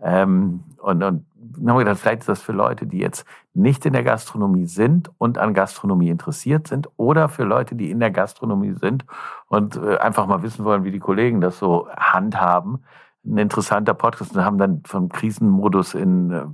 [0.00, 3.84] Ähm, und, und dann haben wir gedacht, vielleicht ist das für Leute, die jetzt nicht
[3.84, 8.10] in der Gastronomie sind und an Gastronomie interessiert sind oder für Leute, die in der
[8.10, 9.04] Gastronomie sind
[9.48, 12.84] und äh, einfach mal wissen wollen, wie die Kollegen das so handhaben.
[13.22, 16.46] Ein interessanter Podcast und haben dann vom Krisenmodus in äh,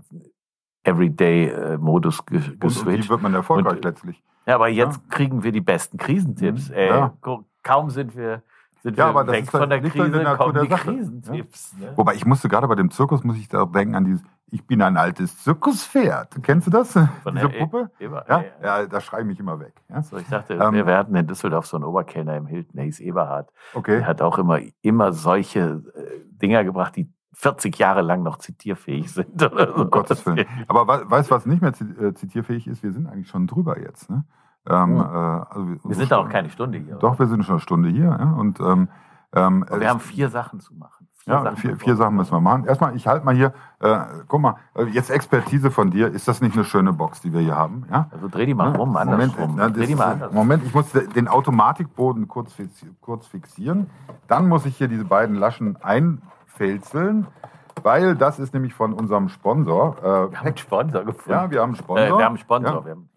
[0.84, 3.10] Everyday-Modus ge Und, und wie geswitcht.
[3.10, 4.22] wird man erfolgreich Und- letztlich?
[4.46, 6.68] Ja, aber jetzt kriegen wir die besten Krisentipps.
[6.70, 7.12] Mhm, Ey, ja.
[7.62, 8.42] Kaum sind wir,
[8.82, 10.54] sind Ja, wir aber das weg ist von halt- der halt Krise, der Natur kommen
[10.54, 11.76] der die Sache, Krisentipps.
[11.78, 11.92] Ne?
[11.94, 14.82] Wobei ich musste gerade bei dem Zirkus, muss ich da denken an dieses, ich bin
[14.82, 16.42] ein altes Zirkuspferd.
[16.42, 16.92] Kennst du das?
[16.92, 17.90] Von Diese der E- Puppe?
[18.00, 18.80] Eber- Ja, ja.
[18.80, 19.74] ja, da schreibe ich mich immer weg.
[19.88, 20.02] Ja?
[20.02, 22.84] So, ich dachte, Ähm, wir, wir hatten in Düsseldorf so einen Oberkellner im Hilton, der
[22.86, 23.48] hieß Eberhard.
[23.74, 23.98] Okay.
[23.98, 29.12] Der hat auch immer, immer solche äh, Dinger gebracht, die 40 Jahre lang noch zitierfähig
[29.12, 29.42] sind.
[29.42, 29.82] Oder so.
[29.84, 30.46] Um Gottes Willen.
[30.68, 32.82] Aber we- weißt du, was nicht mehr äh, zitierfähig ist?
[32.82, 34.10] Wir sind eigentlich schon drüber jetzt.
[34.10, 34.24] Ne?
[34.68, 35.00] Ähm, Hm.
[35.00, 36.96] äh, also wir Wir sind da auch keine Stunde hier.
[36.96, 38.04] Doch, wir sind schon eine Stunde hier.
[38.18, 38.32] Ja?
[38.38, 38.88] Und ähm,
[39.34, 41.08] ähm, Aber wir haben vier Sachen zu machen.
[41.24, 42.64] Vier ja, vier, vier Sachen müssen wir machen.
[42.64, 46.08] Erstmal, ich halte mal hier, äh, guck mal, äh, jetzt Expertise von dir.
[46.08, 47.86] Ist das nicht eine schöne Box, die wir hier haben?
[47.90, 48.08] Ja?
[48.10, 49.08] Also dreh die mal rum, Moment,
[49.38, 49.54] andersrum.
[49.56, 50.36] na, das dreh die mal andersrum.
[50.36, 52.56] Moment, ich muss den Automatikboden kurz,
[53.00, 53.88] kurz fixieren.
[54.26, 55.76] Dann muss ich hier diese beiden Laschen
[56.52, 57.26] einfälzeln,
[57.82, 59.96] weil das ist nämlich von unserem Sponsor.
[59.98, 61.30] Äh, Wir haben einen Sponsor gefunden.
[61.30, 62.06] ja, wir haben einen Sponsor.
[62.06, 62.72] Äh, wir haben einen Sponsor.
[62.72, 62.84] Ja.
[62.84, 63.08] Wir haben.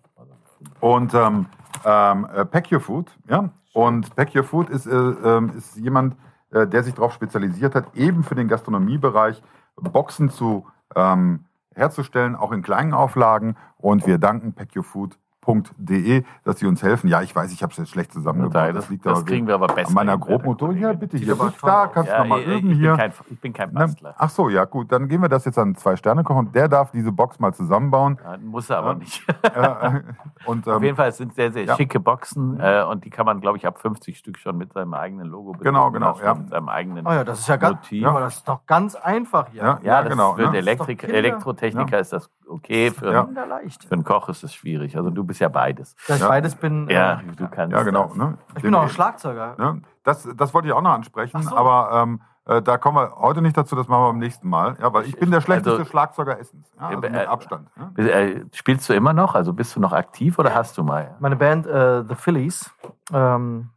[0.80, 1.46] Und ähm,
[1.84, 3.50] ähm, äh, Pack Your Food, ja.
[3.74, 6.16] Und Pack Your Food ist, äh, ähm, ist jemand,
[6.52, 9.44] äh, der sich darauf spezialisiert hat, eben für den Gastronomiebereich
[9.76, 10.66] Boxen zu
[10.96, 13.58] ähm, herzustellen, auch in kleinen Auflagen.
[13.78, 17.08] Und wir danken Pack Your Food www.de, dass sie uns helfen.
[17.08, 18.76] Ja, ich weiß, ich habe es jetzt schlecht zusammengebracht.
[18.76, 19.90] Das, liegt das kriegen wir aber besser.
[19.90, 20.74] An meiner Grobmotor.
[20.74, 22.92] Ja, bitte, hier bist da, kannst du ja, nochmal üben ich hier.
[22.92, 24.16] Bin kein, ich bin kein Bastler.
[24.18, 26.52] Ach so, ja gut, dann gehen wir das jetzt an zwei Sterne kochen.
[26.52, 28.18] Der darf diese Box mal zusammenbauen.
[28.24, 28.96] Ja, muss er aber ja.
[28.96, 29.24] nicht.
[30.46, 31.76] und, ähm, Auf jeden Fall, es sind sehr, sehr ja.
[31.76, 34.94] schicke Boxen äh, und die kann man, glaube ich, ab 50 Stück schon mit seinem
[34.94, 35.66] eigenen Logo benutzen.
[35.66, 36.20] Genau, genau.
[36.24, 36.36] Ja.
[36.36, 38.06] Mit seinem eigenen oh ja, das ist ja ganz, Motiv.
[38.06, 39.62] aber das ist doch ganz einfach hier.
[39.62, 40.34] Ja, ja, genau.
[40.34, 40.58] Für ne?
[40.58, 42.92] Elektrik Elektrotechniker ist das okay.
[42.92, 44.96] Für, für einen Koch ist das schwierig.
[44.98, 45.96] Also du bist ja beides.
[46.08, 46.88] Dass ich beides bin.
[46.90, 47.76] Ja, äh, du kannst.
[47.76, 48.14] Ja, genau.
[48.16, 48.38] Ne?
[48.56, 49.56] Ich bin auch Schlagzeuger.
[49.58, 49.82] Ne?
[50.04, 51.56] Das, das wollte ich auch noch ansprechen, so.
[51.56, 54.78] aber ähm, äh, da kommen wir heute nicht dazu, das machen wir beim nächsten Mal.
[54.80, 56.72] Ja, weil ich bin der schlechteste also, Schlagzeuger Essens.
[56.80, 57.70] Ja, also mit äh, Abstand.
[57.98, 58.04] Ja.
[58.04, 59.34] Äh, spielst du immer noch?
[59.34, 61.16] Also bist du noch aktiv oder hast du mal?
[61.20, 62.72] Meine Band äh, The Phillies.
[63.12, 63.70] Ähm,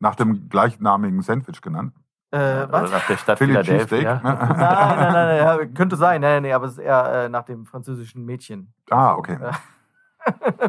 [0.00, 1.94] nach dem gleichnamigen Sandwich genannt.
[2.34, 2.90] Äh, was?
[2.90, 4.20] Nach der Stadt Philly Philadelphia.
[4.24, 6.20] nein, nein, nein, nein, ja, könnte sein.
[6.20, 8.72] Nein, nein, aber es ist eher äh, nach dem französischen Mädchen.
[8.90, 9.38] Ah, okay.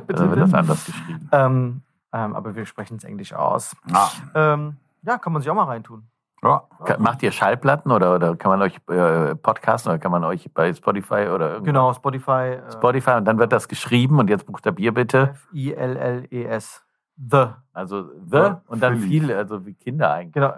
[0.05, 1.29] Bitte, also wird das anders geschrieben.
[1.31, 1.81] Ähm,
[2.13, 3.75] ähm, aber wir sprechen es Englisch aus.
[3.91, 4.09] Ah.
[4.35, 6.07] Ähm, ja, kann man sich auch mal reintun.
[6.43, 6.67] Ja.
[6.99, 10.71] Macht ihr Schallplatten oder, oder kann man euch äh, podcasten oder kann man euch bei
[10.71, 11.63] Spotify oder irgendwas?
[11.63, 12.59] Genau, Spotify.
[12.59, 15.31] Äh, Spotify und dann wird das geschrieben und jetzt buchstabier bitte.
[15.31, 16.83] F-I-L-L-E-S.
[17.17, 17.47] The.
[17.73, 20.33] Also The und dann viel, also wie Kinder eigentlich.
[20.33, 20.53] Genau.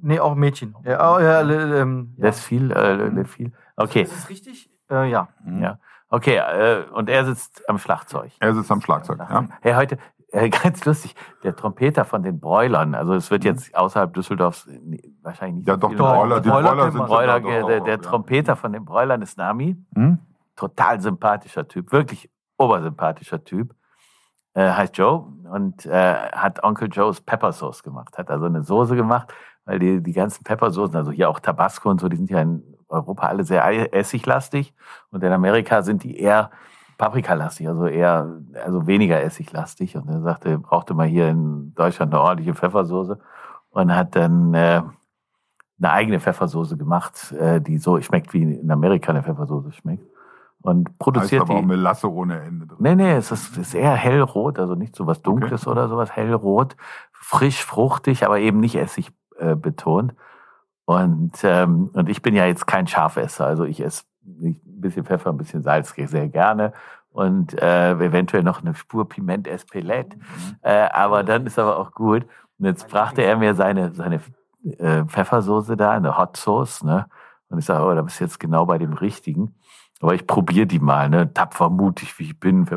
[0.00, 0.74] Nee, auch Mädchen.
[0.84, 2.26] Ja, oh, ja, ähm, ja.
[2.26, 3.52] Das viel, äh, viel.
[3.76, 4.02] Okay.
[4.02, 4.70] Ist das richtig?
[4.90, 5.28] Äh, ja.
[5.44, 5.78] Ja.
[6.08, 8.30] Okay, äh, und er sitzt am Schlagzeug.
[8.38, 9.48] Er sitzt am Schlagzeug, ja.
[9.60, 9.98] Hey, heute,
[10.30, 14.68] äh, ganz lustig, der Trompeter von den Broilern, also es wird jetzt außerhalb Düsseldorfs
[15.22, 18.00] wahrscheinlich nicht Ja, so doch, die Broiler, die Broiler, Broiler sind Broiler, der, der, der
[18.00, 19.76] Trompeter von den Broilern ist Nami.
[19.94, 20.18] Hm?
[20.54, 23.74] Total sympathischer Typ, wirklich obersympathischer Typ.
[24.54, 28.96] Äh, heißt Joe und äh, hat Onkel Joe's Pepper Sauce gemacht, hat also eine Soße
[28.96, 29.34] gemacht,
[29.66, 32.62] weil die, die ganzen Peppersoßen, also hier auch Tabasco und so, die sind ja in
[32.88, 34.72] Europa alle sehr essiglastig
[35.10, 36.50] und in Amerika sind die eher
[36.98, 39.96] paprikalastig, also eher, also weniger essiglastig.
[39.96, 43.18] Und er sagte, er brauchte mal hier in Deutschland eine ordentliche Pfeffersoße
[43.70, 44.82] und hat dann äh,
[45.78, 50.04] eine eigene Pfeffersoße gemacht, äh, die so schmeckt, wie in Amerika eine Pfeffersoße schmeckt.
[50.62, 51.64] Und produziert heißt aber die.
[51.64, 52.78] Auch Melasse ohne Ende drin.
[52.80, 55.70] Nee, nee, es ist, ist eher hellrot, also nicht so was Dunkles okay.
[55.70, 56.76] oder sowas, hellrot,
[57.12, 60.14] frisch, fruchtig, aber eben nicht essig äh, betont.
[60.84, 65.30] Und, ähm, und ich bin ja jetzt kein Schafesser, also ich esse ein bisschen Pfeffer,
[65.30, 66.72] ein bisschen Salz sehr gerne
[67.16, 70.16] und äh, eventuell noch eine Spur Piment Espelette.
[70.16, 70.56] Mhm.
[70.60, 72.26] Äh, aber dann ist aber auch gut.
[72.58, 74.20] Und jetzt brachte er mir seine, seine
[74.78, 77.06] äh, Pfeffersoße da, eine Hot Sauce, ne?
[77.48, 79.54] Und ich sage, oh, da bist du jetzt genau bei dem Richtigen.
[80.00, 81.32] Aber ich probiere die mal, ne?
[81.32, 82.68] Tapfer, mutig, wie ich bin,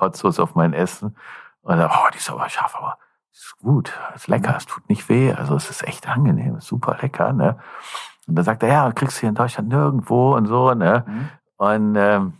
[0.00, 1.16] Hot Sauce auf mein Essen.
[1.62, 2.98] Und dann, oh, die ist aber scharf, aber
[3.38, 6.98] ist gut, ist lecker, es tut nicht weh, also es ist echt angenehm, ist super
[7.00, 7.58] lecker, ne?
[8.26, 11.04] Und dann sagt er, ja, kriegst du hier in Deutschland nirgendwo und so, ne?
[11.06, 11.28] Mhm.
[11.56, 12.32] Und ähm,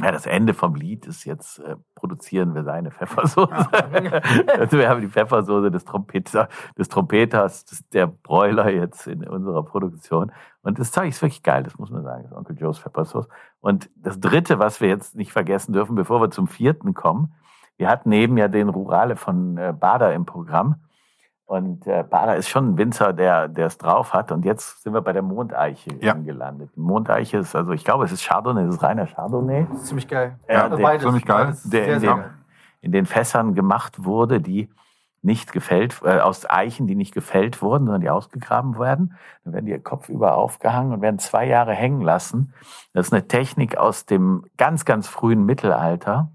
[0.00, 3.68] ja, das Ende vom Lied ist jetzt, äh, produzieren wir seine Pfeffersoße.
[4.58, 6.48] also wir haben die Pfeffersoße des, Trompeter,
[6.78, 10.32] des Trompeters, des, der Bräuler jetzt in unserer Produktion.
[10.62, 13.28] Und das Zeug ist wirklich geil, das muss man sagen, das Onkel Joe's Pfeffersoße.
[13.60, 17.34] Und das Dritte, was wir jetzt nicht vergessen dürfen, bevor wir zum Vierten kommen,
[17.76, 20.76] wir hatten eben ja den Rurale von äh, Bader im Programm.
[21.44, 24.32] Und äh, Bader ist schon ein Winzer, der es drauf hat.
[24.32, 26.14] Und jetzt sind wir bei der Mondeiche ja.
[26.14, 26.70] gelandet.
[26.74, 29.66] Die Mondeiche ist, also ich glaube, es ist Chardonnay, es ist reiner Chardonnay.
[29.70, 30.38] Das ist ziemlich geil.
[30.46, 31.54] Äh, ja, der, ziemlich geil.
[31.64, 32.24] Der in den,
[32.80, 34.70] in den Fässern gemacht wurde, die
[35.22, 39.16] nicht gefällt, äh, aus Eichen, die nicht gefällt wurden, sondern die ausgegraben werden.
[39.44, 42.54] Dann werden die kopfüber aufgehangen und werden zwei Jahre hängen lassen.
[42.92, 46.30] Das ist eine Technik aus dem ganz, ganz frühen Mittelalter.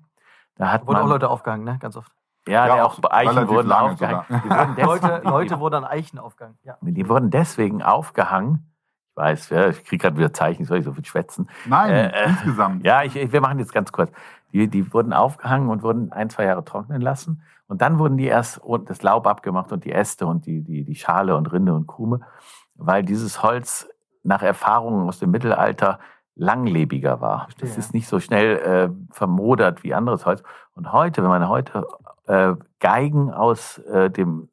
[0.58, 1.78] Da hat wurden auch Leute aufgehangen, ne?
[1.80, 2.12] Ganz oft.
[2.48, 4.26] Ja, ja auch Eichen wurden aufgehangen.
[4.30, 6.58] Wurden Leute, Leute wurden an Eichen aufgehangen.
[6.64, 6.78] Ja.
[6.82, 8.72] Die wurden deswegen aufgehangen.
[9.10, 11.50] Ich weiß, ja, ich kriege gerade wieder Zeichen, soll ich so viel schwätzen.
[11.66, 12.86] Nein, äh, äh insgesamt.
[12.86, 14.12] Ja, ich, wir machen jetzt ganz kurz.
[14.54, 17.44] Die, die wurden aufgehangen und wurden ein, zwei Jahre trocknen lassen.
[17.68, 20.96] Und dann wurden die erst das Laub abgemacht und die Äste und die, die, die
[20.96, 22.22] Schale und Rinde und Krume,
[22.76, 23.90] weil dieses Holz
[24.24, 26.00] nach Erfahrungen aus dem Mittelalter
[26.38, 27.44] langlebiger war.
[27.44, 30.44] Verstehe, das ist nicht so schnell äh, vermodert wie anderes Holz.
[30.76, 31.88] Und heute, wenn man heute
[32.28, 34.50] äh, Geigen aus äh, dem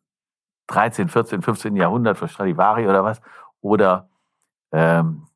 [0.69, 1.77] 13., 14., 15.
[1.77, 3.21] Jahrhundert für Stradivari oder was,
[3.61, 4.09] oder
[4.73, 5.27] ähm,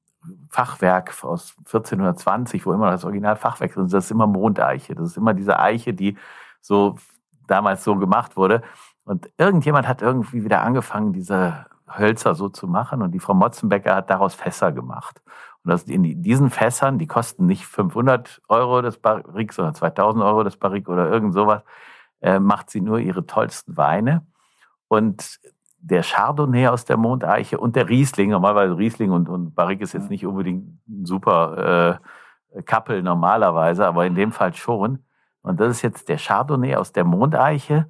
[0.50, 4.94] Fachwerk aus 1420, wo immer das Original Fachwerk ist, das ist immer Mondeiche.
[4.94, 6.16] Das ist immer diese Eiche, die
[6.60, 6.96] so
[7.46, 8.62] damals so gemacht wurde.
[9.04, 13.02] Und irgendjemand hat irgendwie wieder angefangen, diese Hölzer so zu machen.
[13.02, 15.22] Und die Frau Motzenbecker hat daraus Fässer gemacht.
[15.64, 20.44] Und das in diesen Fässern, die kosten nicht 500 Euro das Barrik, sondern 2000 Euro
[20.44, 21.62] das Barrik oder irgend sowas,
[22.20, 24.26] äh, macht sie nur ihre tollsten Weine.
[24.88, 25.40] Und
[25.80, 28.30] der Chardonnay aus der Mondeiche und der Riesling.
[28.30, 32.00] Normalerweise Riesling und, und Barrique ist jetzt nicht unbedingt ein super
[32.54, 35.04] äh, Couple normalerweise, aber in dem Fall schon.
[35.42, 37.88] Und das ist jetzt der Chardonnay aus der Mondeiche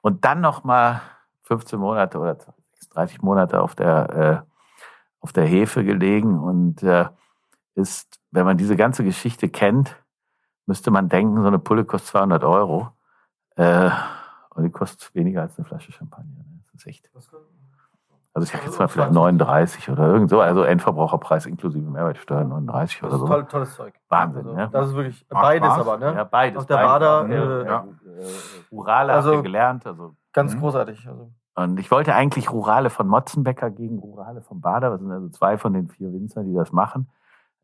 [0.00, 1.00] und dann nochmal
[1.42, 2.36] 15 Monate oder
[2.92, 4.49] 30 Monate auf der, äh,
[5.20, 7.06] auf der Hefe gelegen und äh,
[7.74, 9.96] ist, wenn man diese ganze Geschichte kennt,
[10.66, 12.88] müsste man denken, so eine Pulle kostet 200 Euro.
[13.56, 13.90] Äh,
[14.54, 16.38] und die kostet weniger als eine Flasche Champagner.
[16.38, 16.60] Ne?
[16.72, 17.10] Das ist echt.
[18.32, 23.02] Also ich sag jetzt mal vielleicht 39 oder irgend so, also Endverbraucherpreis inklusive Mehrwertsteuer 39
[23.02, 23.26] oder so.
[23.26, 23.92] Toll, tolles Zeug.
[24.08, 24.68] Wahnsinn, Also, ne?
[24.72, 25.78] Das ist wirklich Macht beides Spaß.
[25.80, 26.14] aber, ne?
[26.16, 26.58] Ja, beides.
[26.58, 26.88] Auf der beides.
[26.90, 27.86] Bader, Ja, äh, ja.
[28.70, 29.84] Rurale Also- gelernt.
[29.86, 30.14] Also.
[30.32, 30.60] Ganz Mhm.
[30.60, 31.08] großartig.
[31.08, 31.32] Also.
[31.54, 34.90] Und ich wollte eigentlich Rurale von Motzenbecker gegen Rurale von Bader.
[34.90, 37.08] Das sind also zwei von den vier Winzern, die das machen.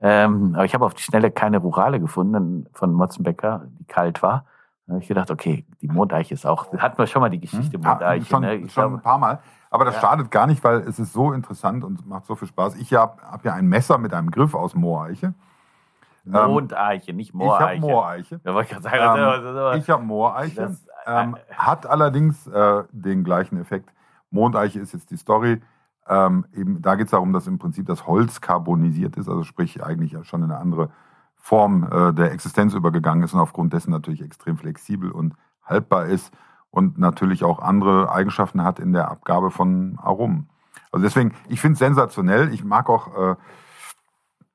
[0.01, 4.45] Ähm, aber ich habe auf die Schnelle keine Rurale gefunden von Motzenbecker, die kalt war.
[4.87, 7.79] Da habe ich gedacht, okay, die Mondeiche ist auch, hatten wir schon mal die Geschichte
[7.79, 8.27] Ja, Mondeiche.
[8.27, 8.59] schon, ne?
[8.59, 9.39] Schon glaube, ein paar Mal.
[9.71, 10.01] Aber das Ja.
[10.03, 12.77] schadet gar nicht, weil es ist so interessant und macht so viel Spaß.
[12.77, 15.33] Ich habe hab ja ein Messer mit einem Griff aus Mooreiche.
[16.25, 17.81] Mondeiche, nicht Ich habe Mooreiche.
[17.81, 18.41] Mooreiche.
[18.45, 20.57] Ja, wollte ich gerade sagen, Ähm, ich habe Mooreiche.
[20.61, 23.93] Das- Ähm, hat allerdings äh, den gleichen Effekt.
[24.31, 25.63] Mondeiche ist jetzt die Story.
[26.09, 29.83] Ähm, eben, da geht es darum, dass im Prinzip das Holz carbonisiert ist, also sprich
[29.83, 30.91] eigentlich schon in eine andere
[31.37, 35.35] Form äh, der Existenz übergegangen ist und aufgrund dessen natürlich extrem flexibel und
[35.65, 36.33] haltbar ist
[36.71, 40.49] und natürlich auch andere Eigenschaften hat in der Abgabe von Aromen.
[40.93, 42.53] Also deswegen, ich finde es sensationell.
[42.53, 43.37] Ich mag auch, äh,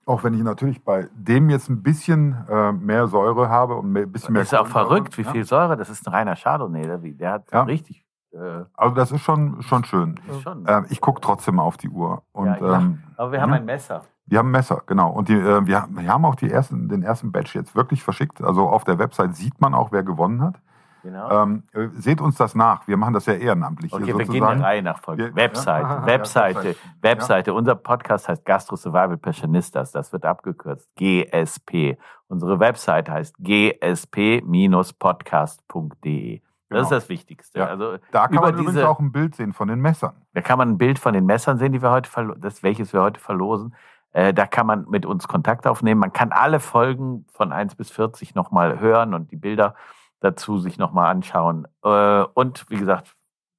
[0.06, 4.04] auch wenn ich natürlich bei dem jetzt ein bisschen äh, mehr Säure habe und mehr-
[4.04, 5.78] ein bisschen mehr Das ist auch Kohlensäure, verrückt, wie viel Säure.
[5.78, 6.86] Das ist ein reiner Chardonnay.
[6.88, 7.64] Der, der hat Ja.
[7.64, 8.06] richtig.
[8.34, 10.20] Äh, Also das ist schon, schon schön.
[10.30, 10.64] ist schon.
[10.68, 12.24] Ähm, ich gucke trotzdem auf die Uhr.
[12.32, 13.56] Und Ja, ähm, aber wir haben ja.
[13.58, 14.02] ein Messer.
[14.26, 15.12] wir haben ein Messer, genau.
[15.12, 18.42] Und die, äh, wir, wir haben auch ersten, den ersten Batch jetzt wirklich verschickt.
[18.42, 20.56] Also auf der Website sieht man auch, wer gewonnen hat.
[21.04, 21.44] Genau.
[21.44, 22.88] Ähm, äh, seht uns das nach.
[22.88, 25.36] Wir machen das ja ehrenamtlich Okay, wir gehen der Reihe nach Folge.
[25.36, 26.06] Webseite, ja.
[26.06, 26.78] Webseite, Ja, Webseite.
[27.02, 27.54] Webseite.
[27.54, 29.92] Unser Podcast heißt Gastro Survival Passionistas.
[29.92, 30.90] Das wird abgekürzt.
[30.96, 31.98] GSP.
[32.28, 36.40] Unsere Webseite heißt gsp-podcast.de.
[36.40, 36.82] Das Genau.
[36.84, 37.60] ist das Wichtigste.
[37.60, 37.66] Ja.
[37.68, 40.14] Also Da kann man übrigens diese, auch ein Bild sehen von den Messern.
[40.34, 43.02] da kann man ein Bild von den Messern sehen, die wir heute das welches wir
[43.02, 43.76] heute verlosen.
[44.14, 46.00] Äh, da kann man mit uns Kontakt aufnehmen.
[46.00, 49.76] Man kann alle Folgen von 1 bis 40 nochmal hören und die Bilder
[50.22, 51.68] dazu sich nochmal anschauen.
[51.84, 53.14] Äh, und wie gesagt,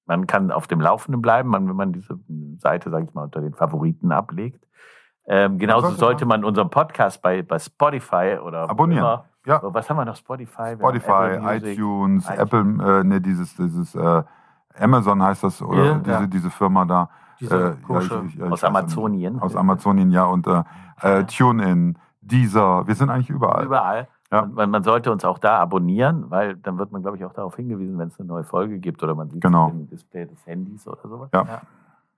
[0.07, 2.19] man kann auf dem Laufenden bleiben, wenn man diese
[2.59, 4.65] Seite, sage ich mal, unter den Favoriten ablegt.
[5.27, 9.05] Ähm, genauso sollte man unseren Podcast bei, bei Spotify oder Abonnieren.
[9.05, 9.61] Immer, Ja.
[9.63, 10.17] Was haben wir noch?
[10.17, 10.75] Spotify?
[10.75, 11.79] Spotify, Apple Music.
[11.79, 12.39] iTunes, iTunes.
[12.41, 14.23] Apple, äh, ne, dieses, dieses äh,
[14.79, 15.95] Amazon heißt das, oder Ja.
[15.99, 16.27] diese, Ja.
[16.27, 17.09] diese Firma da.
[17.39, 19.39] Diese Äh, ich- ich- ich Aus Amazonien.
[19.41, 20.25] Aus Amazonien, ja.
[20.25, 20.63] Und äh,
[21.03, 23.65] äh, TuneIn, Deezer, wir sind eigentlich überall.
[23.65, 24.09] Überall.
[24.33, 24.47] Ja.
[24.47, 27.55] Man, man sollte uns auch da abonnieren, weil dann wird man, glaube ich, auch darauf
[27.57, 29.69] hingewiesen, wenn es eine neue Folge gibt oder man sieht Genau.
[29.69, 31.31] es im Display des Handys oder sowas.
[31.35, 31.63] Ja.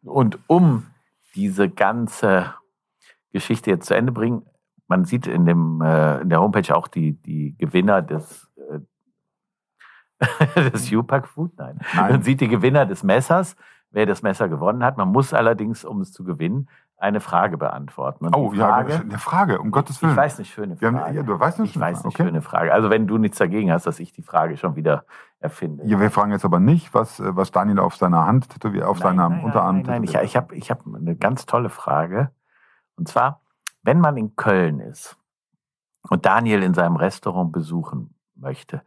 [0.05, 0.87] Und um
[1.35, 2.55] diese ganze
[3.33, 4.43] Geschichte jetzt zu Ende bringen,
[4.87, 8.79] man sieht in, dem, äh, in der Homepage auch die, die Gewinner des, äh,
[10.71, 11.53] des U-Pack Food.
[11.59, 11.81] Nein.
[11.95, 12.13] Nein.
[12.13, 13.57] Man sieht die Gewinner des Messers,
[13.95, 14.97] wer das Messer gewonnen hat.
[14.99, 18.27] Man muss allerdings, um es zu gewinnen, eine Frage beantworten.
[18.27, 20.17] Und Oh, die ja, Frage, eine Frage, um Gottes ich Willen.
[20.17, 21.01] weiß eine schöne Frage.
[21.01, 22.23] haben- ja, du weißt eine ich weiß Frage, eine okay.
[22.25, 22.73] schöne Frage.
[22.73, 25.05] Also wenn du nichts dagegen hast, dass ich die Frage schon wieder
[25.41, 25.85] erfinde.
[25.87, 29.01] Ja, wir fragen jetzt aber nicht, was, äh, was Daniel auf seiner Hand tätowiert, auf
[29.01, 30.29] Nein, seinem nein, Unterarm Nein, nein, ich, tätowiert.
[30.31, 32.31] ich habe ich hab eine ganz tolle Frage.
[32.97, 33.41] Und zwar,
[33.83, 35.17] wenn man in Köln ist
[36.09, 38.83] und Daniel in seinem Restaurant besuchen möchte,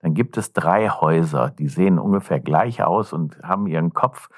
[0.00, 4.28] dann gibt es drei Häuser, die sehen ungefähr gleich aus und haben ihren Kopf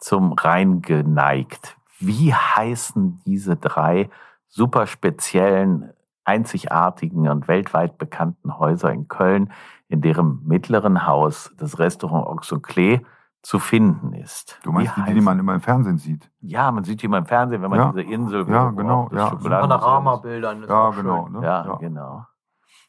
[0.00, 1.76] zum Rhein geneigt.
[1.98, 4.08] Wie heißen diese drei
[4.48, 5.90] super speziellen,
[6.24, 9.52] einzigartigen und weltweit bekannten Häuser in Köln,
[9.88, 13.02] in deren mittleren Haus das Restaurant Oxoclé
[13.42, 14.58] zu finden ist?
[14.62, 16.30] Du meinst die, die, die man immer im Fernsehen sieht?
[16.40, 17.88] ja, man sieht die immer im Fernsehen, wenn man Ja.
[17.92, 18.48] diese Insel.
[18.48, 19.30] Ja, genau, ja.
[19.30, 20.64] Panoramabildern.
[20.68, 21.28] Ja, auch genau.
[21.28, 21.42] Ne?
[21.42, 22.26] Ja, genau.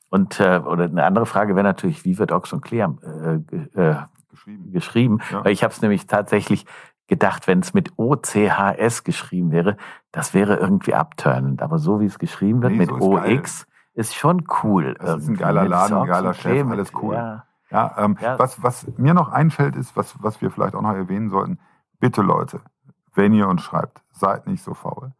[0.09, 3.35] Und äh, oder eine andere Frage wäre natürlich, wie wird Ochs und Clear äh,
[3.79, 3.95] äh,
[4.29, 4.71] Geschrieben.
[4.71, 5.19] geschrieben?
[5.31, 5.45] Ja.
[5.45, 6.65] Weil ich habe es nämlich tatsächlich
[7.11, 9.75] gedacht, wenn es mit OCHS geschrieben wäre,
[10.13, 11.61] das wäre irgendwie abturnend.
[11.61, 12.95] Aber so wie es geschrieben wird Nee, mit so.
[13.17, 14.95] OX ist schon cool.
[14.97, 15.41] Das ist ein irgendwie.
[15.43, 17.15] geiler Laden, ein geiler Chef, mit- alles cool.
[17.15, 17.43] Ja.
[17.69, 18.39] Ja, ähm, Ja.
[18.39, 21.59] Was, was mir noch einfällt, ist, was, was wir vielleicht auch noch erwähnen sollten.
[21.99, 22.61] Bitte, Leute,
[23.13, 25.11] wenn ihr uns schreibt, seid nicht so faul.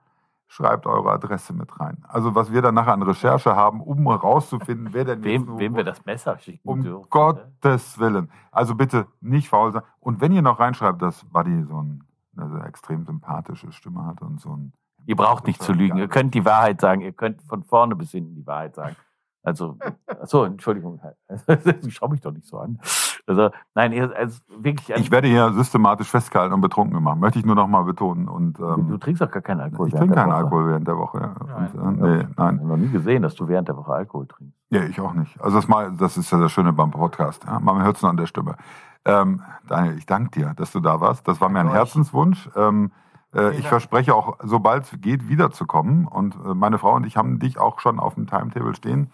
[0.53, 2.03] Schreibt eure Adresse mit rein.
[2.10, 5.78] Also, was wir dann nachher an Recherche haben, um herauszufinden, wer denn Wem, so- wem
[5.78, 7.03] wir das Messer schicken Um dürfen.
[7.03, 7.07] ne?
[7.10, 8.30] Gottes Willen.
[8.52, 9.84] Also bitte nicht faul sein.
[10.02, 12.03] Und wenn ihr noch reinschreibt, dass Buddy so ein,
[12.36, 14.73] eine extrem sympathische Stimme hat und so ein.
[15.06, 15.98] Ihr braucht nicht zu lügen.
[15.98, 16.99] Ihr könnt die Wahrheit sagen.
[16.99, 18.98] Ihr könnt von vorne bis hinten die Wahrheit sagen.
[19.43, 20.99] Also, achso, Entschuldigung.
[21.89, 22.80] Schau mich doch nicht so an.
[23.26, 24.89] Also, nein, also wirklich.
[24.97, 27.18] Ich werde hier systematisch festgehalten und betrunken gemacht.
[27.18, 28.27] Möchte ich nur noch mal betonen.
[28.27, 29.88] Und, ähm, du trinkst doch gar keinen Alkohol.
[29.88, 31.19] Ich trinke keinen Alkohol während der Woche.
[31.19, 31.35] Ja.
[31.45, 31.72] Nein.
[31.72, 32.55] Und, äh, nee, nein.
[32.55, 34.55] Ich habe noch nie gesehen, dass du während der Woche Alkohol trinkst.
[34.69, 35.39] Ja, ich auch nicht.
[35.41, 37.43] Also das, mal, das ist ja das Schöne beim Podcast.
[37.45, 37.59] Ja.
[37.59, 38.57] Man hört es nur an der Stimme.
[39.05, 41.27] Ähm, Daniel, ich danke dir, dass du da warst.
[41.27, 41.73] Das war mir ein Euch.
[41.73, 42.49] Herzenswunsch.
[42.55, 42.91] Ähm,
[43.34, 46.07] äh, ich verspreche auch, sobald es geht, wiederzukommen.
[46.07, 49.09] Und äh, meine Frau und ich haben dich auch schon auf dem Timetable stehen.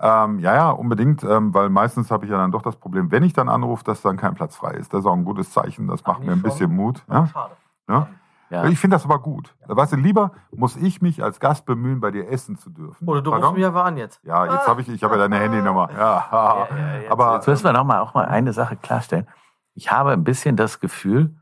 [0.00, 3.22] Ähm, ja, ja, unbedingt, ähm, weil meistens habe ich ja dann doch das Problem, wenn
[3.24, 4.92] ich dann anrufe, dass dann kein Platz frei ist.
[4.92, 5.88] Das ist auch ein gutes Zeichen.
[5.88, 6.42] Das macht mir ein schon.
[6.42, 7.02] bisschen Mut.
[7.08, 7.26] Ja?
[7.26, 7.56] Schade.
[7.88, 8.08] Ja?
[8.50, 8.64] Ja.
[8.64, 9.54] Ich finde das aber gut.
[9.66, 13.06] Weißt du, lieber muss ich mich als Gast bemühen, bei dir essen zu dürfen.
[13.06, 13.58] Oder du rufst Pardon?
[13.58, 14.20] mich einfach an jetzt.
[14.24, 15.90] Ja, jetzt habe ich, ich habe ja deine Handynummer.
[15.92, 16.66] Ja,
[17.00, 19.26] Jetzt, aber jetzt müssen wir noch mal auch mal eine Sache klarstellen.
[19.74, 21.36] Ich habe ein bisschen das Gefühl,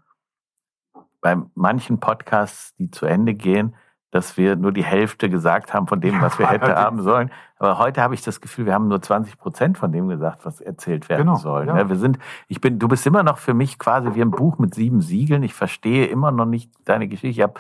[1.21, 3.77] bei manchen Podcasts, die zu Ende gehen,
[4.11, 6.85] dass wir nur die Hälfte gesagt haben von dem, was wir hätten allerdings.
[6.87, 7.31] haben sollen.
[7.59, 10.61] Aber heute habe ich das Gefühl, wir haben nur 20 Prozent von dem gesagt, was
[10.61, 11.67] erzählt werden Genau, soll.
[11.67, 11.77] ja.
[11.77, 12.19] Ja, Wir sind,
[12.49, 15.43] ich bin, du bist immer noch für mich quasi wie ein Buch mit sieben Siegeln.
[15.43, 17.29] Ich verstehe immer noch nicht deine Geschichte.
[17.29, 17.55] Ich habe,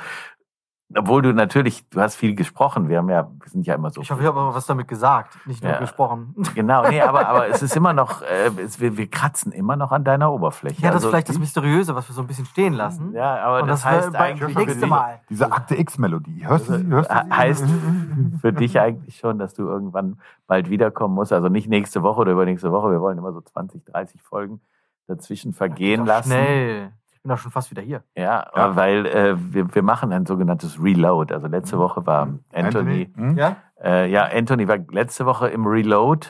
[0.95, 2.89] obwohl du natürlich, du hast viel gesprochen.
[2.89, 4.01] Wir haben ja, wir sind ja immer so.
[4.03, 5.79] Ich hoffe, ich habe aber was damit gesagt, nicht nur Ja.
[5.81, 6.35] gesprochen.
[6.55, 9.91] Genau, nee, aber, aber es ist immer noch, äh, es, wir, wir kratzen immer noch
[9.91, 10.81] an deiner Oberfläche.
[10.81, 13.13] Ja, das Also, ist vielleicht das Mysteriöse, was wir so ein bisschen stehen lassen.
[13.15, 15.21] Ja, aber Und das, das, heißt bei- eigentlich nächste Mal.
[15.29, 16.87] diese Akte X-Melodie, hörst du sie?
[16.87, 17.31] Hörst du sie?
[17.33, 17.65] heißt
[18.41, 21.33] für dich eigentlich schon, dass du irgendwann bald wiederkommen musst.
[21.33, 22.93] Also nicht nächste Woche oder übernächste Woche.
[22.93, 24.61] Wir wollen immer so 20, 30 Folgen
[25.09, 26.31] dazwischen vergehen lassen.
[26.31, 26.93] Schnell.
[27.27, 28.05] Bin doch schon fast wieder hier.
[28.17, 28.77] Ja, Ja.
[28.77, 31.35] weil äh, wir, wir machen ein sogenanntes Reload.
[31.35, 33.37] Also letzte Woche war Anthony, Hm?
[33.37, 33.57] Ja?
[33.83, 36.29] Äh, ja, Anthony war letzte Woche im Reload.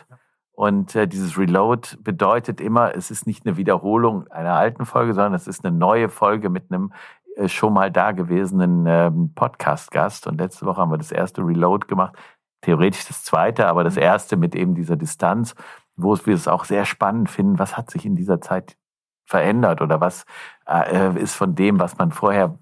[0.53, 5.35] Und äh, dieses Reload bedeutet immer, es ist nicht eine Wiederholung einer alten Folge, sondern
[5.35, 6.95] es ist eine neue Folge mit einem
[7.37, 10.27] äh, schon mal dagewesenen ähm, Podcast-Gast.
[10.27, 12.17] Und letzte Woche haben wir das erste Reload gemacht.
[12.63, 15.55] Theoretisch das zweite, aber das erste mit eben dieser Distanz,
[15.95, 18.79] wo wir es auch sehr spannend finden, was hat sich in dieser Zeit
[19.27, 20.25] verändert oder was
[20.69, 22.57] äh, ist von dem, was man vorher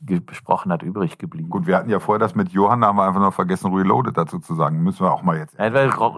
[0.00, 1.48] besprochen hat, übrig geblieben.
[1.48, 4.16] Gut, wir hatten ja vorher das mit Johann, da haben wir einfach noch vergessen, Reloaded
[4.18, 4.82] dazu zu sagen.
[4.82, 5.56] Müssen wir auch mal jetzt.
[5.58, 5.70] Ja,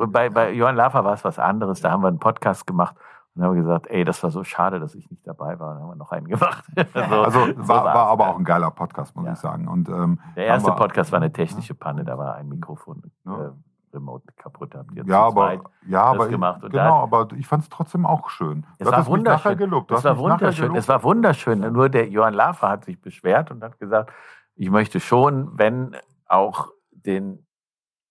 [0.07, 1.81] bei, bei Johann Lafer war es was anderes.
[1.83, 2.97] Da haben wir einen Podcast gemacht
[3.35, 5.75] und haben gesagt, ey, das war so schade, dass ich nicht dabei war.
[5.75, 6.65] Dann haben wir noch einen gemacht.
[6.95, 9.33] Also, Also so war, war aber auch ein geiler Podcast, muss Ja.
[9.35, 9.69] ich sagen.
[9.69, 13.33] Und, ähm, Der erste wir- Podcast war eine technische Panne, da war ein Mikrofon Ja.
[13.33, 13.51] äh,
[13.95, 14.75] remote kaputt.
[14.75, 16.63] Habt ihr Ja, aber, ja, aber, gemacht.
[16.63, 18.67] Und genau, aber ich fand es trotzdem auch schön.
[18.79, 19.57] Es war wunderschön.
[19.57, 19.91] gelobt.
[19.91, 20.75] Es war wunderschön.
[20.75, 21.61] Es war wunderschön.
[21.73, 24.13] Nur der Johann Lafer hat sich beschwert und hat gesagt,
[24.57, 25.97] ich möchte schon, wenn
[26.27, 27.47] auch den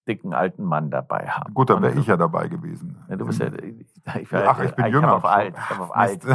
[0.08, 1.54] dicken alten Mann dabei haben.
[1.54, 2.98] Gut, dann wäre ich ja dabei gewesen.
[3.10, 3.48] Ja, du bist ja,
[4.20, 5.08] ich, war, Ach, ich bin jünger.
[5.08, 5.56] Hab auf alt.
[5.58, 6.26] Ich auf alt.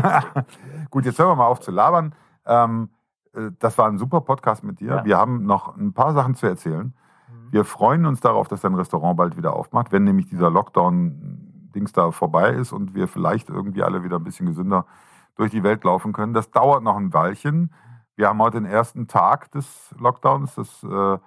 [0.91, 2.15] Gut, jetzt hören wir mal auf zu labern.
[2.47, 2.91] Ähm,
[3.35, 4.89] äh, das war ein super Podcast mit dir.
[4.89, 5.05] Ja.
[5.05, 6.95] Wir haben noch ein paar Sachen zu erzählen.
[7.51, 12.11] Wir freuen uns darauf, dass dein Restaurant bald wieder aufmacht, wenn nämlich dieser Lockdown-Dings da
[12.11, 14.87] vorbei ist und wir vielleicht irgendwie alle wieder ein bisschen gesünder
[15.37, 16.35] durch die Welt laufen können.
[16.35, 17.73] Das dauert noch ein Weilchen.
[18.17, 21.19] Wir haben heute den ersten Tag des Lockdowns, des, äh,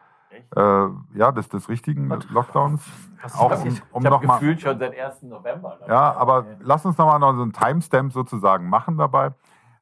[0.56, 2.86] äh, ja, des, des richtigen Lockdowns.
[3.22, 3.82] Was ist Auch passiert?
[3.92, 5.24] um, um ich habe mal, gefühlt schon seit 1.
[5.24, 5.80] November.
[5.88, 9.32] ja, aber lass uns nochmal noch so einen Timestamp sozusagen machen dabei.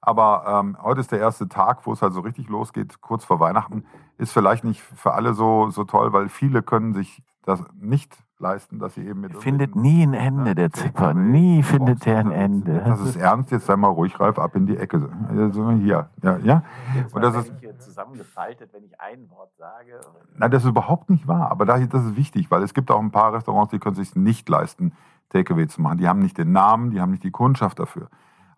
[0.01, 3.39] Aber ähm, heute ist der erste Tag, wo es halt so richtig losgeht, kurz vor
[3.39, 3.84] Weihnachten.
[4.17, 8.80] Ist vielleicht nicht für alle so, so toll, weil viele können sich das nicht leisten,
[8.80, 11.13] dass sie eben mit findet nie ein Ende, Ja, der Zipper.
[11.13, 12.81] Nie findet er ein Ende.
[12.85, 15.09] Das ist ernst, jetzt sei mal ruhig, Ralf, ab in die Ecke.
[15.30, 16.63] Also hier, ja, ja.
[17.11, 19.99] Und das ist, zusammengefaltet, wenn ich ein Wort sage.
[20.38, 21.51] Nein, das ist überhaupt nicht wahr.
[21.51, 24.15] Aber da- das ist wichtig, weil es gibt auch ein paar Restaurants, die können sich
[24.15, 24.93] nicht leisten,
[25.30, 25.97] Takeaway zu machen.
[25.97, 28.07] Die haben nicht den Namen, die haben nicht die Kundschaft dafür.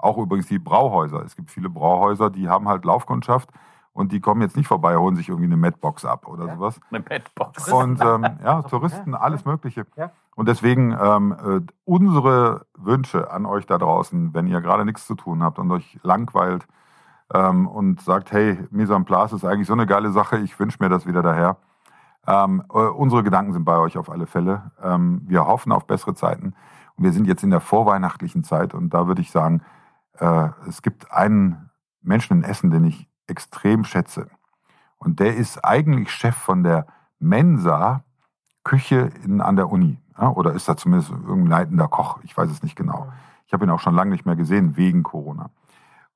[0.01, 1.23] Auch übrigens die Brauhäuser.
[1.23, 3.49] Es gibt viele Brauhäuser, die haben halt Laufkundschaft
[3.93, 6.79] und die kommen jetzt nicht vorbei, holen sich irgendwie eine Madbox ab oder sowas.
[6.89, 7.71] Eine Petbox.
[7.71, 9.85] Und ähm, ja, Touristen, alles Mögliche.
[9.97, 10.11] Ja.
[10.35, 15.15] Und deswegen ähm, äh, unsere Wünsche an euch da draußen, wenn ihr gerade nichts zu
[15.15, 16.65] tun habt und euch langweilt
[17.33, 20.77] ähm, und sagt, hey, Mise en place ist eigentlich so eine geile Sache, ich wünsche
[20.79, 21.57] mir das wieder daher.
[22.27, 24.71] Ähm, äh, unsere Gedanken sind bei euch auf alle Fälle.
[24.81, 26.53] Ähm, wir hoffen auf bessere Zeiten.
[26.95, 29.61] Und wir sind jetzt in der vorweihnachtlichen Zeit und da würde ich sagen,
[30.21, 31.69] äh, es gibt einen
[32.01, 34.29] Menschen in Essen, den ich extrem schätze.
[34.97, 36.85] Und der ist eigentlich Chef von der
[37.19, 38.03] Mensa
[38.63, 39.97] Küche in, an der Uni.
[40.17, 42.19] Ja, oder ist da zumindest irgendein leitender Koch?
[42.23, 43.11] Ich weiß es nicht genau.
[43.47, 45.49] Ich habe ihn auch schon lange nicht mehr gesehen, wegen Corona.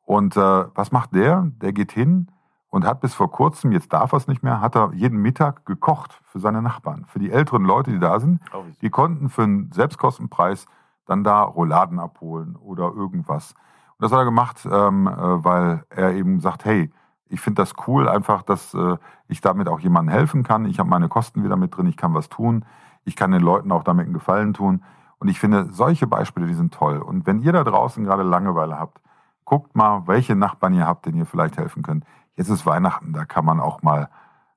[0.04, 1.52] Und äh, was macht der?
[1.58, 2.30] Der geht hin
[2.70, 5.66] und hat bis vor kurzem, jetzt darf er es nicht mehr, hat er jeden Mittag
[5.66, 8.40] gekocht für seine Nachbarn, für die älteren Leute, die da sind.
[8.82, 10.68] Die konnten für einen Selbstkostenpreis
[11.06, 13.56] dann da Rouladen abholen oder irgendwas.
[13.98, 16.92] Und das hat er gemacht, ähm, äh, weil er eben sagt, hey,
[17.28, 18.98] ich finde das cool, einfach, dass äh,
[19.28, 20.66] ich damit auch jemandem helfen kann.
[20.66, 22.66] Ich habe meine Kosten wieder mit drin, ich kann was tun.
[23.04, 24.84] Ich kann den Leuten auch damit einen Gefallen tun.
[25.20, 26.98] Und ich finde, solche Beispiele, die sind toll.
[26.98, 29.00] Und wenn ihr da draußen gerade Langeweile habt,
[29.46, 32.06] guckt mal, welche Nachbarn ihr habt, denen ihr vielleicht helfen könnt.
[32.36, 34.10] Jetzt ist Weihnachten, da kann man auch mal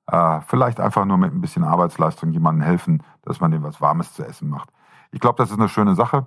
[0.07, 4.13] äh, vielleicht einfach nur mit ein bisschen Arbeitsleistung jemandem helfen, dass man dem was Warmes
[4.13, 4.69] zu essen macht.
[5.11, 6.25] Ich glaube, das ist eine schöne Sache.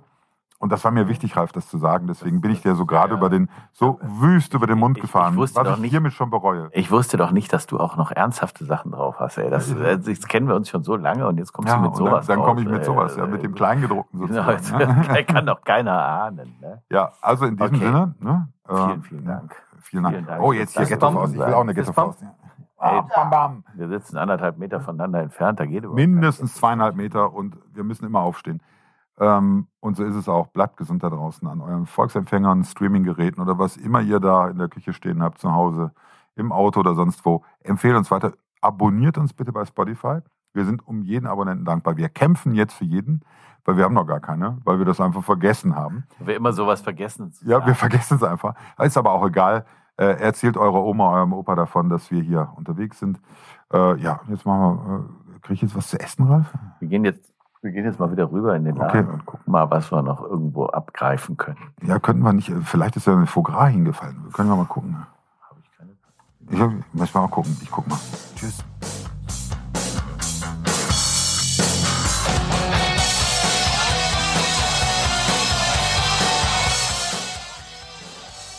[0.63, 2.07] Und das war mir wichtig, Ralf, das zu sagen.
[2.07, 3.17] Deswegen bin ich dir so gerade ja.
[3.17, 6.29] über den, so wüst über den Mund gefahren, ich, ich was ich nicht, hiermit schon
[6.29, 6.69] bereue.
[6.71, 9.37] Ich wusste doch nicht, dass du auch noch ernsthafte Sachen drauf hast.
[9.39, 9.49] Ey.
[9.49, 11.97] Das, das, das kennen wir uns schon so lange und jetzt kommst ja, du mit
[11.97, 14.77] sowas Dann, dann komme ich mit sowas, ja, mit dem Kleingedruckten sozusagen.
[14.77, 16.55] Genau, kann doch keiner ahnen.
[16.61, 16.81] Ne?
[16.89, 17.85] Ja, also in diesem okay.
[17.85, 18.15] Sinne.
[18.21, 19.55] Ne, vielen, vielen Dank.
[19.81, 20.15] Vielen Dank.
[20.15, 20.41] Vielen Dank.
[20.41, 21.33] Oh, jetzt hier Ghetto-Faust.
[21.33, 22.23] Ich will auch eine Ghetto-Faust.
[22.79, 23.63] Ey, bam, bam.
[23.75, 28.05] Wir sitzen anderthalb Meter voneinander entfernt, da geht überhaupt Mindestens zweieinhalb Meter und wir müssen
[28.05, 28.61] immer aufstehen.
[29.19, 30.47] Ähm, und so ist es auch.
[30.47, 34.69] Bleibt gesund da draußen an euren Volksempfängern, Streaminggeräten oder was immer ihr da in der
[34.69, 35.91] Küche stehen habt, zu Hause,
[36.35, 37.43] im Auto oder sonst wo.
[37.61, 38.33] Empfehlt uns weiter.
[38.61, 40.19] Abonniert uns bitte bei Spotify.
[40.53, 41.97] Wir sind um jeden Abonnenten dankbar.
[41.97, 43.21] Wir kämpfen jetzt für jeden,
[43.65, 46.05] weil wir haben noch gar keine, weil wir das einfach vergessen haben.
[46.19, 47.33] Wir immer sowas vergessen.
[47.43, 48.55] Ja, wir vergessen es einfach.
[48.79, 49.65] Ist aber auch egal.
[49.97, 53.19] Äh, erzählt eurer Oma, eurem Opa davon, dass wir hier unterwegs sind.
[53.71, 54.95] Äh, ja, jetzt machen wir.
[54.95, 56.53] Äh, Kriege ich jetzt was zu essen, Ralf?
[56.79, 57.32] Wir gehen jetzt
[57.63, 59.13] wir gehen jetzt mal wieder rüber in den Laden okay.
[59.13, 61.57] und gucken mal, was wir noch irgendwo abgreifen können.
[61.87, 62.51] Ja, könnten wir nicht.
[62.63, 64.17] Vielleicht ist ja ein Foie Gras hingefallen.
[64.33, 64.97] Können wir mal gucken.
[65.49, 65.91] Habe ich keine.
[66.49, 67.55] Ich hab, muss mal gucken.
[67.61, 67.97] Ich guck mal.
[68.35, 68.63] Tschüss.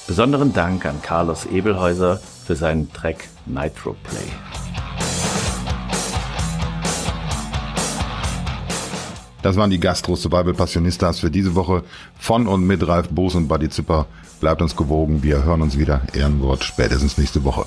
[0.06, 4.53] Besonderen Dank an Carlos Ebelhäuser für seinen Track Nitro Play.
[9.44, 11.84] Das waren die Gastro Survival Passionistas für diese Woche
[12.18, 14.06] von und mit Ralf Boos und Buddy Zipper.
[14.40, 15.22] Bleibt uns gewogen.
[15.22, 16.00] Wir hören uns wieder.
[16.14, 17.66] Ehrenwort spätestens nächste Woche.